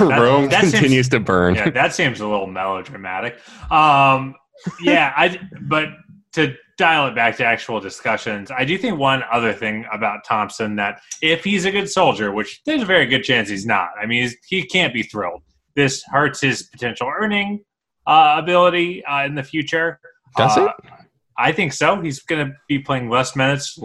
rome 0.00 0.48
that 0.48 0.60
seems- 0.62 0.72
continues 0.72 1.08
to 1.10 1.20
burn 1.20 1.54
yeah, 1.54 1.70
that 1.70 1.94
seems 1.94 2.20
a 2.20 2.26
little 2.26 2.46
melodramatic. 2.46 3.34
Um, 3.70 4.34
yeah, 4.80 5.12
I 5.16 5.38
but 5.62 5.88
to 6.32 6.54
dial 6.76 7.06
it 7.08 7.14
back 7.14 7.36
to 7.38 7.44
actual 7.44 7.80
discussions, 7.80 8.50
I 8.50 8.64
do 8.64 8.76
think 8.78 8.98
one 8.98 9.22
other 9.32 9.52
thing 9.52 9.84
about 9.92 10.24
Thompson 10.24 10.76
that 10.76 11.00
if 11.22 11.44
he's 11.44 11.64
a 11.64 11.70
good 11.70 11.88
soldier, 11.90 12.32
which 12.32 12.60
there's 12.66 12.82
a 12.82 12.86
very 12.86 13.06
good 13.06 13.22
chance 13.24 13.48
he's 13.48 13.66
not. 13.66 13.90
I 14.00 14.06
mean, 14.06 14.22
he's, 14.22 14.36
he 14.48 14.64
can't 14.64 14.92
be 14.92 15.02
thrilled. 15.02 15.42
This 15.76 16.02
hurts 16.10 16.40
his 16.40 16.64
potential 16.64 17.10
earning 17.16 17.64
uh, 18.06 18.36
ability 18.38 19.04
uh, 19.04 19.24
in 19.24 19.34
the 19.34 19.42
future. 19.42 19.98
Does 20.36 20.56
Uh, 20.58 20.66
it? 20.66 20.90
I 21.36 21.52
think 21.52 21.72
so. 21.72 22.00
He's 22.00 22.20
going 22.20 22.46
to 22.46 22.54
be 22.68 22.78
playing 22.78 23.08
less 23.10 23.34
minutes, 23.34 23.78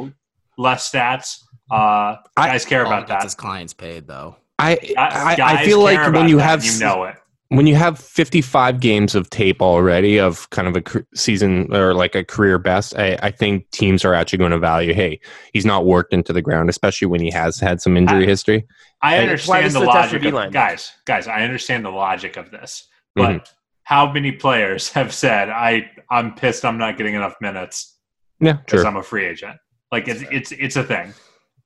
less 0.58 0.92
stats. 0.92 1.38
Uh, 1.72 2.16
I- 2.38 2.48
guys 2.48 2.66
care 2.66 2.84
about 2.86 3.08
that. 3.08 3.24
his 3.24 3.36
clients 3.36 3.74
paid, 3.74 4.08
though. 4.08 4.36
I, 4.60 4.78
I, 4.98 5.38
I 5.42 5.66
feel 5.66 5.80
like 5.82 6.12
when 6.14 6.28
you 6.28 6.38
that, 6.38 6.44
have 6.44 6.66
you 6.66 6.78
know 6.80 7.06
it. 7.06 7.16
When 7.50 7.66
you 7.68 7.76
have 7.76 7.98
55 8.00 8.80
games 8.80 9.16
of 9.16 9.30
tape 9.32 9.62
already 9.62 10.20
of 10.20 10.50
kind 10.52 10.68
of 10.68 10.76
a 10.78 11.04
season 11.16 11.74
or 11.76 11.94
like 11.96 12.14
a 12.16 12.24
career 12.24 12.60
best, 12.60 12.96
I, 12.98 13.18
I 13.24 13.32
think 13.32 13.70
teams 13.72 14.06
are 14.06 14.14
actually 14.14 14.38
going 14.40 14.52
to 14.52 14.60
value, 14.60 14.94
hey, 14.94 15.20
he's 15.52 15.66
not 15.66 15.86
worked 15.86 16.14
into 16.14 16.32
the 16.32 16.42
ground, 16.44 16.70
especially 16.70 17.08
when 17.08 17.22
he 17.22 17.32
has 17.32 17.60
had 17.60 17.82
some 17.82 17.98
injury 17.98 18.24
I- 18.24 18.28
history. 18.28 18.68
I 19.02 19.16
Hey, 19.16 19.22
understand 19.24 19.66
this 19.66 19.74
the 19.74 19.80
is 19.82 19.88
a 19.88 19.92
test 19.92 20.10
for 20.10 20.16
logic, 20.18 20.22
D-line. 20.22 20.48
of, 20.48 20.54
guys. 20.54 20.92
Guys, 21.06 21.28
I 21.28 21.42
understand 21.44 21.86
the 21.86 21.90
logic 21.90 22.38
of 22.38 22.52
this, 22.52 22.88
but 23.16 23.30
Mm-hmm. 23.30 23.54
how 23.84 24.12
many 24.12 24.32
players 24.34 24.90
have 24.94 25.14
said, 25.14 25.50
"I 25.50 25.90
I'm 26.12 26.36
pissed, 26.36 26.64
I'm 26.66 26.78
not 26.78 26.98
getting 26.98 27.16
enough 27.16 27.36
minutes 27.42 27.98
Yeah, 28.40 28.54
because 28.54 28.82
sure. 28.82 28.88
I'm 28.88 28.98
a 28.98 29.04
free 29.04 29.26
agent"? 29.26 29.58
Like 29.92 30.08
it's 30.08 30.22
it's 30.30 30.52
it's 30.52 30.76
a 30.76 30.84
thing. 30.84 31.14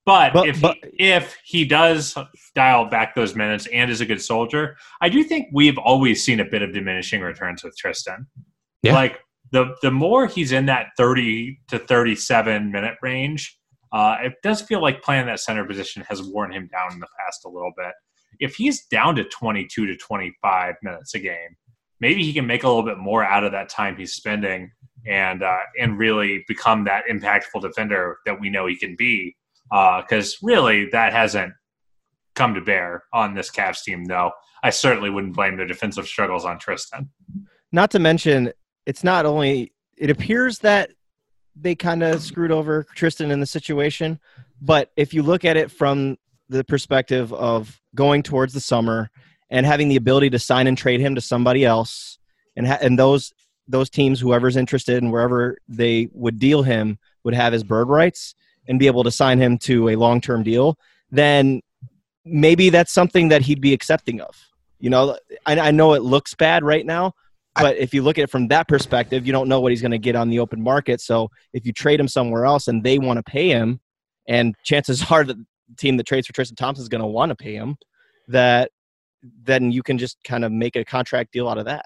But, 0.05 0.33
But- 0.33 0.49
if 0.49 0.61
but- 0.61 0.77
he, 0.97 1.11
if 1.11 1.35
he 1.45 1.65
does 1.65 2.15
dial 2.55 2.85
back 2.85 3.15
those 3.15 3.35
minutes 3.35 3.67
and 3.67 3.89
is 3.89 4.01
a 4.01 4.05
good 4.05 4.21
soldier, 4.21 4.75
I 5.01 5.09
do 5.09 5.23
think 5.23 5.47
we've 5.53 5.77
always 5.77 6.23
seen 6.23 6.39
a 6.39 6.45
bit 6.45 6.61
of 6.61 6.73
diminishing 6.73 7.21
returns 7.21 7.63
with 7.63 7.75
Tristan. 7.77 8.27
Yeah. 8.81 8.93
Like 8.93 9.19
the 9.51 9.75
the 9.81 9.91
more 9.91 10.27
he's 10.27 10.51
in 10.51 10.65
that 10.65 10.87
30 10.97 11.57
to 11.69 11.79
37 11.79 12.71
minute 12.71 12.95
range, 13.01 13.57
uh, 13.93 14.17
it 14.21 14.33
does 14.43 14.61
feel 14.61 14.81
like 14.81 15.01
playing 15.01 15.25
that 15.27 15.39
center 15.39 15.63
position 15.63 16.03
has 16.09 16.21
worn 16.21 16.51
him 16.51 16.67
down 16.71 16.91
in 16.91 16.99
the 16.99 17.07
past 17.19 17.45
a 17.45 17.49
little 17.49 17.71
bit. 17.77 17.93
If 18.39 18.55
he's 18.55 18.85
down 18.87 19.15
to 19.15 19.23
22 19.23 19.85
to 19.85 19.95
25 19.95 20.75
minutes 20.81 21.13
a 21.13 21.19
game, 21.19 21.55
maybe 22.01 22.23
he 22.23 22.33
can 22.33 22.45
make 22.47 22.63
a 22.63 22.67
little 22.67 22.83
bit 22.83 22.97
more 22.97 23.23
out 23.23 23.43
of 23.43 23.51
that 23.53 23.69
time 23.69 23.95
he's 23.95 24.13
spending 24.13 24.71
and 25.07 25.43
uh, 25.43 25.59
and 25.79 25.97
really 25.97 26.43
become 26.47 26.83
that 26.85 27.03
impactful 27.09 27.61
defender 27.61 28.17
that 28.25 28.39
we 28.39 28.49
know 28.49 28.65
he 28.65 28.75
can 28.75 28.95
be. 28.97 29.35
Because 29.73 30.35
uh, 30.35 30.45
really, 30.45 30.89
that 30.91 31.13
hasn't 31.13 31.53
come 32.35 32.53
to 32.53 32.61
bear 32.61 33.03
on 33.11 33.33
this 33.33 33.49
Cavs 33.49 33.83
team, 33.83 34.05
though. 34.05 34.31
I 34.61 34.69
certainly 34.69 35.09
wouldn't 35.09 35.35
blame 35.35 35.57
their 35.57 35.65
defensive 35.65 36.07
struggles 36.07 36.45
on 36.45 36.59
Tristan. 36.59 37.09
Not 37.71 37.89
to 37.91 37.99
mention, 37.99 38.53
it's 38.85 39.03
not 39.03 39.25
only 39.25 39.73
it 39.97 40.11
appears 40.11 40.59
that 40.59 40.91
they 41.55 41.73
kind 41.73 42.03
of 42.03 42.21
screwed 42.21 42.51
over 42.51 42.85
Tristan 42.95 43.31
in 43.31 43.39
the 43.39 43.47
situation, 43.47 44.19
but 44.61 44.91
if 44.95 45.11
you 45.11 45.23
look 45.23 45.43
at 45.43 45.57
it 45.57 45.71
from 45.71 46.17
the 46.49 46.63
perspective 46.63 47.33
of 47.33 47.81
going 47.95 48.21
towards 48.21 48.53
the 48.53 48.61
summer 48.61 49.09
and 49.49 49.65
having 49.65 49.89
the 49.89 49.95
ability 49.95 50.29
to 50.31 50.39
sign 50.39 50.67
and 50.67 50.77
trade 50.77 50.99
him 50.99 51.15
to 51.15 51.21
somebody 51.21 51.65
else, 51.65 52.19
and 52.55 52.67
ha- 52.67 52.79
and 52.79 52.99
those 52.99 53.33
those 53.67 53.89
teams, 53.89 54.19
whoever's 54.19 54.57
interested 54.57 55.01
and 55.01 55.11
wherever 55.11 55.57
they 55.67 56.09
would 56.11 56.37
deal 56.37 56.61
him, 56.61 56.99
would 57.23 57.33
have 57.33 57.53
his 57.53 57.63
bird 57.63 57.87
rights 57.87 58.35
and 58.67 58.79
be 58.79 58.87
able 58.87 59.03
to 59.03 59.11
sign 59.11 59.39
him 59.39 59.57
to 59.59 59.89
a 59.89 59.95
long 59.95 60.21
term 60.21 60.43
deal, 60.43 60.77
then 61.11 61.61
maybe 62.25 62.69
that's 62.69 62.93
something 62.93 63.29
that 63.29 63.41
he'd 63.41 63.61
be 63.61 63.73
accepting 63.73 64.21
of. 64.21 64.35
You 64.79 64.89
know, 64.89 65.17
I, 65.45 65.59
I 65.59 65.71
know 65.71 65.93
it 65.93 66.01
looks 66.01 66.33
bad 66.33 66.63
right 66.63 66.85
now, 66.85 67.13
but 67.55 67.77
if 67.77 67.93
you 67.93 68.01
look 68.01 68.17
at 68.17 68.23
it 68.23 68.29
from 68.29 68.47
that 68.47 68.67
perspective, 68.67 69.25
you 69.25 69.31
don't 69.31 69.47
know 69.47 69.61
what 69.61 69.71
he's 69.71 69.81
going 69.81 69.91
to 69.91 69.99
get 69.99 70.15
on 70.15 70.29
the 70.29 70.39
open 70.39 70.61
market. 70.61 71.01
So 71.01 71.29
if 71.53 71.65
you 71.65 71.73
trade 71.73 71.99
him 71.99 72.07
somewhere 72.07 72.45
else 72.45 72.67
and 72.67 72.83
they 72.83 72.97
want 72.97 73.17
to 73.17 73.23
pay 73.23 73.49
him, 73.49 73.79
and 74.27 74.55
chances 74.63 75.03
are 75.11 75.23
that 75.23 75.37
the 75.37 75.75
team 75.77 75.97
that 75.97 76.05
trades 76.05 76.27
for 76.27 76.33
Tristan 76.33 76.55
Thompson 76.55 76.81
is 76.81 76.89
going 76.89 77.01
to 77.01 77.07
want 77.07 77.29
to 77.29 77.35
pay 77.35 77.55
him, 77.55 77.77
that 78.27 78.71
then 79.43 79.71
you 79.71 79.83
can 79.83 79.97
just 79.97 80.17
kind 80.23 80.43
of 80.43 80.51
make 80.51 80.75
a 80.75 80.83
contract 80.83 81.31
deal 81.31 81.47
out 81.47 81.57
of 81.57 81.65
that. 81.65 81.85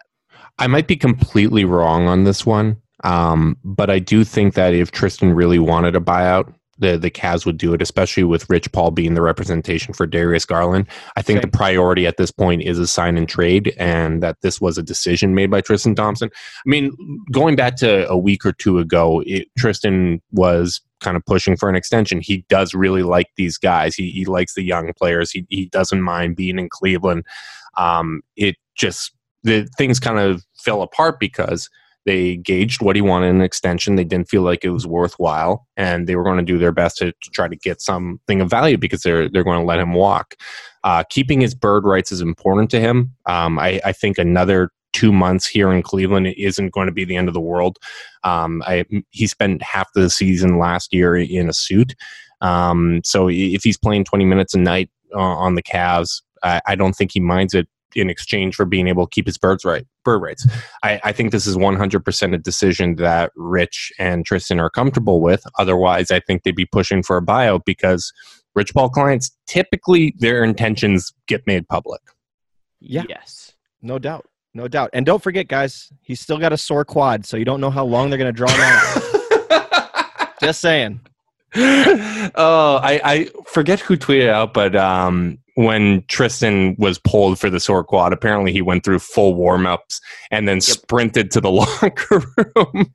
I 0.57 0.67
might 0.67 0.87
be 0.87 0.95
completely 0.95 1.65
wrong 1.65 2.07
on 2.07 2.23
this 2.23 2.45
one, 2.45 2.81
um, 3.03 3.57
but 3.63 3.89
I 3.89 3.99
do 3.99 4.23
think 4.23 4.53
that 4.55 4.73
if 4.73 4.91
Tristan 4.91 5.33
really 5.33 5.59
wanted 5.59 5.95
a 5.95 5.99
buyout, 5.99 6.53
the 6.79 6.97
the 6.97 7.11
Cavs 7.11 7.45
would 7.45 7.57
do 7.57 7.73
it, 7.73 7.81
especially 7.81 8.23
with 8.23 8.49
Rich 8.49 8.71
Paul 8.71 8.91
being 8.91 9.13
the 9.13 9.21
representation 9.21 9.93
for 9.93 10.05
Darius 10.05 10.45
Garland. 10.45 10.87
I 11.15 11.21
think 11.21 11.41
the 11.41 11.47
priority 11.47 12.05
at 12.05 12.17
this 12.17 12.31
point 12.31 12.61
is 12.61 12.79
a 12.79 12.87
sign 12.87 13.17
and 13.17 13.27
trade, 13.27 13.73
and 13.77 14.21
that 14.23 14.41
this 14.41 14.61
was 14.61 14.77
a 14.77 14.83
decision 14.83 15.35
made 15.35 15.49
by 15.49 15.61
Tristan 15.61 15.95
Thompson. 15.95 16.29
I 16.33 16.69
mean, 16.69 16.95
going 17.31 17.55
back 17.55 17.75
to 17.77 18.07
a 18.09 18.17
week 18.17 18.45
or 18.45 18.51
two 18.51 18.79
ago, 18.79 19.23
it, 19.25 19.47
Tristan 19.57 20.21
was 20.31 20.81
kind 20.99 21.17
of 21.17 21.25
pushing 21.25 21.55
for 21.55 21.69
an 21.69 21.75
extension. 21.75 22.21
He 22.21 22.45
does 22.49 22.73
really 22.73 23.03
like 23.03 23.27
these 23.35 23.57
guys. 23.57 23.95
He 23.95 24.11
he 24.11 24.25
likes 24.25 24.55
the 24.55 24.63
young 24.63 24.91
players. 24.93 25.31
He 25.31 25.45
he 25.49 25.67
doesn't 25.67 26.01
mind 26.01 26.35
being 26.35 26.59
in 26.59 26.69
Cleveland. 26.69 27.25
Um, 27.77 28.21
it 28.35 28.55
just 28.75 29.13
the 29.43 29.67
things 29.77 29.99
kind 29.99 30.19
of 30.19 30.43
fell 30.55 30.81
apart 30.81 31.19
because 31.19 31.69
they 32.05 32.37
gauged 32.37 32.81
what 32.81 32.95
he 32.95 33.01
wanted 33.01 33.27
in 33.27 33.35
an 33.37 33.41
extension. 33.41 33.95
They 33.95 34.03
didn't 34.03 34.29
feel 34.29 34.41
like 34.41 34.63
it 34.63 34.69
was 34.69 34.87
worthwhile, 34.87 35.67
and 35.75 36.07
they 36.07 36.15
were 36.15 36.23
going 36.23 36.37
to 36.37 36.43
do 36.43 36.57
their 36.57 36.71
best 36.71 36.97
to, 36.97 37.11
to 37.11 37.29
try 37.31 37.47
to 37.47 37.55
get 37.55 37.81
something 37.81 38.41
of 38.41 38.49
value 38.49 38.77
because 38.77 39.01
they're 39.01 39.29
they're 39.29 39.43
going 39.43 39.59
to 39.59 39.65
let 39.65 39.79
him 39.79 39.93
walk. 39.93 40.35
Uh, 40.83 41.03
keeping 41.09 41.41
his 41.41 41.53
bird 41.53 41.83
rights 41.83 42.11
is 42.11 42.21
important 42.21 42.69
to 42.71 42.79
him. 42.79 43.13
Um, 43.25 43.59
I, 43.59 43.81
I, 43.83 43.91
think 43.91 44.17
another 44.17 44.71
two 44.93 45.11
months 45.11 45.45
here 45.45 45.73
in 45.73 45.81
Cleveland 45.81 46.27
isn't 46.37 46.71
going 46.71 46.85
to 46.85 46.93
be 46.93 47.03
the 47.03 47.17
end 47.17 47.27
of 47.27 47.33
the 47.33 47.41
world. 47.41 47.77
Um, 48.23 48.63
I, 48.65 48.85
he 49.09 49.27
spent 49.27 49.61
half 49.61 49.91
the 49.93 50.09
season 50.09 50.59
last 50.59 50.93
year 50.93 51.17
in 51.17 51.49
a 51.49 51.53
suit, 51.53 51.93
um, 52.41 53.01
so 53.03 53.29
if 53.29 53.63
he's 53.63 53.77
playing 53.77 54.05
20 54.05 54.25
minutes 54.25 54.53
a 54.53 54.59
night 54.59 54.89
uh, 55.13 55.19
on 55.19 55.55
the 55.55 55.63
Cavs, 55.63 56.21
I, 56.43 56.61
I 56.67 56.75
don't 56.75 56.95
think 56.95 57.11
he 57.11 57.19
minds 57.19 57.53
it 57.53 57.67
in 57.95 58.09
exchange 58.09 58.55
for 58.55 58.65
being 58.65 58.87
able 58.87 59.05
to 59.05 59.09
keep 59.09 59.25
his 59.25 59.37
birds 59.37 59.65
right 59.65 59.85
bird 60.03 60.21
rights. 60.21 60.47
I, 60.83 60.99
I 61.03 61.11
think 61.11 61.31
this 61.31 61.45
is 61.45 61.57
100% 61.57 62.33
a 62.33 62.37
decision 62.37 62.95
that 62.95 63.31
Rich 63.35 63.91
and 63.99 64.25
Tristan 64.25 64.59
are 64.59 64.69
comfortable 64.69 65.21
with. 65.21 65.43
Otherwise, 65.57 66.11
I 66.11 66.19
think 66.19 66.43
they'd 66.43 66.55
be 66.55 66.65
pushing 66.65 67.03
for 67.03 67.17
a 67.17 67.21
buyout 67.21 67.65
because 67.65 68.11
Rich 68.55 68.73
Paul 68.73 68.89
clients 68.89 69.31
typically 69.47 70.15
their 70.17 70.43
intentions 70.43 71.13
get 71.27 71.45
made 71.45 71.67
public. 71.67 72.01
Yeah. 72.79 73.03
Yes. 73.09 73.53
No 73.81 73.99
doubt. 73.99 74.25
No 74.53 74.67
doubt. 74.67 74.89
And 74.93 75.05
don't 75.05 75.21
forget, 75.21 75.47
guys, 75.47 75.91
he's 76.01 76.19
still 76.19 76.37
got 76.37 76.53
a 76.53 76.57
sore 76.57 76.85
quad, 76.85 77.25
so 77.25 77.37
you 77.37 77.45
don't 77.45 77.61
know 77.61 77.69
how 77.69 77.85
long 77.85 78.09
they're 78.09 78.17
going 78.17 78.33
to 78.33 78.37
draw 78.37 78.49
him 78.49 78.61
out. 78.61 80.33
Just 80.41 80.61
saying. 80.61 80.99
Oh, 81.55 82.79
I, 82.81 83.01
I 83.03 83.29
forget 83.45 83.79
who 83.79 83.97
tweeted 83.97 84.29
out, 84.29 84.53
but 84.53 84.75
um, 84.75 85.39
when 85.57 86.03
Tristan 86.07 86.75
was 86.77 86.99
pulled 86.99 87.39
for 87.39 87.49
the 87.49 87.59
sore 87.59 87.83
quad, 87.83 88.13
apparently 88.13 88.51
he 88.51 88.61
went 88.61 88.83
through 88.83 88.99
full 88.99 89.33
warm 89.33 89.65
ups 89.65 89.99
and 90.29 90.47
then 90.47 90.57
yep. 90.57 90.63
sprinted 90.63 91.31
to 91.31 91.41
the 91.41 91.49
locker 91.51 92.21
room. 92.37 92.93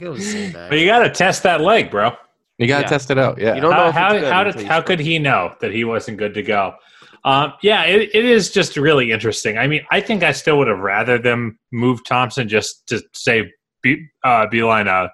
but 0.00 0.78
you 0.78 0.86
got 0.86 1.00
to 1.00 1.10
test 1.10 1.42
that 1.42 1.60
leg, 1.60 1.90
bro. 1.90 2.12
You 2.56 2.66
got 2.68 2.78
to 2.78 2.82
yeah. 2.84 2.88
test 2.88 3.10
it 3.10 3.18
out. 3.18 3.38
Yeah. 3.38 3.54
You 3.54 3.60
don't 3.60 3.72
know 3.72 3.92
how 3.92 4.18
how, 4.18 4.30
how, 4.30 4.44
did, 4.44 4.62
how 4.62 4.80
could 4.80 4.98
he 4.98 5.18
know 5.18 5.54
that 5.60 5.72
he 5.72 5.84
wasn't 5.84 6.16
good 6.16 6.32
to 6.32 6.42
go? 6.42 6.74
Um, 7.22 7.52
yeah, 7.62 7.84
it, 7.84 8.14
it 8.14 8.24
is 8.24 8.50
just 8.50 8.78
really 8.78 9.12
interesting. 9.12 9.58
I 9.58 9.66
mean, 9.66 9.84
I 9.90 10.00
think 10.00 10.22
I 10.22 10.32
still 10.32 10.56
would 10.58 10.68
have 10.68 10.78
rather 10.78 11.18
them 11.18 11.58
move 11.70 12.02
Thompson 12.06 12.48
just 12.48 12.86
to 12.88 13.02
save 13.12 13.50
Be, 13.82 14.08
uh, 14.24 14.46
Beilein 14.46 14.88
uh, 14.88 15.08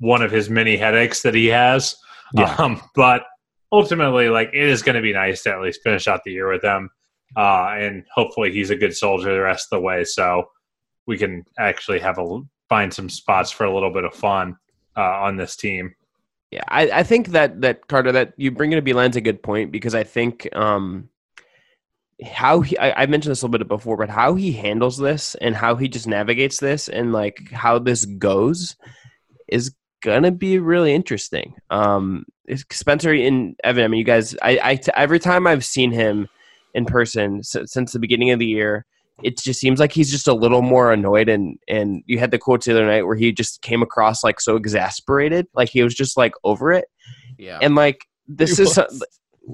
one 0.00 0.20
of 0.20 0.30
his 0.30 0.50
many 0.50 0.76
headaches 0.76 1.22
that 1.22 1.34
he 1.34 1.46
has. 1.46 1.96
Yeah. 2.34 2.54
Um, 2.58 2.82
but 2.94 3.24
ultimately, 3.74 4.28
like 4.28 4.50
it 4.52 4.68
is 4.68 4.82
going 4.82 4.94
to 4.94 5.02
be 5.02 5.12
nice 5.12 5.42
to 5.42 5.50
at 5.50 5.60
least 5.60 5.82
finish 5.82 6.06
out 6.06 6.22
the 6.24 6.32
year 6.32 6.50
with 6.50 6.62
them, 6.62 6.90
uh, 7.36 7.74
and 7.76 8.04
hopefully 8.14 8.52
he's 8.52 8.70
a 8.70 8.76
good 8.76 8.96
soldier 8.96 9.34
the 9.34 9.40
rest 9.40 9.68
of 9.72 9.78
the 9.78 9.82
way, 9.82 10.04
so 10.04 10.48
we 11.06 11.18
can 11.18 11.44
actually 11.58 11.98
have 11.98 12.18
a 12.18 12.40
find 12.68 12.94
some 12.94 13.08
spots 13.08 13.50
for 13.50 13.64
a 13.64 13.74
little 13.74 13.92
bit 13.92 14.04
of 14.04 14.14
fun 14.14 14.56
uh, 14.96 15.02
on 15.02 15.36
this 15.36 15.56
team. 15.56 15.94
Yeah, 16.50 16.62
I, 16.68 16.90
I 16.90 17.02
think 17.02 17.28
that 17.28 17.60
that 17.62 17.88
Carter 17.88 18.12
that 18.12 18.34
you 18.36 18.52
bring 18.52 18.72
in 18.72 18.78
a 18.78 18.82
Beilein's 18.82 19.16
a 19.16 19.20
good 19.20 19.42
point 19.42 19.72
because 19.72 19.94
I 19.94 20.04
think 20.04 20.48
um, 20.54 21.08
how 22.24 22.60
he 22.60 22.78
I, 22.78 23.02
I, 23.02 23.06
mentioned 23.06 23.32
this 23.32 23.42
a 23.42 23.46
little 23.46 23.58
bit 23.58 23.68
before, 23.68 23.96
but 23.96 24.08
how 24.08 24.34
he 24.34 24.52
handles 24.52 24.96
this 24.96 25.34
and 25.36 25.56
how 25.56 25.74
he 25.74 25.88
just 25.88 26.06
navigates 26.06 26.58
this 26.60 26.88
and 26.88 27.12
like 27.12 27.50
how 27.50 27.80
this 27.80 28.04
goes 28.04 28.76
is 29.48 29.74
gonna 30.00 30.30
be 30.30 30.60
really 30.60 30.94
interesting. 30.94 31.54
Um, 31.70 32.24
Spencer 32.70 33.12
and 33.12 33.56
Evan, 33.64 33.84
I 33.84 33.88
mean, 33.88 33.98
you 33.98 34.04
guys, 34.04 34.36
I, 34.42 34.58
I 34.62 34.80
every 34.94 35.18
time 35.18 35.46
I've 35.46 35.64
seen 35.64 35.92
him 35.92 36.28
in 36.74 36.84
person 36.84 37.42
since 37.42 37.92
the 37.92 37.98
beginning 37.98 38.30
of 38.30 38.38
the 38.38 38.46
year, 38.46 38.84
it 39.22 39.38
just 39.38 39.60
seems 39.60 39.78
like 39.78 39.92
he's 39.92 40.10
just 40.10 40.28
a 40.28 40.34
little 40.34 40.62
more 40.62 40.92
annoyed. 40.92 41.28
And 41.28 41.58
and 41.68 42.02
you 42.06 42.18
had 42.18 42.30
the 42.30 42.38
quotes 42.38 42.66
the 42.66 42.72
other 42.72 42.86
night 42.86 43.02
where 43.02 43.16
he 43.16 43.32
just 43.32 43.62
came 43.62 43.82
across 43.82 44.24
like 44.24 44.40
so 44.40 44.56
exasperated, 44.56 45.46
like 45.54 45.68
he 45.68 45.82
was 45.82 45.94
just 45.94 46.16
like 46.16 46.32
over 46.42 46.72
it. 46.72 46.86
Yeah, 47.38 47.58
and 47.62 47.74
like 47.74 48.06
this 48.26 48.56
he 48.56 48.64
is, 48.64 48.78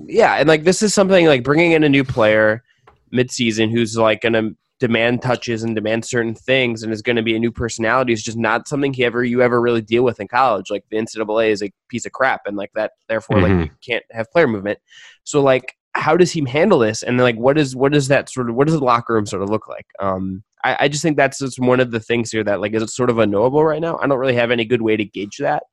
yeah, 0.07 0.35
and 0.35 0.49
like 0.49 0.65
this 0.65 0.83
is 0.83 0.95
something 0.95 1.27
like 1.27 1.45
bringing 1.45 1.73
in 1.73 1.85
a 1.85 1.89
new 1.89 2.05
player 2.05 2.63
mid-season 3.11 3.71
who's 3.71 3.97
like 3.97 4.23
gonna 4.23 4.51
demand 4.81 5.21
touches 5.21 5.63
and 5.63 5.75
demand 5.75 6.05
certain 6.05 6.35
things 6.35 6.83
and 6.83 6.93
is 6.93 7.03
going 7.03 7.17
to 7.17 7.23
be 7.23 7.37
a 7.37 7.39
new 7.39 7.53
personality 7.53 8.15
is 8.15 8.23
just 8.23 8.39
not 8.39 8.67
something 8.67 8.93
he 8.93 9.05
ever 9.05 9.23
you 9.23 9.43
ever 9.43 9.61
really 9.61 9.83
deal 9.83 10.03
with 10.03 10.19
in 10.19 10.27
college. 10.27 10.71
Like 10.71 10.85
the 10.91 10.97
NCAA 10.97 11.51
is 11.51 11.63
a 11.63 11.71
piece 11.89 12.07
of 12.07 12.13
crap 12.13 12.43
and 12.47 12.57
like 12.57 12.73
that 12.75 12.93
therefore 13.09 13.37
mm-hmm. 13.37 13.59
like 13.61 13.69
you 13.69 13.77
can't 13.87 14.05
have 14.11 14.31
player 14.33 14.49
movement. 14.49 14.79
So 15.25 15.43
like 15.43 15.77
how 15.93 16.17
does 16.17 16.33
he 16.33 16.49
handle 16.49 16.79
this 16.79 17.03
and 17.03 17.19
like 17.19 17.37
what 17.37 17.59
is 17.59 17.77
what 17.77 17.93
does 17.93 18.09
that 18.09 18.31
sort 18.31 18.49
of 18.49 18.57
what 18.57 18.67
does 18.67 18.79
the 18.79 18.85
locker 18.85 19.15
room 19.15 19.27
sort 19.27 19.43
of 19.43 19.51
look 19.51 19.69
like? 19.69 19.87
Um 20.01 20.43
I, 20.65 20.77
I 20.81 20.89
just 20.89 21.03
think 21.03 21.17
that's 21.17 21.39
just 21.39 21.59
one 21.59 21.81
of 21.81 21.91
the 21.91 22.01
things 22.01 22.31
here 22.31 22.45
that 22.45 22.61
like 22.61 22.75
is 22.75 22.95
sort 22.95 23.11
of 23.11 23.19
unknowable 23.19 23.65
right 23.65 23.81
now. 23.81 23.99
I 23.99 24.07
don't 24.07 24.19
really 24.19 24.35
have 24.35 24.51
any 24.51 24.65
good 24.65 24.83
way 24.83 24.97
to 24.97 25.05
gauge 25.05 25.39
that. 25.39 25.65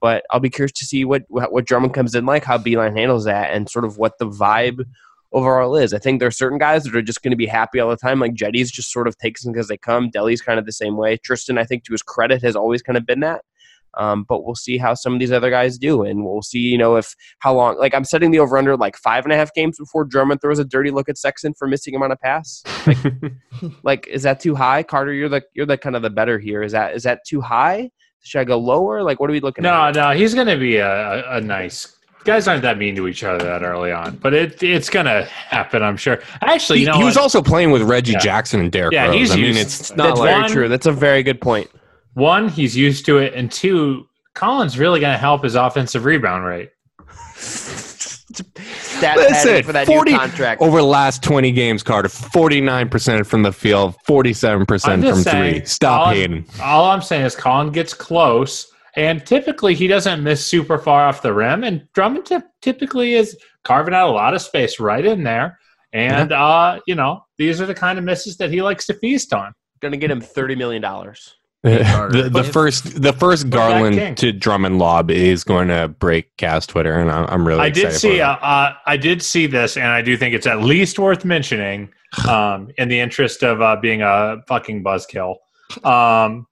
But 0.00 0.24
I'll 0.30 0.40
be 0.40 0.50
curious 0.50 0.72
to 0.72 0.84
see 0.84 1.04
what 1.04 1.22
what 1.28 1.64
Drummond 1.64 1.94
comes 1.94 2.14
in 2.14 2.26
like, 2.26 2.44
how 2.44 2.58
Beilein 2.58 2.96
handles 2.96 3.24
that, 3.24 3.54
and 3.54 3.68
sort 3.68 3.86
of 3.86 3.96
what 3.96 4.18
the 4.18 4.28
vibe 4.28 4.84
overall 5.32 5.76
is. 5.76 5.92
I 5.92 5.98
think 5.98 6.20
there 6.20 6.28
are 6.28 6.32
certain 6.32 6.58
guys 6.58 6.84
that 6.84 6.94
are 6.94 7.02
just 7.02 7.22
going 7.22 7.32
to 7.32 7.36
be 7.36 7.46
happy 7.46 7.80
all 7.80 7.90
the 7.90 7.96
time. 7.96 8.20
Like 8.20 8.34
Cedi's 8.34 8.70
just 8.70 8.92
sort 8.92 9.08
of 9.08 9.16
takes 9.18 9.42
them 9.42 9.52
because 9.52 9.68
they 9.68 9.76
come. 9.76 10.10
Delly's 10.10 10.42
kind 10.42 10.58
of 10.58 10.66
the 10.66 10.72
same 10.72 10.96
way. 10.96 11.16
Tristan, 11.16 11.58
I 11.58 11.64
think, 11.64 11.84
to 11.84 11.92
his 11.92 12.02
credit, 12.02 12.42
has 12.42 12.56
always 12.56 12.82
kind 12.82 12.96
of 12.96 13.06
been 13.06 13.20
that. 13.20 13.42
Um, 13.96 14.24
but 14.28 14.44
we'll 14.44 14.54
see 14.54 14.76
how 14.76 14.92
some 14.94 15.14
of 15.14 15.20
these 15.20 15.32
other 15.32 15.48
guys 15.48 15.78
do, 15.78 16.02
and 16.02 16.22
we'll 16.22 16.42
see, 16.42 16.58
you 16.58 16.76
know, 16.76 16.96
if 16.96 17.14
how 17.38 17.54
long. 17.54 17.78
Like 17.78 17.94
I'm 17.94 18.04
setting 18.04 18.30
the 18.30 18.40
over 18.40 18.58
under 18.58 18.76
like 18.76 18.96
five 18.96 19.24
and 19.24 19.32
a 19.32 19.36
half 19.36 19.54
games 19.54 19.78
before 19.78 20.04
Drummond 20.04 20.42
throws 20.42 20.58
a 20.58 20.66
dirty 20.66 20.90
look 20.90 21.08
at 21.08 21.16
Sexton 21.16 21.54
for 21.54 21.66
missing 21.66 21.94
him 21.94 22.02
on 22.02 22.10
a 22.10 22.16
pass. 22.16 22.62
Like, 22.86 22.98
like 23.82 24.06
is 24.08 24.22
that 24.24 24.38
too 24.38 24.54
high, 24.54 24.82
Carter? 24.82 25.14
You're 25.14 25.30
the 25.30 25.42
you're 25.54 25.64
the 25.64 25.78
kind 25.78 25.96
of 25.96 26.02
the 26.02 26.10
better 26.10 26.38
here. 26.38 26.62
Is 26.62 26.72
that 26.72 26.94
is 26.94 27.04
that 27.04 27.20
too 27.26 27.40
high? 27.40 27.90
Should 28.20 28.40
I 28.40 28.44
go 28.44 28.58
lower? 28.58 29.02
Like, 29.02 29.20
what 29.20 29.30
are 29.30 29.32
we 29.32 29.40
looking 29.40 29.62
no, 29.62 29.72
at? 29.72 29.94
No, 29.94 30.10
no, 30.10 30.16
he's 30.16 30.34
going 30.34 30.48
to 30.48 30.58
be 30.58 30.76
a, 30.78 31.36
a 31.36 31.40
nice 31.40 31.95
guys 32.26 32.46
aren't 32.48 32.62
that 32.62 32.76
mean 32.76 32.94
to 32.96 33.08
each 33.08 33.24
other 33.24 33.42
that 33.44 33.62
early 33.62 33.90
on, 33.92 34.16
but 34.16 34.34
it 34.34 34.62
it's 34.62 34.90
gonna 34.90 35.24
happen, 35.24 35.82
I'm 35.82 35.96
sure. 35.96 36.20
Actually, 36.42 36.80
you 36.80 36.86
he, 36.86 36.92
know, 36.92 36.98
he 36.98 37.04
was 37.04 37.14
what? 37.16 37.22
also 37.22 37.40
playing 37.40 37.70
with 37.70 37.82
Reggie 37.82 38.12
Yeah. 38.12 38.18
Jackson 38.18 38.60
and 38.60 38.70
Derrick 38.70 38.92
Yeah, 38.92 39.06
Rose. 39.06 39.14
he's 39.14 39.30
I 39.32 39.36
mean, 39.36 39.44
used- 39.46 39.60
it's 39.60 39.88
That's 39.90 40.18
like 40.18 40.28
Very 40.30 40.40
one- 40.42 40.50
true. 40.50 40.68
That's 40.68 40.86
a 40.86 40.92
very 40.92 41.22
good 41.22 41.40
point. 41.40 41.70
one, 42.14 42.48
he's 42.48 42.76
used 42.76 43.06
to 43.06 43.18
it, 43.18 43.32
and 43.34 43.50
two, 43.50 44.06
Collin's 44.34 44.78
really 44.78 45.00
gonna 45.00 45.16
help 45.16 45.44
his 45.44 45.54
offensive 45.54 46.04
rebound 46.04 46.44
rate. 46.44 46.70
Stat 47.36 49.16
Listen, 49.16 49.62
for 49.62 49.72
that 49.72 49.86
40 49.86 50.12
new 50.12 50.18
contract. 50.18 50.60
over 50.60 50.78
the 50.78 50.86
last 50.86 51.22
20 51.22 51.52
games, 51.52 51.82
Carter, 51.82 52.08
49% 52.08 53.26
from 53.26 53.42
the 53.42 53.52
field, 53.52 53.94
47% 54.08 54.66
from 54.82 55.02
just 55.02 55.28
three. 55.28 55.64
Stop 55.64 56.08
all, 56.08 56.12
hating. 56.14 56.44
All 56.62 56.86
I'm 56.90 57.02
saying 57.02 57.24
is 57.24 57.34
Collin 57.36 57.70
gets 57.72 57.94
close, 57.94 58.66
and 58.96 59.24
typically 59.24 59.74
he 59.74 59.86
doesn't 59.86 60.22
miss 60.22 60.44
super 60.44 60.78
far 60.78 61.06
off 61.06 61.22
the 61.22 61.32
rim, 61.32 61.62
and 61.64 61.86
Drummond 61.92 62.26
ty- 62.26 62.42
typically 62.62 63.14
is 63.14 63.36
carving 63.62 63.94
out 63.94 64.08
a 64.08 64.12
lot 64.12 64.34
of 64.34 64.42
space 64.42 64.80
right 64.80 65.04
in 65.04 65.22
there. 65.22 65.58
And 65.92 66.32
uh, 66.32 66.80
you 66.86 66.94
know, 66.94 67.24
these 67.38 67.60
are 67.60 67.66
the 67.66 67.74
kind 67.74 67.98
of 67.98 68.04
misses 68.04 68.36
that 68.38 68.50
he 68.50 68.62
likes 68.62 68.86
to 68.86 68.94
feast 68.94 69.32
on. 69.32 69.52
Gonna 69.80 69.96
get 69.96 70.10
him 70.10 70.20
thirty 70.20 70.54
million 70.54 70.82
dollars. 70.82 71.36
The 71.66 72.30
the 72.32 72.44
first 72.44 73.02
the 73.02 73.12
first 73.12 73.50
Garland 73.50 74.16
to 74.18 74.30
Drummond 74.30 74.78
lob 74.78 75.10
is 75.10 75.42
going 75.42 75.66
to 75.66 75.88
break 75.88 76.36
Cavs 76.36 76.64
Twitter, 76.64 77.00
and 77.00 77.10
I'm, 77.10 77.26
I'm 77.26 77.46
really 77.48 77.60
I 77.60 77.70
did 77.70 77.86
excited 77.86 77.98
see, 77.98 78.20
uh, 78.20 78.36
uh, 78.36 78.74
I 78.86 78.96
did 78.96 79.20
see 79.20 79.48
this, 79.48 79.76
and 79.76 79.88
I 79.88 80.00
do 80.00 80.16
think 80.16 80.32
it's 80.32 80.46
at 80.46 80.60
least 80.60 81.00
worth 81.00 81.24
mentioning, 81.24 81.92
um, 82.28 82.70
in 82.78 82.88
the 82.88 83.00
interest 83.00 83.42
of 83.42 83.60
uh, 83.60 83.74
being 83.82 84.00
a 84.00 84.36
fucking 84.46 84.84
buzzkill. 84.84 85.36
Um, 85.82 86.46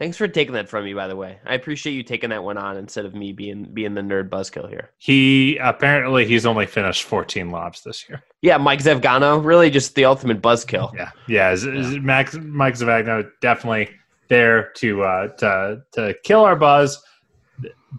Thanks 0.00 0.16
for 0.16 0.26
taking 0.26 0.54
that 0.54 0.66
from 0.66 0.86
me, 0.86 0.94
by 0.94 1.08
the 1.08 1.14
way. 1.14 1.38
I 1.44 1.54
appreciate 1.54 1.92
you 1.92 2.02
taking 2.02 2.30
that 2.30 2.42
one 2.42 2.56
on 2.56 2.78
instead 2.78 3.04
of 3.04 3.14
me 3.14 3.32
being 3.32 3.64
being 3.64 3.92
the 3.92 4.00
nerd 4.00 4.30
buzzkill 4.30 4.66
here. 4.68 4.90
he 4.96 5.58
apparently 5.58 6.24
he's 6.26 6.46
only 6.46 6.64
finished 6.64 7.02
14 7.04 7.50
lobs 7.50 7.82
this 7.82 8.08
year. 8.08 8.22
Yeah, 8.40 8.56
Mike 8.56 8.80
Zavagno, 8.80 9.44
really 9.44 9.68
just 9.70 9.94
the 9.94 10.06
ultimate 10.06 10.40
buzzkill. 10.40 10.94
Yeah, 10.94 11.10
yeah. 11.28 11.54
Z- 11.54 11.82
Z- 11.82 11.98
Max 12.00 12.34
Mike 12.34 12.74
Zavagno 12.74 13.30
definitely 13.42 13.90
there 14.28 14.72
to 14.76 15.02
uh, 15.02 15.28
to 15.36 15.82
to 15.92 16.14
kill 16.24 16.40
our 16.44 16.56
buzz, 16.56 16.98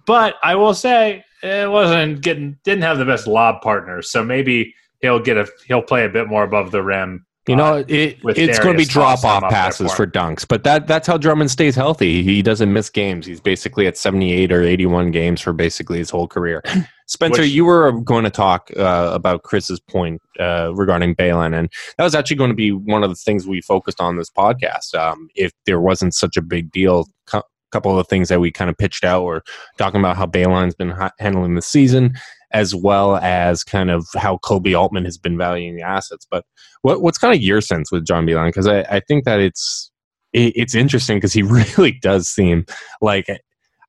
but 0.07 0.35
I 0.43 0.55
will 0.55 0.73
say 0.73 1.23
it 1.43 1.69
wasn't 1.69 2.21
getting 2.21 2.57
didn't 2.63 2.81
have 2.83 2.97
the 2.97 3.05
best 3.05 3.27
lob 3.27 3.61
partner, 3.61 4.01
So 4.01 4.23
maybe 4.23 4.73
he'll 5.01 5.19
get 5.19 5.37
a 5.37 5.47
he'll 5.67 5.81
play 5.83 6.05
a 6.05 6.09
bit 6.09 6.27
more 6.27 6.43
above 6.43 6.71
the 6.71 6.81
rim. 6.81 7.27
You 7.47 7.55
uh, 7.55 7.57
know, 7.57 7.75
it, 7.87 8.19
it's 8.23 8.59
going 8.59 8.73
to 8.73 8.77
be 8.77 8.85
drop 8.85 9.23
off 9.23 9.41
passes 9.49 9.91
for 9.93 10.05
dunks, 10.05 10.47
but 10.47 10.63
that 10.63 10.85
that's 10.85 11.07
how 11.07 11.17
Drummond 11.17 11.49
stays 11.49 11.75
healthy. 11.75 12.21
He 12.21 12.43
doesn't 12.43 12.71
miss 12.71 12.89
games. 12.89 13.25
He's 13.25 13.41
basically 13.41 13.87
at 13.87 13.97
78 13.97 14.51
or 14.51 14.61
81 14.61 15.09
games 15.09 15.41
for 15.41 15.51
basically 15.51 15.97
his 15.97 16.11
whole 16.11 16.27
career. 16.27 16.61
Spencer, 17.07 17.41
Which- 17.41 17.51
you 17.51 17.65
were 17.65 17.91
going 17.93 18.25
to 18.25 18.29
talk 18.29 18.69
uh, 18.77 19.09
about 19.13 19.41
Chris's 19.41 19.79
point 19.79 20.21
uh, 20.39 20.71
regarding 20.75 21.15
Beilein, 21.15 21.57
and 21.57 21.67
that 21.97 22.03
was 22.03 22.13
actually 22.13 22.37
going 22.37 22.51
to 22.51 22.55
be 22.55 22.71
one 22.71 23.03
of 23.03 23.09
the 23.09 23.15
things 23.15 23.47
we 23.47 23.61
focused 23.61 23.99
on 23.99 24.17
this 24.17 24.29
podcast. 24.29 24.93
Um, 24.93 25.27
if 25.35 25.51
there 25.65 25.81
wasn't 25.81 26.13
such 26.13 26.37
a 26.37 26.41
big 26.43 26.71
deal, 26.71 27.07
a 27.33 27.41
couple 27.71 27.91
of 27.91 27.97
the 27.97 28.03
things 28.03 28.29
that 28.29 28.39
we 28.39 28.51
kind 28.51 28.69
of 28.69 28.77
pitched 28.77 29.03
out 29.03 29.23
were 29.23 29.43
talking 29.79 29.99
about 29.99 30.15
how 30.15 30.27
Beilein's 30.27 30.75
been 30.75 30.91
ha- 30.91 31.11
handling 31.17 31.55
the 31.55 31.61
season, 31.61 32.13
as 32.53 32.75
well 32.75 33.17
as 33.17 33.63
kind 33.63 33.89
of 33.89 34.07
how 34.15 34.37
Koby 34.37 34.77
Altman 34.77 35.05
has 35.05 35.17
been 35.17 35.37
valuing 35.37 35.75
the 35.75 35.83
assets. 35.83 36.27
But 36.29 36.45
what, 36.81 37.01
what's 37.01 37.17
kind 37.17 37.33
of 37.35 37.41
your 37.41 37.61
sense 37.61 37.91
with 37.91 38.05
John 38.05 38.25
Beilein? 38.25 38.47
Because 38.47 38.67
I, 38.67 38.81
I 38.81 38.99
think 38.99 39.25
that 39.25 39.39
it's 39.39 39.91
it, 40.33 40.53
it's 40.55 40.75
interesting 40.75 41.17
because 41.17 41.33
he 41.33 41.43
really 41.43 41.93
does 41.93 42.27
seem 42.27 42.65
like 43.01 43.27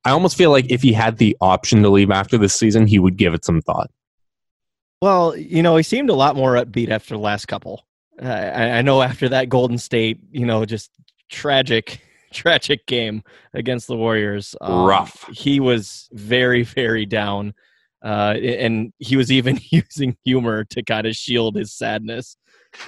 I 0.05 0.11
almost 0.11 0.37
feel 0.37 0.51
like 0.51 0.71
if 0.71 0.83
he 0.83 0.93
had 0.93 1.19
the 1.19 1.37
option 1.41 1.83
to 1.83 1.89
leave 1.89 2.11
after 2.11 2.37
this 2.37 2.55
season, 2.55 2.87
he 2.87 2.99
would 2.99 3.17
give 3.17 3.35
it 3.35 3.45
some 3.45 3.63
thought. 3.63 3.91
Well, 5.01 5.37
you 5.37 5.63
know, 5.63 5.77
he 5.77 5.83
seemed 5.83 6.11
a 6.11 6.15
lot 6.15 6.37
more 6.37 6.55
upbeat 6.55 6.91
after 6.91 7.15
the 7.15 7.21
last 7.21 7.47
couple. 7.47 7.87
Uh, 8.21 8.29
I, 8.29 8.79
I 8.79 8.83
know 8.83 9.03
after 9.03 9.29
that 9.31 9.49
Golden 9.49 9.79
State, 9.79 10.21
you 10.31 10.47
know, 10.47 10.65
just 10.65 10.91
tragic, 11.29 12.01
tragic 12.33 12.87
game 12.87 13.23
against 13.55 13.87
the 13.87 13.97
Warriors. 13.97 14.55
um, 14.61 14.87
Rough. 14.87 15.27
He 15.33 15.61
was 15.61 16.09
very, 16.13 16.63
very 16.63 17.07
down. 17.07 17.55
Uh, 18.05 18.35
and 18.43 18.93
he 18.99 19.17
was 19.17 19.31
even 19.31 19.61
using 19.71 20.17
humor 20.25 20.65
to 20.65 20.83
kind 20.83 21.07
of 21.07 21.15
shield 21.15 21.57
his 21.57 21.73
sadness. 21.73 22.37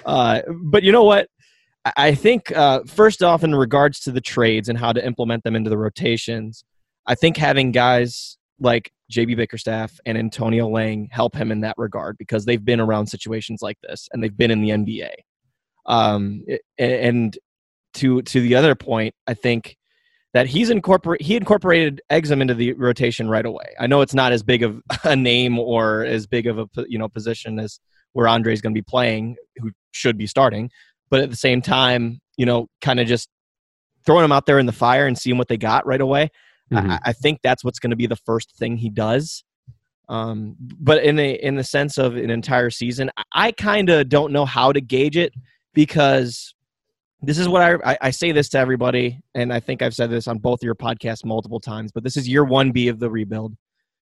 Uh, 0.04 0.42
but 0.64 0.82
you 0.82 0.92
know 0.92 1.04
what? 1.04 1.28
I- 1.96 2.14
think, 2.14 2.50
uh, 2.56 2.80
first 2.86 3.22
off, 3.22 3.44
in 3.44 3.54
regards 3.54 4.00
to 4.00 4.12
the 4.12 4.20
trades 4.20 4.68
and 4.68 4.78
how 4.78 4.92
to 4.92 5.04
implement 5.04 5.44
them 5.44 5.54
into 5.54 5.68
the 5.68 5.76
rotations, 5.76 6.64
I 7.06 7.14
think 7.14 7.36
having 7.36 7.72
guys 7.72 8.38
like 8.58 8.90
JB 9.12 9.36
Bickerstaff 9.36 9.92
and 10.06 10.16
Antonio 10.16 10.68
Lang 10.68 11.08
help 11.10 11.34
him 11.34 11.52
in 11.52 11.60
that 11.60 11.74
regard 11.76 12.16
because 12.18 12.44
they've 12.44 12.64
been 12.64 12.80
around 12.80 13.06
situations 13.08 13.60
like 13.60 13.76
this 13.82 14.08
and 14.12 14.22
they've 14.22 14.36
been 14.36 14.50
in 14.50 14.62
the 14.62 14.70
NBA. 14.70 15.10
Um, 15.86 16.42
and 16.78 17.36
to 17.94 18.22
to 18.22 18.40
the 18.40 18.54
other 18.54 18.74
point, 18.74 19.14
I 19.26 19.34
think 19.34 19.76
that 20.34 20.48
he's 20.48 20.68
incorporate 20.68 21.22
he 21.22 21.36
incorporated 21.36 22.02
Exum 22.10 22.42
into 22.42 22.54
the 22.54 22.72
rotation 22.74 23.28
right 23.28 23.46
away. 23.46 23.72
I 23.80 23.86
know 23.86 24.02
it's 24.02 24.14
not 24.14 24.32
as 24.32 24.42
big 24.42 24.62
of 24.62 24.82
a 25.04 25.16
name 25.16 25.58
or 25.58 26.04
as 26.04 26.26
big 26.26 26.46
of 26.46 26.58
a 26.58 26.68
you 26.86 26.98
know 26.98 27.08
position 27.08 27.58
as 27.58 27.80
where 28.12 28.28
Andre's 28.28 28.60
going 28.60 28.74
to 28.74 28.78
be 28.78 28.84
playing, 28.86 29.36
who 29.56 29.70
should 29.92 30.18
be 30.18 30.26
starting, 30.26 30.70
but 31.10 31.20
at 31.20 31.30
the 31.30 31.36
same 31.36 31.60
time, 31.62 32.20
you 32.36 32.46
know, 32.46 32.68
kind 32.80 33.00
of 33.00 33.08
just 33.08 33.28
throwing 34.06 34.24
him 34.24 34.30
out 34.30 34.46
there 34.46 34.58
in 34.58 34.66
the 34.66 34.72
fire 34.72 35.06
and 35.06 35.18
seeing 35.18 35.38
what 35.38 35.48
they 35.48 35.56
got 35.56 35.86
right 35.86 36.00
away. 36.00 36.30
Mhm. 36.72 36.90
I, 36.90 36.98
I 37.06 37.12
think 37.12 37.40
that's 37.42 37.64
what's 37.64 37.78
going 37.78 37.90
to 37.90 37.96
be 37.96 38.06
the 38.06 38.16
first 38.16 38.56
thing 38.56 38.76
he 38.76 38.90
does. 38.90 39.42
Um, 40.08 40.56
but 40.60 41.02
in 41.02 41.18
a 41.18 41.32
in 41.32 41.54
the 41.54 41.64
sense 41.64 41.96
of 41.96 42.16
an 42.16 42.30
entire 42.30 42.70
season, 42.70 43.10
I, 43.16 43.22
I 43.32 43.52
kind 43.52 43.88
of 43.88 44.08
don't 44.08 44.32
know 44.32 44.44
how 44.44 44.72
to 44.72 44.80
gauge 44.80 45.16
it 45.16 45.32
because 45.72 46.54
this 47.26 47.38
is 47.38 47.48
what 47.48 47.62
I, 47.62 47.92
I 47.92 47.98
I 48.02 48.10
say 48.10 48.32
this 48.32 48.48
to 48.50 48.58
everybody, 48.58 49.20
and 49.34 49.52
I 49.52 49.60
think 49.60 49.82
I've 49.82 49.94
said 49.94 50.10
this 50.10 50.28
on 50.28 50.38
both 50.38 50.60
of 50.60 50.64
your 50.64 50.74
podcasts 50.74 51.24
multiple 51.24 51.60
times. 51.60 51.92
But 51.92 52.04
this 52.04 52.16
is 52.16 52.28
year 52.28 52.44
one 52.44 52.70
B 52.72 52.88
of 52.88 52.98
the 52.98 53.10
rebuild. 53.10 53.56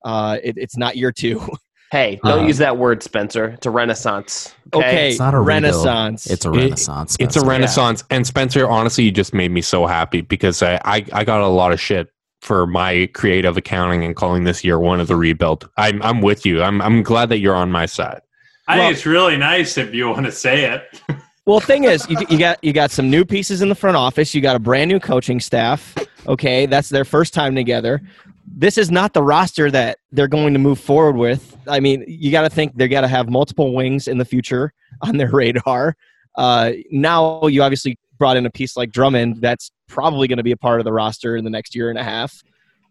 Uh, 0.03 0.37
it, 0.43 0.55
it's 0.57 0.77
not 0.77 0.95
year 0.97 1.11
two. 1.11 1.41
Hey, 1.91 2.19
don't 2.23 2.39
Uh, 2.43 2.47
use 2.47 2.57
that 2.57 2.77
word, 2.77 3.03
Spencer. 3.03 3.45
It's 3.49 3.67
a 3.67 3.69
renaissance. 3.69 4.53
okay, 4.73 5.11
It's 5.11 5.19
not 5.19 5.35
a 5.35 5.37
rebuild. 5.37 5.47
renaissance. 5.47 6.25
It's 6.27 6.43
a 6.43 6.51
It- 6.51 6.57
renaissance. 6.57 7.15
It's 7.19 7.35
a 7.35 7.39
Spencer. 7.39 7.47
renaissance. 7.49 8.03
And 8.09 8.25
Spencer, 8.27 8.67
honestly, 8.67 9.03
you 9.03 9.11
just 9.11 9.35
made 9.35 9.51
me 9.51 9.61
so 9.61 9.85
happy 9.85 10.21
because 10.21 10.63
I, 10.63 10.81
I, 10.83 11.05
I 11.13 11.23
got 11.23 11.41
a 11.41 11.47
lot 11.47 11.71
of 11.71 11.79
shit 11.79 12.07
for 12.41 12.65
my 12.65 13.07
creative 13.13 13.55
accounting 13.55 14.03
and 14.03 14.15
calling 14.15 14.45
this 14.45 14.63
year 14.63 14.79
one 14.79 14.99
of 14.99 15.07
the 15.07 15.15
rebuild. 15.15 15.69
I'm, 15.77 16.01
I'm 16.01 16.21
with 16.21 16.43
you. 16.43 16.63
I'm, 16.63 16.81
I'm 16.81 17.03
glad 17.03 17.29
that 17.29 17.37
you're 17.37 17.55
on 17.55 17.71
my 17.71 17.85
side. 17.85 18.21
I 18.67 18.77
Well- 18.79 18.87
think 18.87 18.97
it's 18.97 19.05
really 19.05 19.37
nice 19.37 19.77
if 19.77 19.93
you 19.93 20.09
want 20.09 20.25
to 20.25 20.31
say 20.31 20.65
it. 20.65 21.01
Well, 21.45 21.59
thing 21.59 21.83
is, 21.83 22.09
you, 22.09 22.17
you 22.27 22.39
got 22.39 22.63
you 22.63 22.73
got 22.73 22.89
some 22.89 23.09
new 23.09 23.23
pieces 23.23 23.61
in 23.61 23.69
the 23.69 23.75
front 23.75 23.95
office. 23.95 24.33
You 24.33 24.41
got 24.41 24.55
a 24.55 24.59
brand 24.59 24.89
new 24.89 24.99
coaching 24.99 25.39
staff. 25.39 25.95
Okay, 26.27 26.65
that's 26.65 26.89
their 26.89 27.05
first 27.05 27.35
time 27.35 27.53
together. 27.53 28.01
This 28.47 28.79
is 28.79 28.89
not 28.89 29.13
the 29.13 29.21
roster 29.21 29.69
that 29.69 29.99
they're 30.11 30.27
going 30.27 30.53
to 30.53 30.59
move 30.59 30.79
forward 30.79 31.17
with. 31.17 31.55
I 31.67 31.79
mean, 31.79 32.03
you 32.07 32.31
got 32.31 32.43
to 32.43 32.49
think 32.49 32.75
they 32.75 32.87
got 32.87 33.01
to 33.01 33.07
have 33.07 33.29
multiple 33.29 33.75
wings 33.75 34.07
in 34.07 34.17
the 34.17 34.25
future 34.25 34.73
on 35.01 35.17
their 35.17 35.29
radar. 35.29 35.95
Uh, 36.35 36.71
now 36.91 37.45
you 37.45 37.61
obviously 37.61 37.97
brought 38.17 38.37
in 38.37 38.45
a 38.47 38.51
piece 38.51 38.75
like 38.75 38.91
Drummond. 38.91 39.39
That's 39.39 39.71
probably 39.87 40.27
going 40.27 40.37
to 40.37 40.43
be 40.43 40.51
a 40.51 40.57
part 40.57 40.79
of 40.79 40.83
the 40.83 40.93
roster 40.93 41.35
in 41.35 41.43
the 41.43 41.51
next 41.51 41.75
year 41.75 41.91
and 41.91 41.99
a 41.99 42.03
half. 42.03 42.41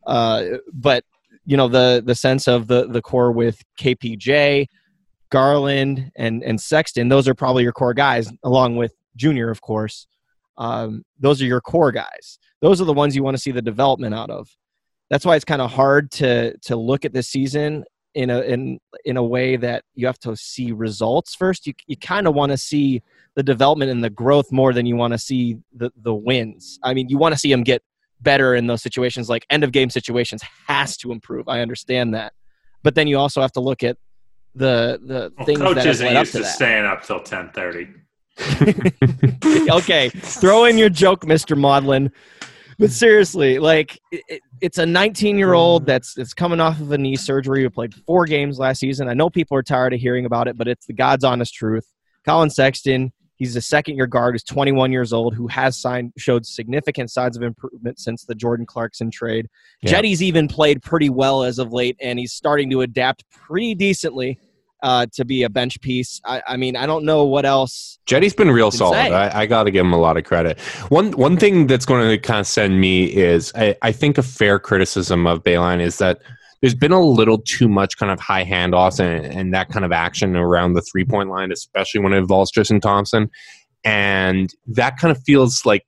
Uh, 0.06 0.44
but 0.72 1.04
you 1.44 1.56
know 1.56 1.66
the 1.66 2.02
the 2.04 2.14
sense 2.14 2.46
of 2.46 2.68
the 2.68 2.86
the 2.86 3.02
core 3.02 3.32
with 3.32 3.60
KPJ, 3.80 4.66
Garland 5.34 6.12
and 6.14 6.44
and 6.44 6.60
Sexton, 6.60 7.08
those 7.08 7.26
are 7.26 7.34
probably 7.34 7.64
your 7.64 7.72
core 7.72 7.92
guys, 7.92 8.30
along 8.44 8.76
with 8.76 8.94
Junior, 9.16 9.50
of 9.50 9.60
course. 9.60 10.06
Um, 10.58 11.02
those 11.18 11.42
are 11.42 11.44
your 11.44 11.60
core 11.60 11.90
guys. 11.90 12.38
Those 12.60 12.80
are 12.80 12.84
the 12.84 12.92
ones 12.92 13.16
you 13.16 13.24
want 13.24 13.36
to 13.36 13.42
see 13.42 13.50
the 13.50 13.60
development 13.60 14.14
out 14.14 14.30
of. 14.30 14.48
That's 15.10 15.26
why 15.26 15.34
it's 15.34 15.44
kind 15.44 15.60
of 15.60 15.72
hard 15.72 16.12
to 16.12 16.56
to 16.58 16.76
look 16.76 17.04
at 17.04 17.12
this 17.12 17.26
season 17.26 17.84
in 18.14 18.30
a 18.30 18.42
in 18.42 18.78
in 19.04 19.16
a 19.16 19.24
way 19.24 19.56
that 19.56 19.82
you 19.96 20.06
have 20.06 20.20
to 20.20 20.36
see 20.36 20.70
results 20.70 21.34
first. 21.34 21.66
You 21.66 21.74
you 21.88 21.96
kind 21.96 22.28
of 22.28 22.36
want 22.36 22.52
to 22.52 22.56
see 22.56 23.02
the 23.34 23.42
development 23.42 23.90
and 23.90 24.04
the 24.04 24.10
growth 24.10 24.52
more 24.52 24.72
than 24.72 24.86
you 24.86 24.94
want 24.94 25.14
to 25.14 25.18
see 25.18 25.58
the 25.74 25.90
the 25.96 26.14
wins. 26.14 26.78
I 26.84 26.94
mean, 26.94 27.08
you 27.08 27.18
want 27.18 27.34
to 27.34 27.40
see 27.40 27.50
them 27.50 27.64
get 27.64 27.82
better 28.20 28.54
in 28.54 28.68
those 28.68 28.82
situations, 28.82 29.28
like 29.28 29.44
end 29.50 29.64
of 29.64 29.72
game 29.72 29.90
situations 29.90 30.42
has 30.68 30.96
to 30.98 31.10
improve. 31.10 31.48
I 31.48 31.60
understand 31.60 32.14
that, 32.14 32.34
but 32.84 32.94
then 32.94 33.08
you 33.08 33.18
also 33.18 33.40
have 33.40 33.52
to 33.52 33.60
look 33.60 33.82
at 33.82 33.96
the 34.54 35.00
the 35.04 35.32
Well, 35.36 35.46
things 35.46 35.58
coach 35.60 35.76
have 35.78 35.86
isn't 35.86 36.06
up 36.06 36.20
used 36.20 36.32
to 36.32 36.38
to 36.38 36.44
staying 36.44 36.84
up 36.84 37.02
till 37.04 37.20
ten 37.20 37.50
thirty. 37.50 37.88
okay, 39.70 40.08
throw 40.08 40.64
in 40.64 40.78
your 40.78 40.88
joke, 40.88 41.26
Mister 41.26 41.56
Maudlin. 41.56 42.10
But 42.78 42.90
seriously, 42.90 43.58
like 43.58 43.98
it, 44.10 44.22
it- 44.28 44.40
it's 44.60 44.78
a 44.78 44.86
19 44.86 45.36
year 45.36 45.52
old 45.52 45.82
mm. 45.82 45.86
that's 45.86 46.14
that's 46.14 46.32
coming 46.32 46.58
off 46.58 46.80
of 46.80 46.90
a 46.90 46.96
knee 46.96 47.16
surgery 47.16 47.62
who 47.62 47.68
played 47.68 47.92
four 48.06 48.24
games 48.24 48.58
last 48.58 48.78
season. 48.78 49.08
I 49.08 49.14
know 49.14 49.28
people 49.28 49.58
are 49.58 49.62
tired 49.62 49.92
of 49.92 50.00
hearing 50.00 50.24
about 50.24 50.48
it, 50.48 50.56
but 50.56 50.68
it's 50.68 50.86
the 50.86 50.94
God's 50.94 51.22
honest 51.22 51.52
truth. 51.52 51.86
Collin 52.24 52.48
Sexton, 52.48 53.12
He's 53.36 53.56
a 53.56 53.60
second 53.60 53.96
year 53.96 54.06
guard 54.06 54.34
who's 54.34 54.44
21 54.44 54.92
years 54.92 55.12
old, 55.12 55.34
who 55.34 55.46
has 55.48 55.78
signed 55.78 56.12
showed 56.16 56.46
significant 56.46 57.10
signs 57.10 57.36
of 57.36 57.42
improvement 57.42 57.98
since 57.98 58.24
the 58.24 58.34
Jordan 58.34 58.66
Clarkson 58.66 59.10
trade. 59.10 59.48
Yeah. 59.82 59.90
Jetty's 59.90 60.22
even 60.22 60.48
played 60.48 60.82
pretty 60.82 61.10
well 61.10 61.42
as 61.42 61.58
of 61.58 61.72
late, 61.72 61.96
and 62.00 62.18
he's 62.18 62.32
starting 62.32 62.70
to 62.70 62.82
adapt 62.82 63.28
pretty 63.30 63.74
decently 63.74 64.38
uh, 64.84 65.06
to 65.14 65.24
be 65.24 65.42
a 65.42 65.48
bench 65.48 65.80
piece. 65.80 66.20
I, 66.26 66.42
I 66.46 66.56
mean, 66.58 66.76
I 66.76 66.84
don't 66.84 67.04
know 67.04 67.24
what 67.24 67.46
else. 67.46 67.98
Jetty's 68.04 68.34
been 68.34 68.50
real 68.50 68.70
solid. 68.70 68.98
I, 68.98 69.40
I 69.40 69.46
got 69.46 69.64
to 69.64 69.70
give 69.70 69.84
him 69.84 69.94
a 69.94 69.98
lot 69.98 70.18
of 70.18 70.24
credit. 70.24 70.60
One 70.90 71.12
one 71.12 71.38
thing 71.38 71.66
that's 71.66 71.86
going 71.86 72.08
to 72.08 72.18
kind 72.18 72.40
of 72.40 72.46
send 72.46 72.78
me 72.80 73.04
is 73.06 73.50
I, 73.54 73.76
I 73.80 73.92
think 73.92 74.18
a 74.18 74.22
fair 74.22 74.58
criticism 74.58 75.26
of 75.26 75.42
Beilein 75.42 75.80
is 75.80 75.96
that 75.98 76.20
there's 76.64 76.74
been 76.74 76.92
a 76.92 77.00
little 77.00 77.36
too 77.36 77.68
much 77.68 77.98
kind 77.98 78.10
of 78.10 78.18
high 78.18 78.42
handoffs 78.42 78.98
and, 78.98 79.26
and 79.26 79.52
that 79.52 79.68
kind 79.68 79.84
of 79.84 79.92
action 79.92 80.34
around 80.34 80.72
the 80.72 80.80
three 80.80 81.04
point 81.04 81.28
line, 81.28 81.52
especially 81.52 82.00
when 82.00 82.14
it 82.14 82.16
involves 82.16 82.50
Tristan 82.50 82.80
Thompson, 82.80 83.30
and 83.84 84.50
that 84.68 84.96
kind 84.96 85.14
of 85.14 85.22
feels 85.24 85.66
like. 85.66 85.84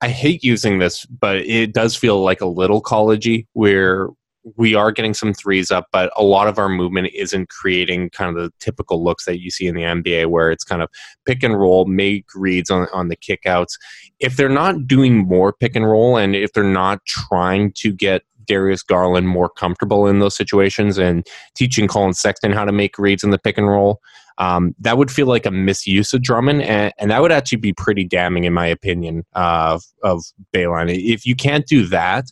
I 0.00 0.08
hate 0.08 0.42
using 0.42 0.78
this, 0.78 1.04
but 1.04 1.36
it 1.38 1.74
does 1.74 1.94
feel 1.94 2.22
like 2.22 2.40
a 2.40 2.46
little 2.46 2.82
collegey 2.82 3.46
where 3.52 4.08
we 4.56 4.74
are 4.74 4.92
getting 4.92 5.12
some 5.12 5.34
threes 5.34 5.70
up, 5.70 5.88
but 5.92 6.10
a 6.16 6.22
lot 6.22 6.48
of 6.48 6.58
our 6.58 6.68
movement 6.68 7.08
isn't 7.14 7.50
creating 7.50 8.10
kind 8.10 8.30
of 8.30 8.42
the 8.42 8.52
typical 8.60 9.02
looks 9.02 9.24
that 9.26 9.40
you 9.40 9.50
see 9.50 9.66
in 9.66 9.74
the 9.74 9.82
NBA 9.82 10.26
where 10.26 10.50
it's 10.50 10.64
kind 10.64 10.80
of 10.80 10.88
pick 11.26 11.42
and 11.42 11.58
roll, 11.58 11.84
make 11.84 12.24
reads 12.34 12.70
on, 12.70 12.88
on 12.94 13.08
the 13.08 13.16
kickouts. 13.16 13.78
If 14.20 14.36
they're 14.36 14.48
not 14.48 14.86
doing 14.86 15.26
more 15.26 15.52
pick 15.52 15.76
and 15.76 15.86
roll 15.86 16.16
and 16.16 16.34
if 16.34 16.52
they're 16.52 16.62
not 16.62 17.04
trying 17.06 17.72
to 17.72 17.92
get 17.92 18.22
Darius 18.46 18.82
Garland 18.82 19.28
more 19.28 19.48
comfortable 19.48 20.06
in 20.06 20.18
those 20.18 20.36
situations 20.36 20.98
and 20.98 21.26
teaching 21.54 21.88
Collin 21.88 22.14
Sexton 22.14 22.52
how 22.52 22.64
to 22.64 22.72
make 22.72 22.98
reads 22.98 23.24
in 23.24 23.30
the 23.30 23.38
pick 23.38 23.58
and 23.58 23.68
roll, 23.68 24.00
um, 24.38 24.74
that 24.78 24.98
would 24.98 25.10
feel 25.10 25.26
like 25.26 25.46
a 25.46 25.50
misuse 25.50 26.12
of 26.12 26.22
Drummond, 26.22 26.62
and, 26.62 26.92
and 26.98 27.10
that 27.10 27.22
would 27.22 27.32
actually 27.32 27.58
be 27.58 27.72
pretty 27.72 28.04
damning, 28.04 28.44
in 28.44 28.52
my 28.52 28.66
opinion, 28.66 29.24
of 29.34 29.82
of 30.02 30.24
Beilein. 30.54 30.90
If 30.90 31.24
you 31.24 31.34
can't 31.34 31.66
do 31.66 31.86
that, 31.86 32.26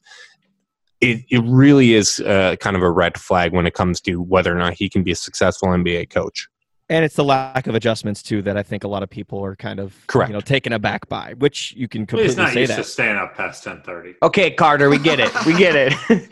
it, 1.00 1.24
it 1.30 1.42
really 1.44 1.94
is 1.94 2.20
uh, 2.20 2.56
kind 2.60 2.76
of 2.76 2.82
a 2.82 2.90
red 2.90 3.18
flag 3.18 3.52
when 3.52 3.66
it 3.66 3.74
comes 3.74 4.00
to 4.02 4.20
whether 4.22 4.54
or 4.54 4.58
not 4.58 4.74
he 4.74 4.88
can 4.88 5.02
be 5.02 5.12
a 5.12 5.16
successful 5.16 5.68
NBA 5.68 6.10
coach. 6.10 6.48
And 6.90 7.02
it's 7.02 7.16
the 7.16 7.24
lack 7.24 7.66
of 7.66 7.74
adjustments 7.74 8.22
too 8.22 8.42
that 8.42 8.58
I 8.58 8.62
think 8.62 8.84
a 8.84 8.88
lot 8.88 9.02
of 9.02 9.08
people 9.08 9.42
are 9.42 9.56
kind 9.56 9.80
of 9.80 9.96
Correct. 10.06 10.28
you 10.28 10.34
know 10.34 10.40
taken 10.40 10.72
aback 10.74 11.08
by, 11.08 11.32
which 11.38 11.72
you 11.76 11.88
can 11.88 12.02
He's 12.02 12.08
completely 12.08 12.36
not 12.36 12.52
say 12.52 12.60
used 12.60 12.72
that. 12.72 12.76
to 12.76 12.84
staying 12.84 13.16
up 13.16 13.34
past 13.34 13.64
ten 13.64 13.80
thirty. 13.82 14.14
Okay, 14.22 14.50
Carter, 14.50 14.90
we 14.90 14.98
get 14.98 15.18
it. 15.18 15.30
We 15.46 15.54
get 15.56 15.74
it. 15.74 16.28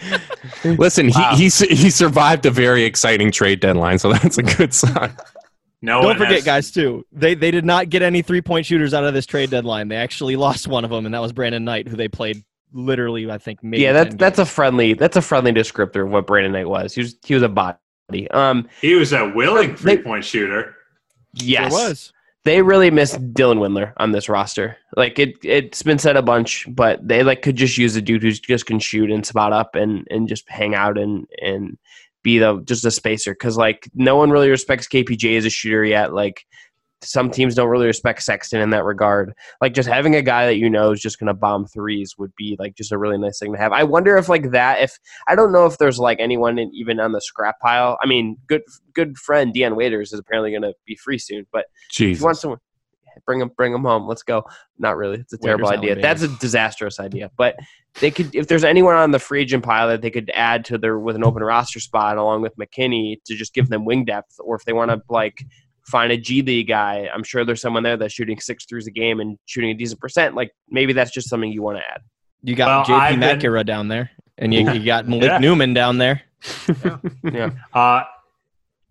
Listen, 0.78 1.10
Wow. 1.14 1.34
he, 1.36 1.48
he 1.48 1.66
he 1.74 1.88
survived 1.90 2.44
a 2.46 2.50
very 2.50 2.84
exciting 2.84 3.30
trade 3.30 3.60
deadline, 3.60 3.98
so 3.98 4.12
that's 4.12 4.36
a 4.38 4.42
good 4.42 4.74
sign. 4.74 5.12
No 5.84 6.02
Don't 6.02 6.16
forget, 6.16 6.32
has- 6.34 6.44
guys, 6.44 6.70
too. 6.70 7.04
They 7.12 7.34
they 7.34 7.50
did 7.50 7.64
not 7.64 7.88
get 7.88 8.02
any 8.02 8.20
three 8.22 8.42
point 8.42 8.66
shooters 8.66 8.92
out 8.94 9.04
of 9.04 9.14
this 9.14 9.26
trade 9.26 9.50
deadline. 9.50 9.88
They 9.88 9.96
actually 9.96 10.36
lost 10.46 10.68
one 10.68 10.84
of 10.84 10.90
them, 10.90 11.06
and 11.06 11.14
that 11.14 11.20
was 11.22 11.32
Brandon 11.32 11.64
Knight, 11.64 11.88
who 11.88 11.96
they 11.96 12.08
played 12.08 12.44
literally, 12.74 13.30
I 13.30 13.38
think, 13.38 13.62
maybe. 13.62 13.82
yeah, 13.82 13.92
that's 13.92 14.10
10 14.10 14.16
that's 14.18 14.38
a 14.38 14.46
friendly 14.46 14.94
that's 14.94 15.16
a 15.16 15.22
friendly 15.22 15.52
descriptor 15.52 16.04
of 16.04 16.10
what 16.10 16.26
Brandon 16.26 16.52
Knight 16.52 16.68
was. 16.68 16.94
He 16.94 17.00
was 17.00 17.16
he 17.24 17.34
was 17.34 17.42
a 17.42 17.48
body. 17.48 17.78
Um, 18.30 18.68
He 18.80 18.94
was 18.94 19.12
a 19.12 19.28
willing 19.28 19.70
They- 19.70 19.76
three 19.76 19.96
point 19.98 20.24
shooter. 20.24 20.74
yes, 21.34 21.72
There 21.74 21.88
was. 21.88 22.12
they 22.44 22.62
really 22.62 22.90
missed 22.90 23.20
Dylan 23.34 23.58
Windler 23.58 23.92
on 23.98 24.12
this 24.12 24.28
roster. 24.28 24.76
Like 24.96 25.18
it, 25.18 25.34
it's 25.42 25.82
been 25.82 25.98
said 25.98 26.16
a 26.16 26.22
bunch, 26.22 26.66
but 26.68 27.06
they 27.06 27.22
like 27.22 27.42
could 27.42 27.56
just 27.56 27.78
use 27.78 27.96
a 27.96 28.02
dude 28.02 28.22
who 28.22 28.30
just 28.32 28.66
can 28.66 28.78
shoot 28.78 29.10
and 29.10 29.24
spot 29.26 29.52
up 29.52 29.74
and 29.74 30.06
and 30.10 30.28
just 30.28 30.48
hang 30.50 30.74
out 30.74 30.98
and 30.98 31.26
and 31.40 31.78
be 32.22 32.38
the 32.38 32.60
just 32.66 32.84
a 32.84 32.90
spacer. 32.90 33.32
Because 33.32 33.56
like 33.56 33.88
no 33.94 34.16
one 34.16 34.30
really 34.30 34.50
respects 34.50 34.86
KPJ 34.88 35.36
as 35.38 35.44
a 35.44 35.50
shooter 35.50 35.84
yet. 35.84 36.12
Like 36.12 36.44
some 37.02 37.30
teams 37.30 37.54
don't 37.54 37.68
really 37.68 37.86
respect 37.86 38.22
Sexton 38.22 38.60
in 38.60 38.70
that 38.70 38.84
regard. 38.84 39.34
Like 39.60 39.74
just 39.74 39.88
having 39.88 40.14
a 40.14 40.22
guy 40.22 40.46
that 40.46 40.56
you 40.56 40.70
know 40.70 40.92
is 40.92 41.00
just 41.00 41.18
going 41.18 41.28
to 41.28 41.34
bomb 41.34 41.66
threes 41.66 42.14
would 42.18 42.34
be 42.36 42.56
like 42.58 42.74
just 42.74 42.92
a 42.92 42.98
really 42.98 43.18
nice 43.18 43.38
thing 43.38 43.52
to 43.52 43.58
have. 43.58 43.72
I 43.72 43.84
wonder 43.84 44.16
if 44.16 44.28
like 44.28 44.50
that 44.52 44.80
if 44.80 44.98
I 45.28 45.34
don't 45.34 45.52
know 45.52 45.66
if 45.66 45.78
there's 45.78 45.98
like 45.98 46.18
anyone 46.20 46.58
in, 46.58 46.70
even 46.74 47.00
on 47.00 47.12
the 47.12 47.20
scrap 47.20 47.60
pile. 47.60 47.98
I 48.02 48.06
mean, 48.06 48.36
good 48.46 48.62
good 48.94 49.16
friend 49.16 49.52
Dion 49.52 49.76
Waiters 49.76 50.12
is 50.12 50.18
apparently 50.18 50.50
going 50.50 50.62
to 50.62 50.74
be 50.86 50.96
free 50.96 51.18
soon, 51.18 51.46
but 51.52 51.66
if 51.88 51.96
Jesus. 51.96 52.20
you 52.20 52.24
want 52.24 52.38
someone, 52.38 52.58
bring 53.26 53.38
them, 53.38 53.50
bring 53.56 53.72
them 53.72 53.82
home. 53.82 54.06
Let's 54.06 54.22
go. 54.22 54.44
Not 54.78 54.96
really. 54.96 55.20
It's 55.20 55.32
a 55.32 55.38
terrible 55.38 55.68
Waiters 55.68 55.78
idea. 55.78 56.02
That's 56.02 56.22
a 56.22 56.28
disastrous 56.28 57.00
idea. 57.00 57.30
But 57.36 57.56
they 58.00 58.10
could, 58.10 58.34
if 58.34 58.48
there's 58.48 58.64
anyone 58.64 58.94
on 58.94 59.10
the 59.10 59.18
free 59.18 59.42
agent 59.42 59.64
pile 59.64 59.88
that 59.88 60.02
they 60.02 60.10
could 60.10 60.30
add 60.34 60.64
to 60.66 60.78
their 60.78 60.98
with 60.98 61.16
an 61.16 61.24
open 61.24 61.42
roster 61.42 61.80
spot 61.80 62.16
along 62.16 62.42
with 62.42 62.56
McKinnie 62.56 63.22
to 63.26 63.34
just 63.34 63.54
give 63.54 63.68
them 63.68 63.84
wing 63.84 64.04
depth, 64.04 64.36
or 64.40 64.56
if 64.56 64.64
they 64.64 64.72
want 64.72 64.90
to 64.90 65.00
like 65.08 65.44
find 65.86 66.12
a 66.12 66.16
G 66.16 66.42
League 66.42 66.68
guy, 66.68 67.08
I'm 67.12 67.22
sure 67.24 67.44
there's 67.44 67.60
someone 67.60 67.82
there 67.82 67.96
that's 67.96 68.14
shooting 68.14 68.38
six 68.40 68.64
threes 68.66 68.86
a 68.86 68.90
game 68.90 69.20
and 69.20 69.38
shooting 69.46 69.70
a 69.70 69.74
decent 69.74 70.00
percent. 70.00 70.34
Like 70.34 70.52
maybe 70.68 70.92
that's 70.92 71.10
just 71.10 71.28
something 71.28 71.50
you 71.52 71.62
want 71.62 71.78
to 71.78 71.84
add. 71.90 72.00
You 72.42 72.54
got 72.56 72.88
Well, 72.88 72.98
JP 72.98 73.00
I've 73.00 73.40
been- 73.40 73.66
down 73.66 73.88
there, 73.88 74.10
and 74.38 74.52
you, 74.52 74.70
you 74.72 74.84
got 74.84 75.06
Malik 75.08 75.24
Yeah. 75.24 75.38
Newman 75.38 75.74
down 75.74 75.98
there. 75.98 76.22
Yeah. 77.24 77.50
Uh, 77.72 78.02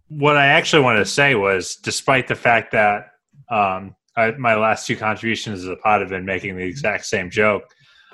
what 0.10 0.36
I 0.36 0.48
actually 0.48 0.84
wanted 0.84 1.00
to 1.00 1.06
say 1.06 1.36
was, 1.36 1.76
despite 1.78 2.28
the 2.28 2.36
fact 2.36 2.72
that 2.74 3.12
um, 3.50 3.96
I, 4.18 4.32
my 4.32 4.56
last 4.56 4.86
two 4.88 4.96
contributions 4.98 5.62
to 5.62 5.68
the 5.70 5.76
pod 5.78 6.02
have 6.02 6.10
been 6.10 6.26
making 6.26 6.58
the 6.58 6.64
exact 6.64 7.06
same 7.06 7.30
joke, 7.30 7.64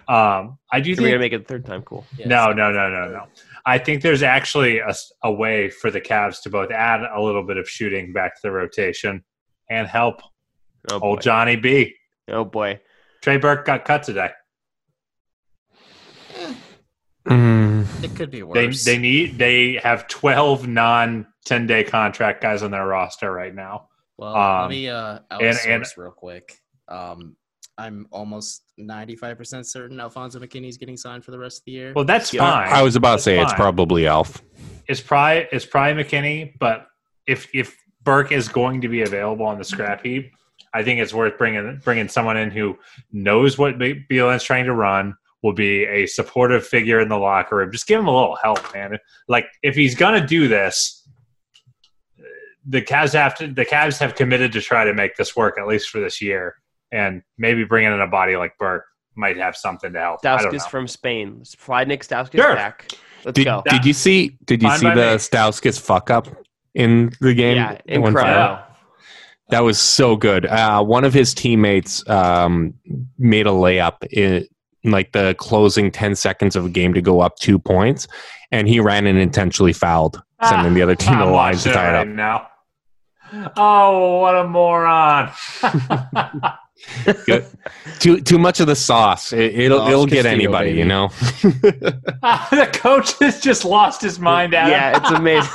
um, 0.07 0.57
I 0.71 0.79
do 0.79 0.93
think 0.95 1.01
We're 1.05 1.09
gonna 1.09 1.19
make 1.19 1.33
it 1.33 1.39
the 1.47 1.53
third 1.53 1.65
time 1.65 1.81
cool. 1.81 2.05
no, 2.25 2.53
no, 2.53 2.71
no, 2.71 2.89
no, 2.89 3.09
no. 3.11 3.23
I 3.69 3.77
think 3.77 4.01
there's 4.01 4.23
actually 4.23 4.81
a 5.23 5.31
way 5.31 5.69
for 5.69 5.91
the 5.91 5.99
Cavs 5.99 6.41
to 6.43 6.49
both 6.49 6.71
add 6.71 7.01
a 7.01 7.21
little 7.21 7.43
bit 7.43 7.57
of 7.57 7.69
shooting 7.69 8.13
back 8.13 8.33
to 8.35 8.39
the 8.43 8.51
rotation 8.51 9.25
and 9.69 9.85
help 9.85 10.21
Oh 10.89 10.99
old 11.01 11.21
Johnny 11.21 11.57
B. 11.57 11.93
Oh 12.29 12.45
boy. 12.45 12.79
Trey 13.21 13.35
Burke 13.35 13.65
got 13.65 13.83
cut 13.83 14.03
today. 14.03 14.29
Mm, 17.27 18.03
It 18.03 18.15
could 18.15 18.31
be 18.31 18.39
They 18.39 18.67
worse. 18.67 18.85
they 18.85 18.97
need 18.97 19.37
they 19.37 19.73
have 19.83 20.07
12 20.07 20.65
non 20.65 21.27
10 21.45 21.67
day 21.67 21.83
contract 21.83 22.41
guys 22.41 22.63
on 22.63 22.71
their 22.71 22.87
roster 22.87 23.29
right 23.31 23.53
now. 23.53 23.89
well, 24.17 24.33
um, 24.35 24.61
let 24.61 24.69
me 24.69 24.87
uh, 24.89 25.19
and- 25.29 25.59
and- 25.67 25.85
real 25.97 26.11
quick. 26.11 26.57
Um, 26.87 27.35
I'm 27.77 28.07
almost 28.11 28.63
95% 28.79 29.65
certain 29.65 29.99
Alfonso 29.99 30.39
McKinnie's 30.39 30.77
getting 30.77 30.97
signed 30.97 31.23
for 31.23 31.31
the 31.31 31.39
rest 31.39 31.59
of 31.61 31.65
the 31.65 31.71
year. 31.73 31.93
Well, 31.95 32.05
that's 32.05 32.33
Yeah. 32.33 32.41
fine. 32.41 32.73
I 32.73 32.81
was 32.81 32.95
about 32.95 33.09
to 33.09 33.13
That's 33.15 33.23
say 33.23 33.39
it's 33.41 33.53
probably 33.53 34.07
Alf. 34.07 34.41
it's 34.87 35.01
probably 35.01 35.47
it's 35.51 35.65
probably 35.65 36.03
McKinnie, 36.03 36.53
but 36.59 36.87
if 37.27 37.47
if 37.53 37.77
Burke 38.03 38.31
is 38.31 38.47
going 38.47 38.81
to 38.81 38.87
be 38.87 39.01
available 39.01 39.45
on 39.45 39.57
the 39.57 39.63
scrap 39.63 40.03
heap, 40.03 40.31
I 40.73 40.83
think 40.83 40.99
it's 40.99 41.13
worth 41.13 41.37
bringing 41.37 41.79
bringing 41.83 42.07
someone 42.07 42.37
in 42.37 42.49
who 42.51 42.77
knows 43.11 43.57
what 43.57 43.77
Beilein's 43.77 44.43
trying 44.43 44.65
to 44.65 44.73
run, 44.73 45.15
will 45.43 45.53
be 45.53 45.83
a 45.85 46.07
supportive 46.07 46.65
figure 46.65 46.99
in 46.99 47.09
the 47.09 47.17
locker 47.17 47.57
room. 47.57 47.71
Just 47.71 47.85
give 47.85 47.99
him 47.99 48.07
a 48.07 48.11
little 48.15 48.37
help, 48.41 48.73
man. 48.73 48.97
Like 49.27 49.45
if 49.61 49.75
he's 49.75 49.93
gonna 49.93 50.25
do 50.25 50.47
this, 50.47 51.07
the 52.65 52.81
Cavs 52.81 53.13
have 53.13 53.35
to. 53.35 53.47
The 53.47 53.65
Cavs 53.65 53.99
have 53.99 54.15
committed 54.15 54.51
to 54.53 54.61
try 54.61 54.83
to 54.83 54.93
make 54.93 55.15
this 55.15 55.35
work 55.35 55.57
at 55.59 55.67
least 55.67 55.89
for 55.89 55.99
this 55.99 56.21
year, 56.21 56.55
and 56.91 57.21
maybe 57.37 57.63
bringing 57.63 57.91
in 57.93 58.01
a 58.01 58.07
body 58.07 58.35
like 58.37 58.57
Burke 58.57 58.85
might 59.15 59.37
have 59.37 59.55
something 59.55 59.93
to 59.93 59.99
help. 59.99 60.25
I. 60.25 60.37
Stauskas 60.37 60.69
from 60.69 60.87
Spain. 60.87 61.35
Let's 61.39 61.55
Fly 61.55 61.83
Nik 61.83 62.03
Stauskas 62.03 62.35
Sure. 62.35 62.55
back. 62.55 62.91
Let's 63.25 63.35
Did, 63.35 63.45
go. 63.45 63.63
did 63.67 63.83
you 63.85 63.93
see? 63.93 64.37
Did 64.45 64.61
you 64.61 64.69
Fine 64.69 64.79
see 64.79 64.89
the 64.89 64.93
me. 64.95 65.01
Stauskas 65.17 65.79
fuck 65.81 66.09
up 66.09 66.27
in 66.75 67.11
the 67.19 67.33
game? 67.33 67.57
Yeah, 67.57 67.77
incredible. 67.87 68.23
time? 68.55 68.63
That 69.49 69.61
was 69.61 69.79
so 69.79 70.15
good. 70.15 70.45
Uh, 70.45 70.83
one 70.83 71.03
of 71.05 71.13
his 71.13 71.33
teammates 71.33 72.07
um, 72.09 72.73
made 73.17 73.47
a 73.47 73.51
layup 73.51 74.05
in 74.11 74.45
like 74.83 75.13
the 75.13 75.35
closing 75.39 75.89
10 75.89 76.15
seconds 76.15 76.55
of 76.55 76.65
a 76.65 76.69
game 76.69 76.93
to 76.93 77.01
go 77.01 77.21
up 77.21 77.37
two 77.37 77.57
points, 77.57 78.07
and 78.51 78.67
he 78.67 78.79
ran 78.79 79.07
and 79.07 79.17
intentionally 79.17 79.73
fouled, 79.73 80.21
sending 80.43 80.73
the 80.73 80.81
other 80.81 80.95
team 80.95 81.13
to 81.13 81.19
I'm 81.19 81.19
the 81.19 81.25
line 81.33 81.53
watching 81.55 81.71
to 81.71 81.73
tie 81.73 81.89
it 81.89 81.93
right 81.93 82.07
up. 82.07 82.07
now. 83.33 83.51
Oh, 83.57 84.19
what 84.19 84.35
a 84.35 84.47
moron! 84.47 85.31
Good. 87.25 87.45
Too 87.99 88.21
too 88.21 88.37
much 88.37 88.59
of 88.59 88.67
the 88.67 88.75
sauce. 88.75 89.33
It, 89.33 89.59
it'll 89.59 89.79
Sauce 89.79 89.89
it'll 89.89 90.05
get 90.05 90.23
Castillo, 90.23 90.35
anybody, 90.35 90.69
baby. 90.69 90.79
you 90.79 90.85
know. 90.85 91.07
the 91.41 92.69
coach 92.73 93.17
has 93.19 93.41
just 93.41 93.65
lost 93.65 94.01
his 94.01 94.19
mind. 94.19 94.53
Adam. 94.53 94.71
Yeah, 94.71 94.97
it's 94.97 95.11
amazing. 95.11 95.49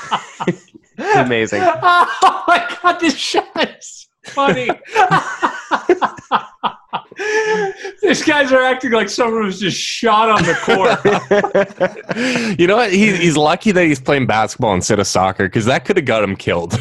it's 0.98 1.16
amazing. 1.16 1.62
oh 1.64 2.44
my 2.48 2.76
god, 2.82 2.98
this 3.00 3.16
shot 3.16 3.76
is 3.78 4.08
funny. 4.24 4.68
These 8.02 8.24
guys 8.24 8.52
are 8.52 8.62
acting 8.62 8.92
like 8.92 9.08
someone 9.08 9.44
was 9.44 9.60
just 9.60 9.78
shot 9.78 10.28
on 10.28 10.42
the 10.42 10.54
court. 10.54 10.98
you 12.58 12.66
know 12.66 12.76
what? 12.76 12.92
He, 12.92 13.16
he's 13.16 13.36
lucky 13.36 13.70
that 13.72 13.84
he's 13.84 14.00
playing 14.00 14.26
basketball 14.26 14.74
instead 14.74 14.98
of 14.98 15.06
soccer 15.06 15.44
because 15.44 15.66
that 15.66 15.84
could 15.84 15.96
have 15.96 16.06
got 16.06 16.24
him 16.24 16.36
killed. 16.36 16.72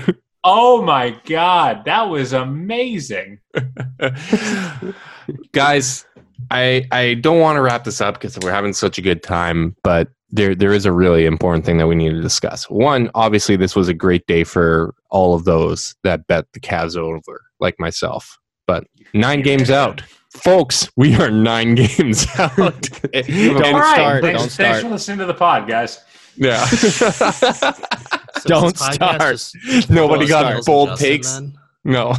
Oh 0.43 0.81
my 0.81 1.11
god, 1.25 1.85
that 1.85 2.03
was 2.09 2.33
amazing. 2.33 3.39
Guys, 5.53 6.05
I 6.49 6.85
I 6.91 7.15
don't 7.15 7.39
want 7.39 7.57
to 7.57 7.61
wrap 7.61 7.83
this 7.83 8.01
up 8.01 8.15
because 8.15 8.37
we're 8.39 8.51
having 8.51 8.73
such 8.73 8.97
a 8.97 9.01
good 9.01 9.23
time, 9.23 9.75
but 9.83 10.09
there 10.29 10.55
there 10.55 10.73
is 10.73 10.85
a 10.85 10.91
really 10.91 11.25
important 11.25 11.65
thing 11.65 11.77
that 11.77 11.87
we 11.87 11.95
need 11.95 12.11
to 12.11 12.21
discuss. 12.21 12.69
One, 12.69 13.09
obviously, 13.15 13.55
this 13.55 13.75
was 13.75 13.87
a 13.87 13.93
great 13.93 14.25
day 14.27 14.43
for 14.43 14.93
all 15.09 15.33
of 15.33 15.43
those 15.45 15.95
that 16.03 16.27
bet 16.27 16.45
the 16.53 16.59
Cavs 16.59 16.95
over, 16.97 17.41
like 17.59 17.79
myself. 17.79 18.37
But 18.67 18.85
nine 19.13 19.41
games 19.41 19.69
out, 19.69 20.01
folks. 20.33 20.89
We 20.95 21.15
are 21.15 21.29
nine 21.29 21.75
games 21.75 22.27
out. 22.37 22.55
don't 22.55 23.73
All 23.75 23.83
start. 23.83 24.23
Thanks, 24.23 24.39
Don't 24.41 24.49
start. 24.49 24.51
thanks 24.51 24.81
for 24.81 24.89
listening 24.89 25.17
to 25.19 25.25
the 25.25 25.33
pod, 25.33 25.67
guys. 25.67 26.03
Yeah. 26.37 26.65
So 28.39 28.47
Don't 28.47 28.65
is 28.67 28.73
this 28.73 28.97
podcast 28.97 29.39
start. 29.39 29.63
just 29.65 29.89
Nobody 29.89 30.23
Will 30.25 30.29
got 30.29 30.41
Styles 30.45 30.65
bold 30.65 30.89
Justin, 30.89 31.07
takes. 31.07 31.33
then? 31.33 31.57
No. 31.83 32.13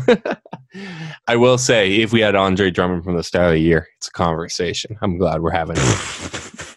I 1.29 1.37
will 1.37 1.59
say, 1.59 1.97
if 1.97 2.13
we 2.13 2.21
had 2.21 2.35
Andre 2.35 2.71
Drummond 2.71 3.05
from 3.05 3.17
the 3.17 3.23
start 3.23 3.47
of 3.49 3.53
the 3.53 3.61
year, 3.61 3.87
it's 3.97 4.09
a 4.09 4.13
conversation. 4.13 4.99
I'm 5.03 5.19
glad 5.19 5.41
we're 5.41 5.51
having 5.53 5.77
it. 5.79 6.77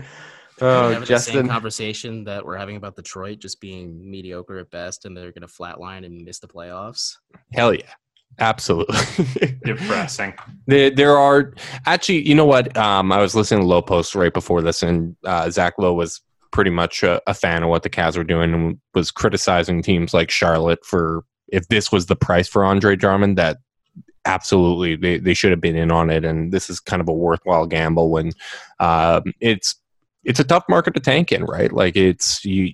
Oh, 0.62 0.90
having 0.90 1.00
the 1.00 1.06
same 1.06 1.14
Justin. 1.16 1.48
conversation 1.48 2.24
that 2.24 2.44
we're 2.44 2.58
having 2.58 2.76
about 2.76 2.94
Detroit 2.94 3.38
just 3.38 3.62
being 3.62 4.10
mediocre 4.10 4.58
at 4.58 4.70
best, 4.70 5.06
and 5.06 5.16
they're 5.16 5.32
going 5.32 5.40
to 5.40 5.46
flatline 5.46 6.04
and 6.04 6.22
miss 6.22 6.38
the 6.38 6.48
playoffs. 6.48 7.16
Hell 7.54 7.72
yeah. 7.72 7.80
Absolutely. 8.38 9.58
Depressing. 9.64 10.34
There, 10.66 10.90
there 10.90 11.16
are 11.16 11.54
actually, 11.86 12.28
you 12.28 12.34
know 12.34 12.44
what? 12.44 12.76
Um, 12.76 13.10
I 13.10 13.22
was 13.22 13.34
listening 13.34 13.60
to 13.62 13.66
Lowe 13.66 13.80
Post 13.80 14.14
right 14.14 14.34
before 14.34 14.60
this, 14.60 14.82
and 14.82 15.16
uh, 15.24 15.48
Zach 15.48 15.74
Lowe 15.78 15.94
was 15.94 16.20
pretty 16.50 16.70
much 16.70 17.02
a, 17.02 17.20
a 17.26 17.34
fan 17.34 17.62
of 17.62 17.68
what 17.68 17.82
the 17.82 17.90
Cavs 17.90 18.16
were 18.16 18.24
doing 18.24 18.52
and 18.52 18.78
was 18.94 19.10
criticizing 19.10 19.82
teams 19.82 20.12
like 20.12 20.30
Charlotte 20.30 20.84
for 20.84 21.24
if 21.48 21.68
this 21.68 21.90
was 21.90 22.06
the 22.06 22.16
price 22.16 22.48
for 22.48 22.64
Andre 22.64 22.96
Drummond, 22.96 23.38
that 23.38 23.58
absolutely 24.24 24.96
they, 24.96 25.18
they 25.18 25.34
should 25.34 25.50
have 25.50 25.60
been 25.60 25.76
in 25.76 25.90
on 25.90 26.10
it. 26.10 26.24
And 26.24 26.52
this 26.52 26.70
is 26.70 26.80
kind 26.80 27.00
of 27.00 27.08
a 27.08 27.12
worthwhile 27.12 27.66
gamble 27.66 28.10
when 28.10 28.32
um, 28.78 29.32
it's 29.40 29.74
it's 30.24 30.40
a 30.40 30.44
tough 30.44 30.64
market 30.68 30.94
to 30.94 31.00
tank 31.00 31.32
in, 31.32 31.44
right? 31.44 31.72
Like 31.72 31.96
it's 31.96 32.44
you 32.44 32.72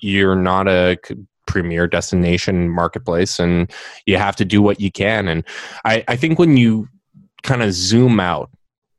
you're 0.00 0.36
not 0.36 0.68
a 0.68 0.98
premier 1.46 1.86
destination 1.86 2.68
marketplace, 2.68 3.38
and 3.38 3.72
you 4.06 4.16
have 4.16 4.36
to 4.36 4.44
do 4.44 4.62
what 4.62 4.80
you 4.80 4.90
can. 4.90 5.28
And 5.28 5.44
I, 5.84 6.04
I 6.08 6.16
think 6.16 6.38
when 6.38 6.56
you 6.56 6.88
kind 7.42 7.62
of 7.62 7.72
zoom 7.72 8.20
out, 8.20 8.50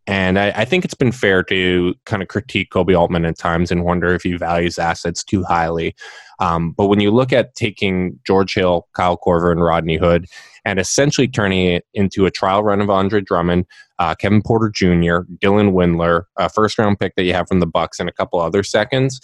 and 0.08 0.38
I, 0.38 0.52
I 0.52 0.66
think 0.66 0.86
it's 0.86 0.94
been 0.94 1.12
fair 1.12 1.44
to 1.44 1.96
kind 2.06 2.22
of 2.22 2.28
critique 2.28 2.70
Koby 2.72 2.98
Altman 2.98 3.26
at 3.26 3.38
times 3.38 3.72
and 3.72 3.84
wonder 3.84 4.14
if 4.14 4.24
he 4.24 4.36
values 4.38 4.78
assets 4.78 5.24
too 5.24 5.44
highly. 5.44 5.96
Um, 6.40 6.72
but 6.72 6.88
when 6.88 7.00
you 7.00 7.12
look 7.12 7.34
at 7.34 7.56
taking 7.56 8.20
George 8.26 8.54
Hill, 8.54 8.88
Kyle 8.94 9.18
Korver, 9.18 9.52
and 9.52 9.64
Rodney 9.64 9.98
Hood, 9.98 10.28
and 10.64 10.80
essentially 10.80 11.28
turning 11.28 11.68
it 11.68 11.86
into 11.94 12.26
a 12.26 12.32
trial 12.32 12.64
run 12.64 12.82
of 12.82 12.90
Andre 12.90 13.22
Drummond, 13.22 13.66
uh, 14.00 14.16
Kevin 14.16 14.42
Porter 14.42 14.70
Jr., 14.70 15.24
Dylan 15.42 15.72
Windler, 15.72 16.24
a 16.38 16.50
first 16.50 16.78
round 16.78 17.00
pick 17.00 17.16
that 17.16 17.24
you 17.24 17.34
have 17.34 17.48
from 17.48 17.60
the 17.60 17.68
Bucks, 17.68 18.00
and 18.00 18.10
a 18.10 18.14
couple 18.14 18.40
other 18.40 18.64
seconds, 18.64 19.22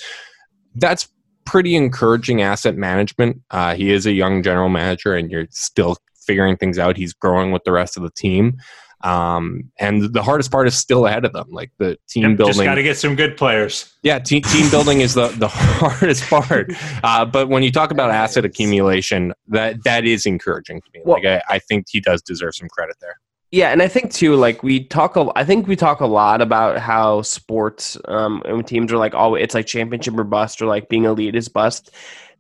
that's 0.75 1.09
pretty 1.45 1.75
encouraging 1.75 2.41
asset 2.41 2.75
management. 2.75 3.41
Uh, 3.51 3.75
he 3.75 3.91
is 3.91 4.05
a 4.05 4.13
young 4.13 4.41
general 4.41 4.69
manager, 4.69 5.13
and 5.13 5.29
you're 5.29 5.47
still 5.51 5.97
figuring 6.15 6.55
things 6.55 6.79
out. 6.79 6.97
He's 6.97 7.13
growing 7.13 7.51
with 7.51 7.63
the 7.65 7.71
rest 7.71 7.97
of 7.97 8.03
the 8.03 8.11
team. 8.11 8.57
Um, 9.03 9.71
and 9.79 10.13
the 10.13 10.21
hardest 10.21 10.51
part 10.51 10.67
is 10.67 10.75
still 10.77 11.07
ahead 11.07 11.25
of 11.25 11.33
them, 11.33 11.47
like 11.51 11.71
the 11.77 11.97
team 12.07 12.29
Yep, 12.29 12.37
building. 12.37 12.53
just 12.53 12.63
got 12.63 12.75
to 12.75 12.83
get 12.83 12.97
some 12.97 13.15
good 13.15 13.35
players. 13.37 13.93
Yeah, 14.03 14.19
team, 14.19 14.41
team 14.43 14.69
building 14.69 15.01
is 15.01 15.13
the, 15.13 15.27
the 15.29 15.47
hardest 15.51 16.23
part. 16.29 16.71
Uh, 17.03 17.25
but 17.25 17.49
when 17.49 17.63
you 17.63 17.71
talk 17.71 17.89
about 17.91 18.11
asset 18.11 18.45
accumulation, 18.45 19.33
that 19.47 19.83
that 19.83 20.05
is 20.05 20.25
encouraging 20.25 20.81
to 20.81 20.87
me. 20.93 21.01
Well- 21.03 21.15
like 21.15 21.25
I, 21.25 21.55
I 21.55 21.59
think 21.59 21.87
he 21.89 21.99
does 21.99 22.21
deserve 22.21 22.53
some 22.55 22.67
credit 22.69 22.95
there. 23.01 23.15
Yeah, 23.51 23.71
and 23.71 23.81
I 23.81 23.87
think 23.89 24.13
too, 24.13 24.35
like 24.35 24.63
we 24.63 24.85
talk, 24.85 25.17
a, 25.17 25.29
I 25.35 25.43
think 25.43 25.67
we 25.67 25.75
talk 25.75 25.99
a 25.99 26.05
lot 26.05 26.41
about 26.41 26.77
how 26.79 27.21
sports 27.21 27.97
um, 28.05 28.41
and 28.45 28.65
teams 28.65 28.93
are 28.93 28.97
like, 28.97 29.13
oh, 29.13 29.35
it's 29.35 29.53
like 29.53 29.65
championship 29.65 30.17
or 30.17 30.23
bust, 30.23 30.61
or 30.61 30.67
like 30.67 30.87
being 30.87 31.03
elite 31.03 31.35
is 31.35 31.49
bust. 31.49 31.91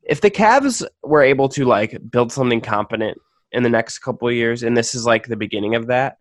If 0.03 0.21
the 0.21 0.31
Cavs 0.31 0.85
were 1.03 1.21
able 1.21 1.49
to 1.49 1.65
like 1.65 1.97
build 2.09 2.31
something 2.31 2.61
competent 2.61 3.17
in 3.51 3.63
the 3.63 3.69
next 3.69 3.99
couple 3.99 4.29
of 4.29 4.33
years, 4.33 4.63
and 4.63 4.77
this 4.77 4.95
is 4.95 5.05
like 5.05 5.27
the 5.27 5.35
beginning 5.35 5.75
of 5.75 5.87
that, 5.87 6.17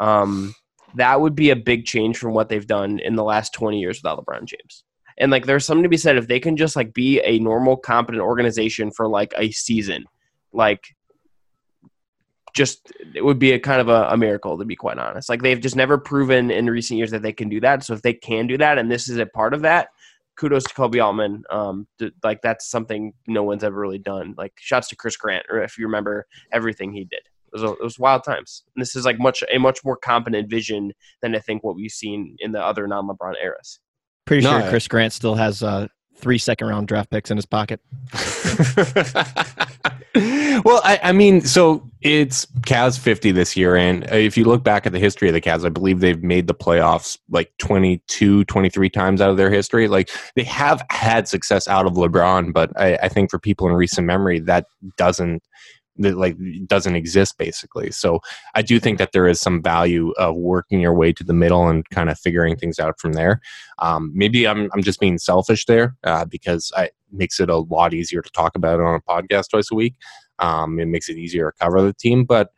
um, 0.00 0.54
that 0.94 1.20
would 1.20 1.34
be 1.34 1.50
a 1.50 1.56
big 1.56 1.84
change 1.84 2.16
from 2.16 2.32
what 2.32 2.48
they've 2.48 2.66
done 2.66 2.98
in 2.98 3.16
the 3.16 3.24
last 3.24 3.52
twenty 3.52 3.78
years 3.80 3.98
without 4.02 4.24
LeBron 4.24 4.44
James. 4.44 4.84
And 5.18 5.32
like, 5.32 5.46
there's 5.46 5.66
something 5.66 5.82
to 5.82 5.88
be 5.88 5.96
said 5.96 6.16
if 6.16 6.28
they 6.28 6.38
can 6.38 6.56
just 6.56 6.76
like 6.76 6.94
be 6.94 7.20
a 7.22 7.40
normal, 7.40 7.76
competent 7.76 8.22
organization 8.22 8.92
for 8.92 9.08
like 9.08 9.34
a 9.36 9.50
season, 9.50 10.04
like 10.52 10.94
just 12.54 12.92
it 13.14 13.24
would 13.24 13.38
be 13.38 13.52
a 13.52 13.58
kind 13.58 13.80
of 13.80 13.88
a, 13.88 14.08
a 14.10 14.16
miracle 14.16 14.56
to 14.58 14.64
be 14.64 14.76
quite 14.76 14.98
honest. 14.98 15.28
Like 15.28 15.42
they've 15.42 15.60
just 15.60 15.76
never 15.76 15.98
proven 15.98 16.50
in 16.50 16.70
recent 16.70 16.98
years 16.98 17.10
that 17.10 17.22
they 17.22 17.32
can 17.32 17.48
do 17.48 17.60
that. 17.60 17.84
So 17.84 17.94
if 17.94 18.02
they 18.02 18.14
can 18.14 18.46
do 18.46 18.56
that, 18.58 18.78
and 18.78 18.90
this 18.90 19.08
is 19.08 19.18
a 19.18 19.26
part 19.26 19.54
of 19.54 19.62
that, 19.62 19.88
kudos 20.36 20.64
to 20.64 20.74
Koby 20.74 21.04
Altman. 21.04 21.42
Um, 21.50 21.86
th- 21.98 22.12
like 22.22 22.40
that's 22.42 22.70
something 22.70 23.12
no 23.26 23.42
one's 23.42 23.64
ever 23.64 23.78
really 23.78 23.98
done. 23.98 24.34
Like 24.38 24.52
shouts 24.56 24.88
to 24.88 24.96
Chris 24.96 25.16
Grant, 25.16 25.46
or 25.50 25.62
if 25.62 25.78
you 25.78 25.84
remember 25.84 26.26
everything 26.52 26.92
he 26.92 27.04
did. 27.04 27.22
It 27.52 27.60
was, 27.60 27.62
a, 27.62 27.72
it 27.72 27.82
was 27.82 27.98
wild 27.98 28.24
times. 28.24 28.62
And 28.74 28.82
this 28.82 28.94
is 28.96 29.04
like 29.04 29.18
much 29.18 29.42
a 29.52 29.58
much 29.58 29.84
more 29.84 29.96
competent 29.96 30.50
vision 30.50 30.92
than 31.22 31.34
I 31.34 31.38
think 31.40 31.64
what 31.64 31.76
we've 31.76 31.90
seen 31.90 32.36
in 32.40 32.52
the 32.52 32.62
other 32.64 32.86
non-LeBron 32.86 33.34
eras. 33.42 33.80
Pretty 34.26 34.44
No, 34.44 34.50
sure 34.50 34.62
I- 34.62 34.70
Chris 34.70 34.88
Grant 34.88 35.12
still 35.12 35.34
has 35.34 35.62
uh, 35.62 35.88
three 36.16 36.38
second 36.38 36.68
round 36.68 36.88
draft 36.88 37.10
picks 37.10 37.30
in 37.30 37.36
his 37.36 37.46
pocket. 37.46 37.80
well, 40.14 40.80
I, 40.84 40.98
I 41.02 41.12
mean, 41.12 41.42
so 41.42 41.88
it's 42.00 42.46
Cavs 42.62 42.98
50 42.98 43.32
this 43.32 43.56
year. 43.56 43.76
And 43.76 44.04
if 44.10 44.36
you 44.36 44.44
look 44.44 44.64
back 44.64 44.86
at 44.86 44.92
the 44.92 44.98
history 44.98 45.28
of 45.28 45.34
the 45.34 45.40
Cavs, 45.40 45.64
I 45.64 45.68
believe 45.68 46.00
they've 46.00 46.22
made 46.22 46.46
the 46.46 46.54
playoffs 46.54 47.18
like 47.30 47.52
22, 47.58 48.44
23 48.44 48.90
times 48.90 49.20
out 49.20 49.30
of 49.30 49.36
their 49.36 49.50
history. 49.50 49.88
Like 49.88 50.10
they 50.34 50.44
have 50.44 50.84
had 50.90 51.28
success 51.28 51.68
out 51.68 51.86
of 51.86 51.94
LeBron, 51.94 52.52
but 52.52 52.70
I, 52.78 52.96
I 52.96 53.08
think 53.08 53.30
for 53.30 53.38
people 53.38 53.68
in 53.68 53.74
recent 53.74 54.06
memory, 54.06 54.40
that 54.40 54.66
doesn't. 54.96 55.42
That 55.98 56.16
like 56.16 56.36
doesn't 56.66 56.94
exist 56.94 57.36
basically. 57.38 57.90
So 57.90 58.20
I 58.54 58.62
do 58.62 58.78
think 58.78 58.98
that 58.98 59.12
there 59.12 59.26
is 59.26 59.40
some 59.40 59.62
value 59.62 60.12
of 60.12 60.36
working 60.36 60.80
your 60.80 60.94
way 60.94 61.12
to 61.12 61.24
the 61.24 61.32
middle 61.32 61.68
and 61.68 61.88
kind 61.90 62.08
of 62.08 62.18
figuring 62.18 62.56
things 62.56 62.78
out 62.78 63.00
from 63.00 63.14
there. 63.14 63.40
Um, 63.80 64.12
maybe 64.14 64.46
I'm 64.46 64.70
I'm 64.72 64.82
just 64.82 65.00
being 65.00 65.18
selfish 65.18 65.66
there 65.66 65.96
uh, 66.04 66.24
because 66.24 66.70
I, 66.76 66.84
it 66.84 66.94
makes 67.10 67.40
it 67.40 67.50
a 67.50 67.56
lot 67.56 67.94
easier 67.94 68.22
to 68.22 68.30
talk 68.30 68.54
about 68.54 68.78
it 68.78 68.86
on 68.86 68.94
a 68.94 69.00
podcast 69.00 69.50
twice 69.50 69.70
a 69.72 69.74
week. 69.74 69.94
Um, 70.38 70.78
it 70.78 70.86
makes 70.86 71.08
it 71.08 71.16
easier 71.16 71.50
to 71.50 71.64
cover 71.64 71.82
the 71.82 71.92
team, 71.92 72.24
but 72.24 72.50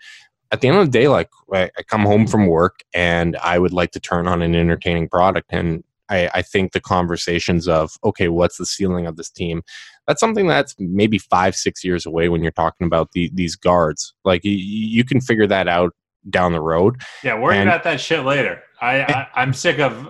at 0.52 0.60
the 0.60 0.68
end 0.68 0.76
of 0.76 0.86
the 0.86 0.98
day, 0.98 1.08
like 1.08 1.30
I, 1.52 1.70
I 1.78 1.82
come 1.82 2.02
home 2.02 2.26
from 2.26 2.46
work 2.46 2.80
and 2.92 3.36
I 3.36 3.58
would 3.58 3.72
like 3.72 3.92
to 3.92 4.00
turn 4.00 4.26
on 4.26 4.42
an 4.42 4.54
entertaining 4.54 5.08
product, 5.08 5.46
and 5.50 5.82
I, 6.10 6.28
I 6.34 6.42
think 6.42 6.72
the 6.72 6.80
conversations 6.80 7.68
of 7.68 7.92
okay, 8.04 8.28
what's 8.28 8.58
the 8.58 8.66
ceiling 8.66 9.06
of 9.06 9.16
this 9.16 9.30
team? 9.30 9.62
That's 10.06 10.20
something 10.20 10.46
that's 10.46 10.74
maybe 10.78 11.18
five, 11.18 11.54
six 11.54 11.84
years 11.84 12.04
away 12.04 12.28
when 12.28 12.42
you're 12.42 12.50
talking 12.52 12.86
about 12.86 13.12
the, 13.12 13.30
these 13.32 13.54
guards. 13.56 14.12
Like 14.24 14.44
you, 14.44 14.52
you 14.52 15.04
can 15.04 15.20
figure 15.20 15.46
that 15.46 15.68
out 15.68 15.94
down 16.28 16.52
the 16.52 16.60
road. 16.60 17.00
Yeah, 17.22 17.38
worry 17.38 17.56
And- 17.56 17.68
about 17.68 17.84
that 17.84 18.00
shit 18.00 18.24
later. 18.24 18.62
I, 18.80 19.02
I 19.02 19.28
I'm 19.34 19.52
sick 19.54 19.78
of 19.78 20.08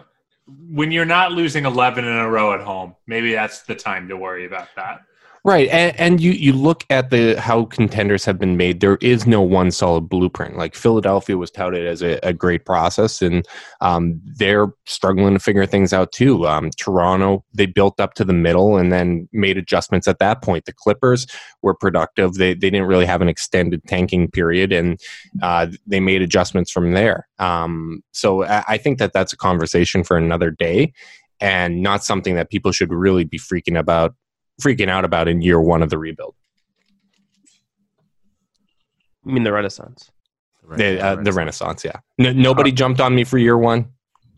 when 0.68 0.90
you're 0.90 1.04
not 1.04 1.32
losing 1.32 1.64
11 1.66 2.04
in 2.04 2.12
a 2.16 2.28
row 2.28 2.52
at 2.54 2.60
home. 2.60 2.94
Maybe 3.06 3.32
that's 3.32 3.62
the 3.62 3.74
time 3.74 4.08
to 4.08 4.16
worry 4.16 4.46
about 4.46 4.68
that. 4.76 5.00
Right, 5.42 5.70
and, 5.70 5.98
and 5.98 6.20
you 6.20 6.32
you 6.32 6.52
look 6.52 6.84
at 6.90 7.08
the 7.08 7.40
how 7.40 7.64
contenders 7.64 8.26
have 8.26 8.38
been 8.38 8.58
made. 8.58 8.80
There 8.80 8.98
is 9.00 9.26
no 9.26 9.40
one 9.40 9.70
solid 9.70 10.06
blueprint. 10.06 10.58
Like 10.58 10.74
Philadelphia 10.74 11.38
was 11.38 11.50
touted 11.50 11.86
as 11.86 12.02
a, 12.02 12.18
a 12.22 12.34
great 12.34 12.66
process, 12.66 13.22
and 13.22 13.46
um, 13.80 14.20
they're 14.36 14.66
struggling 14.84 15.32
to 15.32 15.40
figure 15.40 15.64
things 15.64 15.94
out 15.94 16.12
too. 16.12 16.46
Um, 16.46 16.70
Toronto 16.76 17.42
they 17.54 17.64
built 17.64 17.98
up 18.00 18.12
to 18.14 18.24
the 18.24 18.34
middle 18.34 18.76
and 18.76 18.92
then 18.92 19.30
made 19.32 19.56
adjustments 19.56 20.06
at 20.06 20.18
that 20.18 20.42
point. 20.42 20.66
The 20.66 20.74
Clippers 20.74 21.26
were 21.62 21.74
productive. 21.74 22.34
They 22.34 22.52
they 22.52 22.68
didn't 22.68 22.86
really 22.88 23.06
have 23.06 23.22
an 23.22 23.28
extended 23.28 23.80
tanking 23.86 24.30
period, 24.30 24.72
and 24.72 25.00
uh, 25.42 25.68
they 25.86 26.00
made 26.00 26.20
adjustments 26.20 26.70
from 26.70 26.92
there. 26.92 27.26
Um, 27.38 28.02
so 28.12 28.44
I, 28.44 28.62
I 28.68 28.76
think 28.76 28.98
that 28.98 29.14
that's 29.14 29.32
a 29.32 29.38
conversation 29.38 30.04
for 30.04 30.18
another 30.18 30.50
day, 30.50 30.92
and 31.40 31.82
not 31.82 32.04
something 32.04 32.34
that 32.34 32.50
people 32.50 32.72
should 32.72 32.92
really 32.92 33.24
be 33.24 33.38
freaking 33.38 33.78
about 33.78 34.14
freaking 34.60 34.88
out 34.88 35.04
about 35.04 35.28
in 35.28 35.42
year 35.42 35.60
one 35.60 35.82
of 35.82 35.90
the 35.90 35.98
rebuild. 35.98 36.34
I 39.26 39.30
mean 39.32 39.42
the 39.42 39.52
Renaissance. 39.52 40.10
The, 40.76 41.04
uh, 41.04 41.16
the 41.16 41.32
Renaissance, 41.32 41.84
yeah. 41.84 41.98
No, 42.16 42.32
nobody 42.32 42.70
jumped 42.70 43.00
on 43.00 43.14
me 43.14 43.24
for 43.24 43.38
year 43.38 43.58
one. 43.58 43.86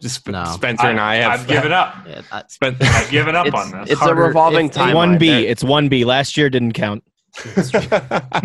Just 0.00 0.16
Sp- 0.24 0.32
No. 0.32 0.44
Spencer 0.46 0.86
and 0.86 0.98
I 0.98 1.16
have 1.16 1.40
I've 1.40 1.46
given 1.46 1.72
up. 1.72 1.94
Yeah, 2.08 2.22
I, 2.32 2.42
spent. 2.48 2.82
I've 2.82 3.10
given 3.10 3.36
up 3.36 3.52
on 3.52 3.70
this. 3.70 3.90
it's 3.90 4.02
a 4.02 4.14
revolving 4.14 4.66
if- 4.66 4.72
time. 4.72 4.94
One 4.94 5.18
B. 5.18 5.28
It's 5.46 5.62
one 5.62 5.88
B. 5.88 6.04
Last 6.04 6.36
year 6.36 6.48
didn't 6.50 6.72
count. 6.72 7.04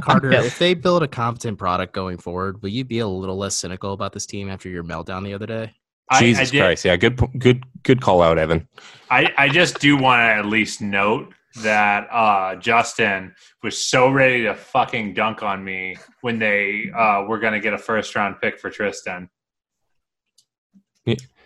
Carter, 0.02 0.32
if 0.32 0.60
they 0.60 0.74
build 0.74 1.04
a 1.04 1.08
competent 1.08 1.58
product 1.58 1.94
going 1.94 2.18
forward, 2.18 2.62
will 2.62 2.70
you 2.70 2.86
be 2.86 3.00
a 3.00 3.08
little 3.08 3.38
less 3.38 3.56
cynical 3.56 3.92
about 3.94 4.14
this 4.14 4.26
team 4.26 4.50
after 4.50 4.70
your 4.70 4.84
meltdown 4.84 5.24
the 5.24 5.34
other 5.34 5.46
day? 5.48 5.74
I- 6.10 6.18
I 6.18 6.20
Jesus 6.22 6.52
did- 6.52 6.60
Christ! 6.60 6.86
Yeah, 6.86 6.96
good, 6.98 7.18
good, 7.40 7.64
good 7.84 8.02
call 8.02 8.22
out, 8.22 8.38
Evan. 8.38 8.68
I, 9.10 9.34
I 9.38 9.50
just 9.50 9.80
do 9.80 9.96
want 9.98 10.20
to 10.20 10.24
at 10.24 10.46
least 10.46 10.82
note 10.82 11.34
that 11.62 12.08
uh, 12.12 12.56
Justin 12.56 13.34
was 13.64 13.82
so 13.82 14.10
ready 14.10 14.44
to 14.44 14.54
fucking 14.54 15.14
dunk 15.14 15.44
on 15.44 15.64
me 15.64 15.98
when 16.22 16.40
they 16.40 16.92
uh, 16.96 17.24
were 17.28 17.40
going 17.40 17.54
to 17.54 17.60
get 17.60 17.74
a 17.74 17.78
first 17.78 18.16
round 18.16 18.36
pick 18.42 18.60
for 18.60 18.70
Tristan. 18.70 19.30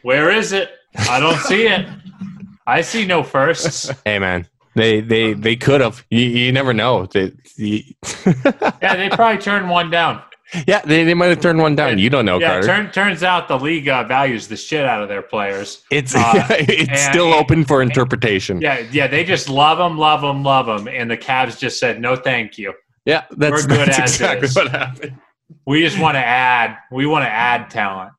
Where 0.01 0.31
is 0.31 0.51
it? 0.51 0.71
I 1.09 1.19
don't 1.19 1.37
see 1.37 1.67
it. 1.67 1.87
I 2.65 2.81
see 2.81 3.05
no 3.05 3.23
firsts. 3.23 3.91
Hey, 4.05 4.19
man. 4.19 4.47
They 4.73 5.01
they 5.01 5.33
they 5.33 5.57
could 5.57 5.81
have. 5.81 6.05
You, 6.09 6.21
you 6.21 6.51
never 6.51 6.73
know. 6.73 7.05
They, 7.05 7.33
you, 7.57 7.83
Yeah, 8.25 8.95
they 8.95 9.09
probably 9.09 9.41
turned 9.41 9.69
one 9.69 9.89
down. 9.89 10.21
Yeah, 10.67 10.81
they, 10.85 11.03
they 11.03 11.13
might 11.13 11.27
have 11.27 11.39
turned 11.39 11.59
one 11.59 11.75
down. 11.75 11.97
You 11.97 12.09
don't 12.09 12.25
know, 12.25 12.39
Yeah, 12.39 12.51
Carter. 12.61 12.67
turn, 12.67 12.91
turns 12.91 13.23
out 13.23 13.47
the 13.47 13.57
league 13.57 13.87
uh, 13.87 14.03
values 14.03 14.47
the 14.47 14.57
shit 14.57 14.85
out 14.85 15.01
of 15.01 15.09
their 15.09 15.21
players. 15.21 15.83
it's 15.91 16.13
uh, 16.15 16.33
it's 16.49 16.89
and- 16.89 16.99
still 17.13 17.33
open 17.33 17.63
for 17.65 17.81
interpretation. 17.81 18.61
Yeah, 18.61 18.79
yeah, 18.91 19.07
they 19.07 19.23
just 19.23 19.49
love 19.49 19.77
them, 19.77 19.97
love 19.97 20.21
them, 20.21 20.43
love 20.43 20.65
them, 20.65 20.87
and 20.87 21.09
the 21.09 21.17
Cavs 21.17 21.57
just 21.57 21.79
said 21.79 22.01
no, 22.01 22.15
thank 22.15 22.57
you. 22.57 22.73
Yeah, 23.05 23.23
that's, 23.31 23.63
We're 23.63 23.67
good 23.67 23.87
that's 23.87 23.99
as 23.99 24.13
exactly 24.15 24.49
what 24.53 24.71
happened. 24.71 25.17
We 25.65 25.81
just 25.81 25.99
want 25.99 26.15
to 26.15 26.25
add. 26.25 26.77
We 26.91 27.05
want 27.05 27.23
to 27.25 27.29
add 27.29 27.69
talent. 27.69 28.11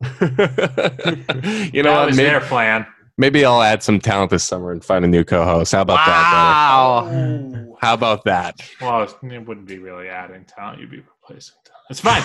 you 0.02 1.82
know 1.82 1.90
that 1.90 1.96
what? 1.96 2.06
was 2.06 2.16
Maybe, 2.16 2.28
their 2.28 2.40
plan. 2.40 2.86
maybe 3.16 3.44
I'll 3.44 3.62
add 3.62 3.82
some 3.82 3.98
talent 4.00 4.30
this 4.30 4.44
summer 4.44 4.70
and 4.70 4.84
find 4.84 5.04
a 5.04 5.08
new 5.08 5.24
co-host. 5.24 5.72
How 5.72 5.82
about 5.82 5.96
that? 6.06 6.06
Wow. 6.32 7.76
How 7.80 7.94
about 7.94 8.24
that? 8.24 8.60
Well, 8.80 9.02
it 9.02 9.46
wouldn't 9.46 9.66
be 9.66 9.78
really 9.78 10.08
adding 10.08 10.44
talent. 10.44 10.80
You'd 10.80 10.90
be 10.90 11.02
replacing 11.28 11.54
talent. 11.64 11.86
It's 11.90 12.00
fine. 12.00 12.22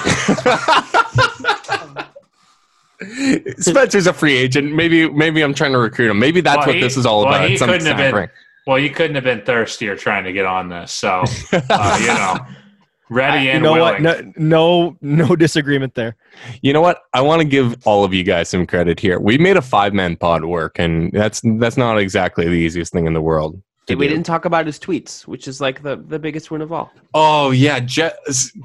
Spencer's 3.59 4.07
a 4.07 4.13
free 4.13 4.35
agent. 4.37 4.73
Maybe 4.73 5.09
maybe 5.09 5.41
I'm 5.41 5.53
trying 5.53 5.73
to 5.73 5.77
recruit 5.79 6.09
him. 6.09 6.19
Maybe 6.19 6.41
that's 6.41 6.57
Well, 6.59 6.67
what 6.67 6.75
he- 6.75 6.81
this 6.81 6.95
is 6.97 7.05
all 7.05 7.19
well, 7.25 7.29
about. 7.35 7.49
he 7.49 7.57
couldn't 7.57 7.69
have 7.73 7.81
been- 7.83 7.97
tampering. 7.97 8.29
well, 8.67 8.79
you 8.79 8.89
couldn't 8.89 9.15
have 9.15 9.23
been 9.25 9.41
thirstier 9.41 9.95
trying 9.95 10.23
to 10.23 10.31
get 10.33 10.45
on 10.45 10.69
this. 10.69 10.93
So, 10.93 11.23
uh, 11.69 11.97
you 11.99 12.07
know, 12.07 12.37
ready 13.09 13.45
You 13.45 13.51
and 13.51 13.63
know 13.63 13.73
willing. 13.73 14.03
what? 14.03 14.25
No, 14.37 14.95
no, 15.01 15.27
no 15.27 15.35
disagreement 15.35 15.95
there. 15.95 16.15
You 16.61 16.71
know 16.71 16.81
what? 16.81 17.01
I 17.13 17.21
want 17.21 17.41
to 17.41 17.47
give 17.47 17.75
all 17.85 18.03
of 18.05 18.13
you 18.13 18.23
guys 18.23 18.47
some 18.49 18.65
credit 18.65 18.99
here. 18.99 19.19
We 19.19 19.37
made 19.37 19.57
a 19.57 19.61
five 19.61 19.93
man 19.93 20.15
pod 20.15 20.45
work, 20.45 20.79
and 20.79 21.11
that's 21.11 21.41
that's 21.57 21.75
not 21.77 21.97
exactly 21.97 22.45
the 22.45 22.51
easiest 22.53 22.93
thing 22.93 23.05
in 23.07 23.13
the 23.13 23.21
world. 23.21 23.61
To 23.87 23.95
we 23.95 24.07
do. 24.07 24.13
didn't 24.13 24.25
talk 24.25 24.45
about 24.45 24.65
his 24.65 24.79
tweets, 24.79 25.27
which 25.27 25.47
is 25.47 25.59
like 25.59 25.83
the, 25.83 25.95
the 25.97 26.19
biggest 26.19 26.51
win 26.51 26.61
of 26.61 26.71
all. 26.71 26.91
Oh 27.13 27.51
yeah, 27.51 27.79
Je- 27.79 28.11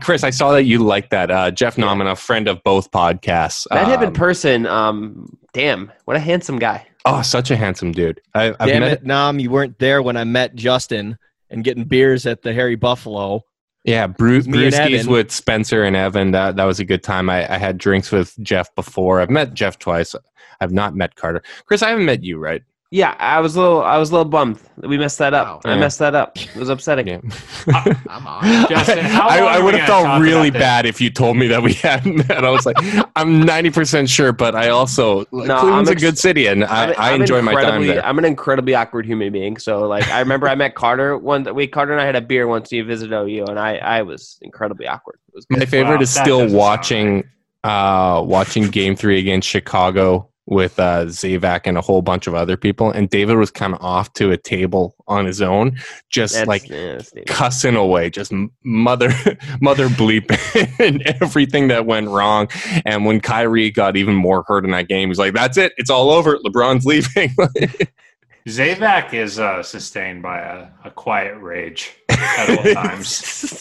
Chris, 0.01 0.23
I 0.25 0.31
saw 0.31 0.53
that 0.53 0.65
you 0.65 0.79
liked 0.79 1.11
that. 1.11 1.31
Uh, 1.31 1.51
Jeff 1.51 1.77
Nauman, 1.77 2.11
a 2.11 2.17
friend 2.17 2.49
of 2.49 2.63
both 2.65 2.91
podcasts. 2.91 3.67
Met 3.73 3.89
him 3.89 4.01
in 4.03 4.09
Um, 4.09 4.13
person. 4.15 4.67
Um, 4.67 5.37
damn, 5.53 5.93
what 6.05 6.17
a 6.17 6.21
handsome 6.21 6.59
guy. 6.59 6.87
Oh, 7.05 7.23
such 7.23 7.51
a 7.51 7.57
handsome 7.57 7.93
dude. 7.93 8.21
I, 8.35 8.49
I've 8.61 8.69
Damn 8.69 8.81
met. 8.81 8.93
it, 8.93 9.05
Nam, 9.05 9.39
you 9.39 9.51
weren't 9.51 9.79
there 9.79 10.03
when 10.03 10.17
I 10.17 10.25
met 10.25 10.55
Justin 10.55 11.17
and 11.49 11.65
getting 11.65 11.85
beers 11.85 12.27
at 12.27 12.43
the 12.43 12.53
Harry 12.53 12.75
Buffalo. 12.77 13.45
Yeah, 13.85 14.07
Bruce 14.09 14.47
Brewskis 14.47 15.07
with 15.07 15.31
Spencer 15.31 15.85
and 15.85 15.97
Evan. 15.97 16.33
That 16.33 16.57
that 16.57 16.65
was 16.65 16.79
a 16.81 16.85
good 16.85 17.03
time. 17.03 17.31
I, 17.31 17.51
I 17.55 17.57
had 17.57 17.79
drinks 17.79 18.13
with 18.13 18.35
Jeff 18.43 18.75
before. 18.75 19.21
I've 19.21 19.31
met 19.31 19.55
Jeff 19.55 19.79
twice. 19.79 20.15
I've 20.61 20.73
not 20.73 20.95
met 20.95 21.15
Carter. 21.15 21.43
Chris, 21.65 21.83
I 21.83 21.91
haven't 21.91 22.05
met 22.05 22.23
you, 22.25 22.37
right? 22.39 22.63
Yeah, 22.91 23.15
I 23.19 23.41
was 23.41 23.55
a 23.55 23.61
little, 23.61 23.83
I 23.83 23.99
was 23.99 24.09
a 24.09 24.13
little 24.15 24.31
bummed 24.31 24.59
that 24.79 24.89
we 24.89 24.97
messed 24.97 25.19
that 25.19 25.35
up. 25.35 25.47
Wow. 25.47 25.61
I 25.67 25.75
Yeah. 25.75 25.81
messed 25.81 25.99
that 25.99 26.15
up. 26.15 26.39
It 26.39 26.57
was 26.57 26.71
upsetting. 26.71 27.07
Yeah. 27.07 27.21
I'm 28.09 28.27
on. 28.27 28.43
Justin, 28.71 29.05
how 29.05 29.29
I, 29.29 29.41
long 29.41 29.49
I 29.49 29.59
are 29.59 29.65
would 29.65 29.75
have 29.75 29.87
gonna 29.87 30.09
felt 30.09 30.23
really 30.23 30.49
about 30.49 30.53
this? 30.55 30.63
bad 30.63 30.87
if 30.87 30.99
you 30.99 31.11
told 31.11 31.37
me 31.37 31.49
that 31.49 31.63
we 31.63 31.73
hadn't 31.85 32.17
met. 32.29 32.43
I 32.43 32.49
was 32.49 32.65
like, 32.65 32.79
I'm 33.15 33.43
90% 33.45 34.09
sure, 34.09 34.33
but 34.33 34.55
I 34.57 34.71
also 34.71 35.19
like, 35.33 35.49
No, 35.49 35.61
Cleveland's 35.61 35.91
I'm 35.91 35.97
a 35.99 36.01
good 36.01 36.17
city, 36.17 36.47
and 36.47 36.65
I, 36.65 36.85
I'm- 36.87 36.95
I 36.97 37.13
I'm 37.13 37.21
enjoy 37.21 37.43
my 37.43 37.53
time 37.53 37.63
incredibly- 37.65 37.87
there. 37.89 38.07
I'm 38.07 38.19
an 38.19 38.25
incredibly 38.25 38.75
awkward 38.75 39.05
human 39.05 39.33
being. 39.35 39.59
So 39.59 39.81
like, 39.87 40.09
I 40.09 40.21
remember 40.21 40.49
I 40.49 40.55
met 40.55 40.75
Carter 40.75 41.19
one. 41.19 41.45
We 41.55 41.67
Carter 41.67 41.93
and 41.93 42.01
I 42.01 42.07
had 42.07 42.17
a 42.17 42.23
beer 42.23 42.47
once. 42.47 42.71
He 42.71 42.81
visited 42.81 43.13
OU, 43.15 43.45
and 43.51 43.59
I 43.59 43.77
I 43.77 44.01
was 44.01 44.39
incredibly 44.41 44.87
awkward. 44.87 45.19
It 45.29 45.35
was 45.35 45.47
My 45.51 45.67
favorite 45.67 45.97
Wow, 45.97 46.01
is 46.03 46.15
that 46.15 46.25
still 46.25 46.39
doesn't 46.39 46.51
sound 46.53 46.59
watching 46.59 47.25
uh, 47.65 48.23
watching 48.25 48.69
Game 48.71 48.97
Three 48.97 49.19
against 49.19 49.47
Chicago 49.47 50.31
with 50.51 50.81
uh, 50.81 51.05
Zavac 51.05 51.63
and 51.67 51.77
a 51.77 51.83
whole 51.83 52.01
bunch 52.01 52.27
of 52.27 52.35
other 52.35 52.57
people, 52.57 52.91
and 52.91 53.11
David 53.11 53.37
was 53.37 53.51
kind 53.51 53.75
of 53.75 53.83
off 53.83 54.11
to 54.15 54.31
a 54.33 54.37
table 54.39 54.95
on 55.07 55.27
his 55.27 55.43
own, 55.43 55.79
just 56.09 56.33
That's- 56.33 56.49
like 56.49 56.69
yeah, 56.71 57.01
cussing 57.27 57.77
away, 57.77 58.09
just 58.09 58.33
mother 58.65 59.11
mother 59.61 59.89
bleep 59.89 60.31
and 60.81 61.03
everything 61.21 61.69
that 61.69 61.85
went 61.85 62.09
wrong. 62.09 62.49
And 62.87 63.05
when 63.05 63.21
Kyrie 63.21 63.71
got 63.71 63.97
even 63.99 64.15
more 64.15 64.43
hurt 64.47 64.65
in 64.65 64.71
that 64.71 64.89
game, 64.89 65.09
he's 65.11 65.19
like, 65.19 65.35
"That's 65.35 65.59
it, 65.59 65.73
it's 65.77 65.91
all 65.91 66.11
over. 66.11 66.39
LeBron's 66.39 66.87
leaving." 66.87 67.35
Zavac 68.49 69.13
is 69.13 69.39
uh, 69.39 69.63
sustained 69.63 70.23
by 70.23 70.39
a, 70.39 70.69
a 70.85 70.91
quiet 70.91 71.37
rage 71.39 71.95
at 72.09 72.49
all 72.49 72.73
times. 72.75 73.59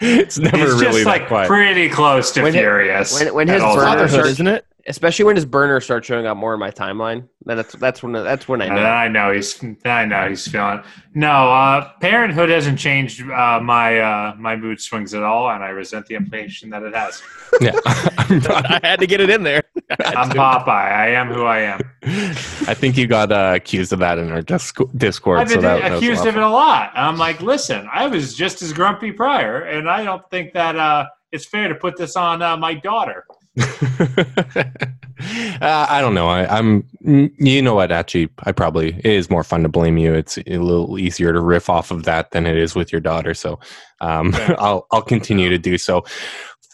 it's 0.00 0.38
never 0.38 0.56
He's 0.56 0.66
really 0.72 0.84
just 0.84 0.98
that 0.98 1.06
like 1.06 1.28
quiet. 1.28 1.46
pretty 1.46 1.88
close 1.88 2.32
to 2.32 2.42
When 2.42 2.54
it- 2.54 2.58
furious. 2.58 3.18
when- 3.20 3.32
when 3.34 3.48
at 3.48 3.54
his 3.54 3.62
all 3.62 3.76
burner 3.76 4.08
times. 4.08 4.14
Isn't 4.14 4.48
it? 4.48 4.66
Especially 4.86 5.24
when 5.24 5.36
his 5.36 5.44
burner 5.46 5.80
starts 5.80 6.06
showing 6.06 6.26
up 6.26 6.36
more 6.36 6.54
in 6.54 6.60
my 6.60 6.70
timeline. 6.70 7.28
Then 7.46 7.56
that's 7.58 7.74
that's 7.76 8.02
when 8.02 8.12
that's 8.12 8.48
when 8.48 8.62
I 8.62 8.68
know. 8.68 8.76
I 8.82 9.08
know 9.08 9.32
he's. 9.32 9.62
I 9.84 10.04
know 10.06 10.28
he's 10.28 10.46
feeling. 10.48 10.82
No, 11.14 11.28
uh, 11.50 11.90
parenthood 12.00 12.48
hasn't 12.48 12.78
changed 12.78 13.20
uh, 13.30 13.60
my 13.62 13.98
uh, 13.98 14.34
my 14.38 14.56
mood 14.56 14.80
swings 14.80 15.14
at 15.14 15.22
all, 15.22 15.50
and 15.50 15.62
I 15.62 15.68
resent 15.68 16.06
the 16.06 16.14
implication 16.14 16.70
that 16.70 16.82
it 16.82 16.94
has. 16.94 17.22
yeah, 17.60 17.72
I'm 17.86 18.38
not- 18.38 18.70
I 18.84 18.86
had 18.86 19.00
to 19.00 19.06
get 19.06 19.20
it 19.20 19.30
in 19.30 19.42
there. 19.42 19.62
I'm 20.00 20.30
Popeye. 20.30 20.68
I 20.68 21.08
am 21.08 21.28
who 21.28 21.44
I 21.44 21.58
am. 21.60 21.80
I 22.02 22.74
think 22.74 22.96
you 22.96 23.06
got 23.06 23.30
uh, 23.32 23.52
accused 23.56 23.92
of 23.92 23.98
that 24.00 24.18
in 24.18 24.30
our 24.32 24.42
Discord. 24.42 25.40
I've 25.40 25.48
been 25.48 25.60
that, 25.62 25.82
that 25.82 25.92
accused 25.96 26.26
of 26.26 26.36
it 26.36 26.42
a 26.42 26.48
lot. 26.48 26.92
I'm 26.94 27.16
like, 27.18 27.40
listen, 27.42 27.88
I 27.92 28.06
was 28.06 28.34
just 28.34 28.62
as 28.62 28.72
grumpy 28.72 29.12
prior, 29.12 29.62
and 29.62 29.88
I 29.88 30.04
don't 30.04 30.28
think 30.30 30.52
that 30.54 30.76
uh, 30.76 31.06
it's 31.32 31.44
fair 31.46 31.68
to 31.68 31.74
put 31.74 31.96
this 31.96 32.16
on 32.16 32.40
uh, 32.42 32.56
my 32.56 32.74
daughter. 32.74 33.24
uh, 33.60 34.64
I 35.88 36.00
don't 36.00 36.14
know. 36.14 36.28
I, 36.28 36.46
I'm. 36.58 36.82
mm, 37.04 37.30
You 37.38 37.62
know 37.62 37.74
what? 37.74 37.92
Actually, 37.92 38.28
I 38.44 38.52
probably 38.52 38.88
it 38.96 39.06
is 39.06 39.30
more 39.30 39.44
fun 39.44 39.62
to 39.62 39.68
blame 39.68 39.96
you. 39.98 40.12
It's 40.14 40.38
a 40.38 40.58
little 40.58 40.98
easier 40.98 41.32
to 41.32 41.40
riff 41.40 41.70
off 41.70 41.90
of 41.90 42.04
that 42.04 42.32
than 42.32 42.46
it 42.46 42.56
is 42.56 42.74
with 42.74 42.90
your 42.92 43.00
daughter. 43.00 43.34
So, 43.34 43.58
um. 44.00 44.34
I'll 44.58 44.86
I'll 44.90 45.02
continue 45.02 45.50
to 45.50 45.58
do 45.58 45.78
so. 45.78 46.04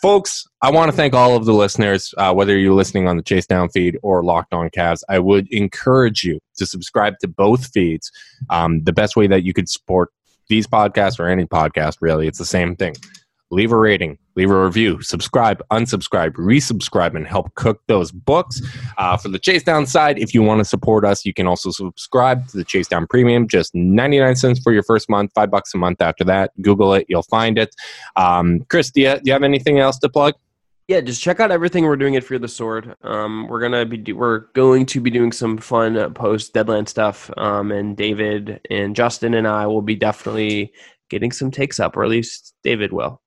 Folks, 0.00 0.46
I 0.62 0.70
want 0.70 0.90
to 0.90 0.96
thank 0.96 1.12
all 1.12 1.36
of 1.36 1.44
the 1.44 1.52
listeners, 1.52 2.14
uh, 2.16 2.32
whether 2.32 2.56
you're 2.56 2.72
listening 2.72 3.06
on 3.06 3.18
the 3.18 3.22
Chase 3.22 3.46
Down 3.46 3.68
feed 3.68 3.98
or 4.02 4.24
Locked 4.24 4.54
On 4.54 4.70
Cavs. 4.70 5.02
I 5.10 5.18
would 5.18 5.46
encourage 5.52 6.24
you 6.24 6.40
to 6.56 6.64
subscribe 6.64 7.18
to 7.20 7.28
both 7.28 7.66
feeds. 7.70 8.10
Um, 8.48 8.82
the 8.84 8.94
best 8.94 9.14
way 9.14 9.26
that 9.26 9.42
you 9.44 9.52
could 9.52 9.68
support 9.68 10.08
these 10.48 10.66
podcasts 10.66 11.20
or 11.20 11.28
any 11.28 11.44
podcast, 11.44 11.98
really, 12.00 12.26
it's 12.26 12.38
the 12.38 12.46
same 12.46 12.76
thing 12.76 12.94
leave 13.50 13.72
a 13.72 13.76
rating, 13.76 14.16
leave 14.36 14.50
a 14.50 14.64
review, 14.64 15.00
subscribe, 15.02 15.62
unsubscribe, 15.70 16.32
resubscribe, 16.32 17.16
and 17.16 17.26
help 17.26 17.54
cook 17.54 17.80
those 17.88 18.12
books. 18.12 18.62
Uh, 18.96 19.16
for 19.16 19.28
the 19.28 19.38
Chase 19.38 19.62
Down 19.62 19.86
side, 19.86 20.18
if 20.18 20.34
you 20.34 20.42
want 20.42 20.58
to 20.58 20.64
support 20.64 21.04
us, 21.04 21.24
you 21.24 21.34
can 21.34 21.46
also 21.46 21.70
subscribe 21.70 22.46
to 22.48 22.56
the 22.56 22.64
Chase 22.64 22.88
Down 22.88 23.06
Premium, 23.06 23.48
just 23.48 23.74
99 23.74 24.36
cents 24.36 24.60
for 24.60 24.72
your 24.72 24.82
first 24.82 25.10
month, 25.10 25.32
five 25.34 25.50
bucks 25.50 25.74
a 25.74 25.78
month 25.78 26.00
after 26.00 26.24
that. 26.24 26.52
Google 26.62 26.94
it, 26.94 27.06
you'll 27.08 27.22
find 27.24 27.58
it. 27.58 27.74
Um, 28.16 28.60
Chris, 28.68 28.90
do 28.90 29.00
you, 29.00 29.14
do 29.14 29.22
you 29.24 29.32
have 29.32 29.42
anything 29.42 29.80
else 29.80 29.98
to 29.98 30.08
plug? 30.08 30.34
Yeah, 30.90 31.00
just 31.00 31.22
check 31.22 31.38
out 31.38 31.52
everything 31.52 31.84
we're 31.84 31.94
doing 31.94 32.16
at 32.16 32.24
Fear 32.24 32.40
the 32.40 32.48
Sword. 32.48 32.96
Um, 33.02 33.46
we're 33.46 33.60
gonna 33.60 33.86
be 33.86 33.96
do- 33.96 34.16
we're 34.16 34.46
going 34.54 34.86
to 34.86 35.00
be 35.00 35.08
doing 35.08 35.30
some 35.30 35.56
fun 35.56 35.96
uh, 35.96 36.10
post 36.10 36.52
deadline 36.52 36.86
stuff. 36.86 37.30
Um, 37.36 37.70
and 37.70 37.96
David 37.96 38.60
and 38.68 38.96
Justin 38.96 39.34
and 39.34 39.46
I 39.46 39.68
will 39.68 39.82
be 39.82 39.94
definitely 39.94 40.72
getting 41.08 41.30
some 41.30 41.52
takes 41.52 41.78
up, 41.78 41.96
or 41.96 42.02
at 42.02 42.10
least 42.10 42.54
David 42.64 42.92
will. 42.92 43.20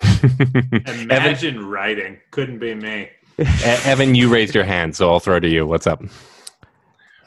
Evan, 0.02 1.02
Imagine 1.10 1.66
writing. 1.66 2.18
Couldn't 2.30 2.58
be 2.58 2.74
me. 2.74 3.10
Evan, 3.64 4.14
you 4.14 4.28
raised 4.28 4.54
your 4.54 4.64
hand, 4.64 4.96
so 4.96 5.10
I'll 5.10 5.20
throw 5.20 5.36
it 5.36 5.40
to 5.40 5.48
you. 5.48 5.66
What's 5.66 5.86
up? 5.86 6.02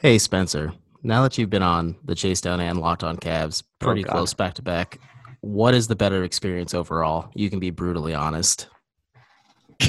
Hey, 0.00 0.18
Spencer. 0.18 0.72
Now 1.02 1.22
that 1.22 1.36
you've 1.38 1.50
been 1.50 1.62
on 1.62 1.96
the 2.04 2.14
Chase 2.14 2.40
Down 2.40 2.60
and 2.60 2.78
Locked 2.78 3.02
On 3.04 3.16
Cavs 3.16 3.62
pretty 3.78 4.04
Oh, 4.06 4.10
close 4.10 4.34
back 4.34 4.54
to 4.54 4.62
back, 4.62 4.98
what 5.40 5.74
is 5.74 5.88
the 5.88 5.96
better 5.96 6.22
experience 6.24 6.74
overall? 6.74 7.30
You 7.34 7.50
can 7.50 7.58
be 7.58 7.70
brutally 7.70 8.14
honest. 8.14 8.68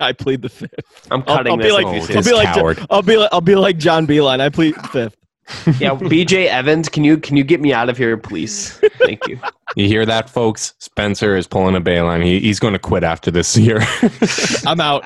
I 0.00 0.12
plead 0.12 0.42
the 0.42 0.48
fifth. 0.48 0.70
I'm 1.10 1.24
I'll, 1.26 1.36
cutting 1.38 1.50
I'll 1.52 1.56
be 1.56 1.64
this. 1.64 1.72
like, 1.72 1.86
Oh, 1.86 2.14
I'll 2.16 2.22
be 2.22 2.32
like, 2.32 2.54
coward. 2.54 2.86
I'll 2.90 3.02
be 3.02 3.16
like, 3.16 3.28
I'll 3.32 3.40
be 3.40 3.56
like 3.56 3.76
John 3.78 4.06
Beilein. 4.06 4.40
I 4.40 4.48
plead 4.50 4.74
fifth. 4.90 5.16
Yeah, 5.78 5.90
BJ 5.94 6.46
Evans, 6.46 6.88
can 6.88 7.04
you 7.04 7.18
can 7.18 7.36
you 7.36 7.44
get 7.44 7.60
me 7.60 7.72
out 7.72 7.88
of 7.88 7.98
here, 7.98 8.16
please? 8.16 8.78
Thank 8.98 9.26
you. 9.28 9.38
You 9.76 9.86
hear 9.88 10.06
that, 10.06 10.30
folks? 10.30 10.74
Spencer 10.78 11.36
is 11.36 11.46
pulling 11.46 11.76
a 11.76 11.80
Beilein. 11.80 12.24
He, 12.24 12.40
he's 12.40 12.58
going 12.58 12.72
to 12.72 12.78
quit 12.78 13.04
after 13.04 13.30
this 13.30 13.56
year. 13.56 13.80
I'm 14.66 14.80
out. 14.80 15.04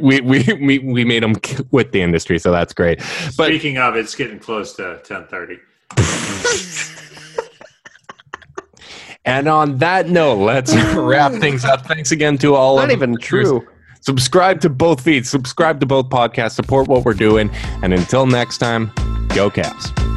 We, 0.00 0.20
we, 0.20 0.42
we, 0.60 0.78
we 0.78 1.04
made 1.04 1.22
him 1.24 1.34
quit 1.34 1.92
the 1.92 2.00
industry, 2.00 2.38
so 2.38 2.52
that's 2.52 2.72
great. 2.72 2.98
But 3.36 3.48
Speaking 3.48 3.78
of, 3.78 3.96
it's 3.96 4.14
getting 4.14 4.38
close 4.38 4.74
to 4.74 5.00
10:30. 5.04 5.58
And 9.24 9.48
on 9.48 9.78
that 9.78 10.08
note, 10.08 10.36
let's 10.36 10.74
wrap 10.94 11.32
things 11.32 11.64
up. 11.64 11.86
Thanks 11.86 12.10
again 12.10 12.38
to 12.38 12.54
all 12.54 12.76
Not 12.76 12.86
of 12.86 12.90
even 12.92 13.12
the 13.12 13.18
listeners. 13.18 13.48
true. 13.48 13.68
Subscribe 14.00 14.60
to 14.62 14.70
both 14.70 15.02
feeds, 15.02 15.28
subscribe 15.28 15.80
to 15.80 15.86
both 15.86 16.08
podcasts, 16.08 16.52
support 16.52 16.88
what 16.88 17.04
we're 17.04 17.14
doing. 17.14 17.50
And 17.82 17.92
until 17.92 18.26
next 18.26 18.58
time, 18.58 18.86
go 19.28 19.50
Cavs. 19.50 20.09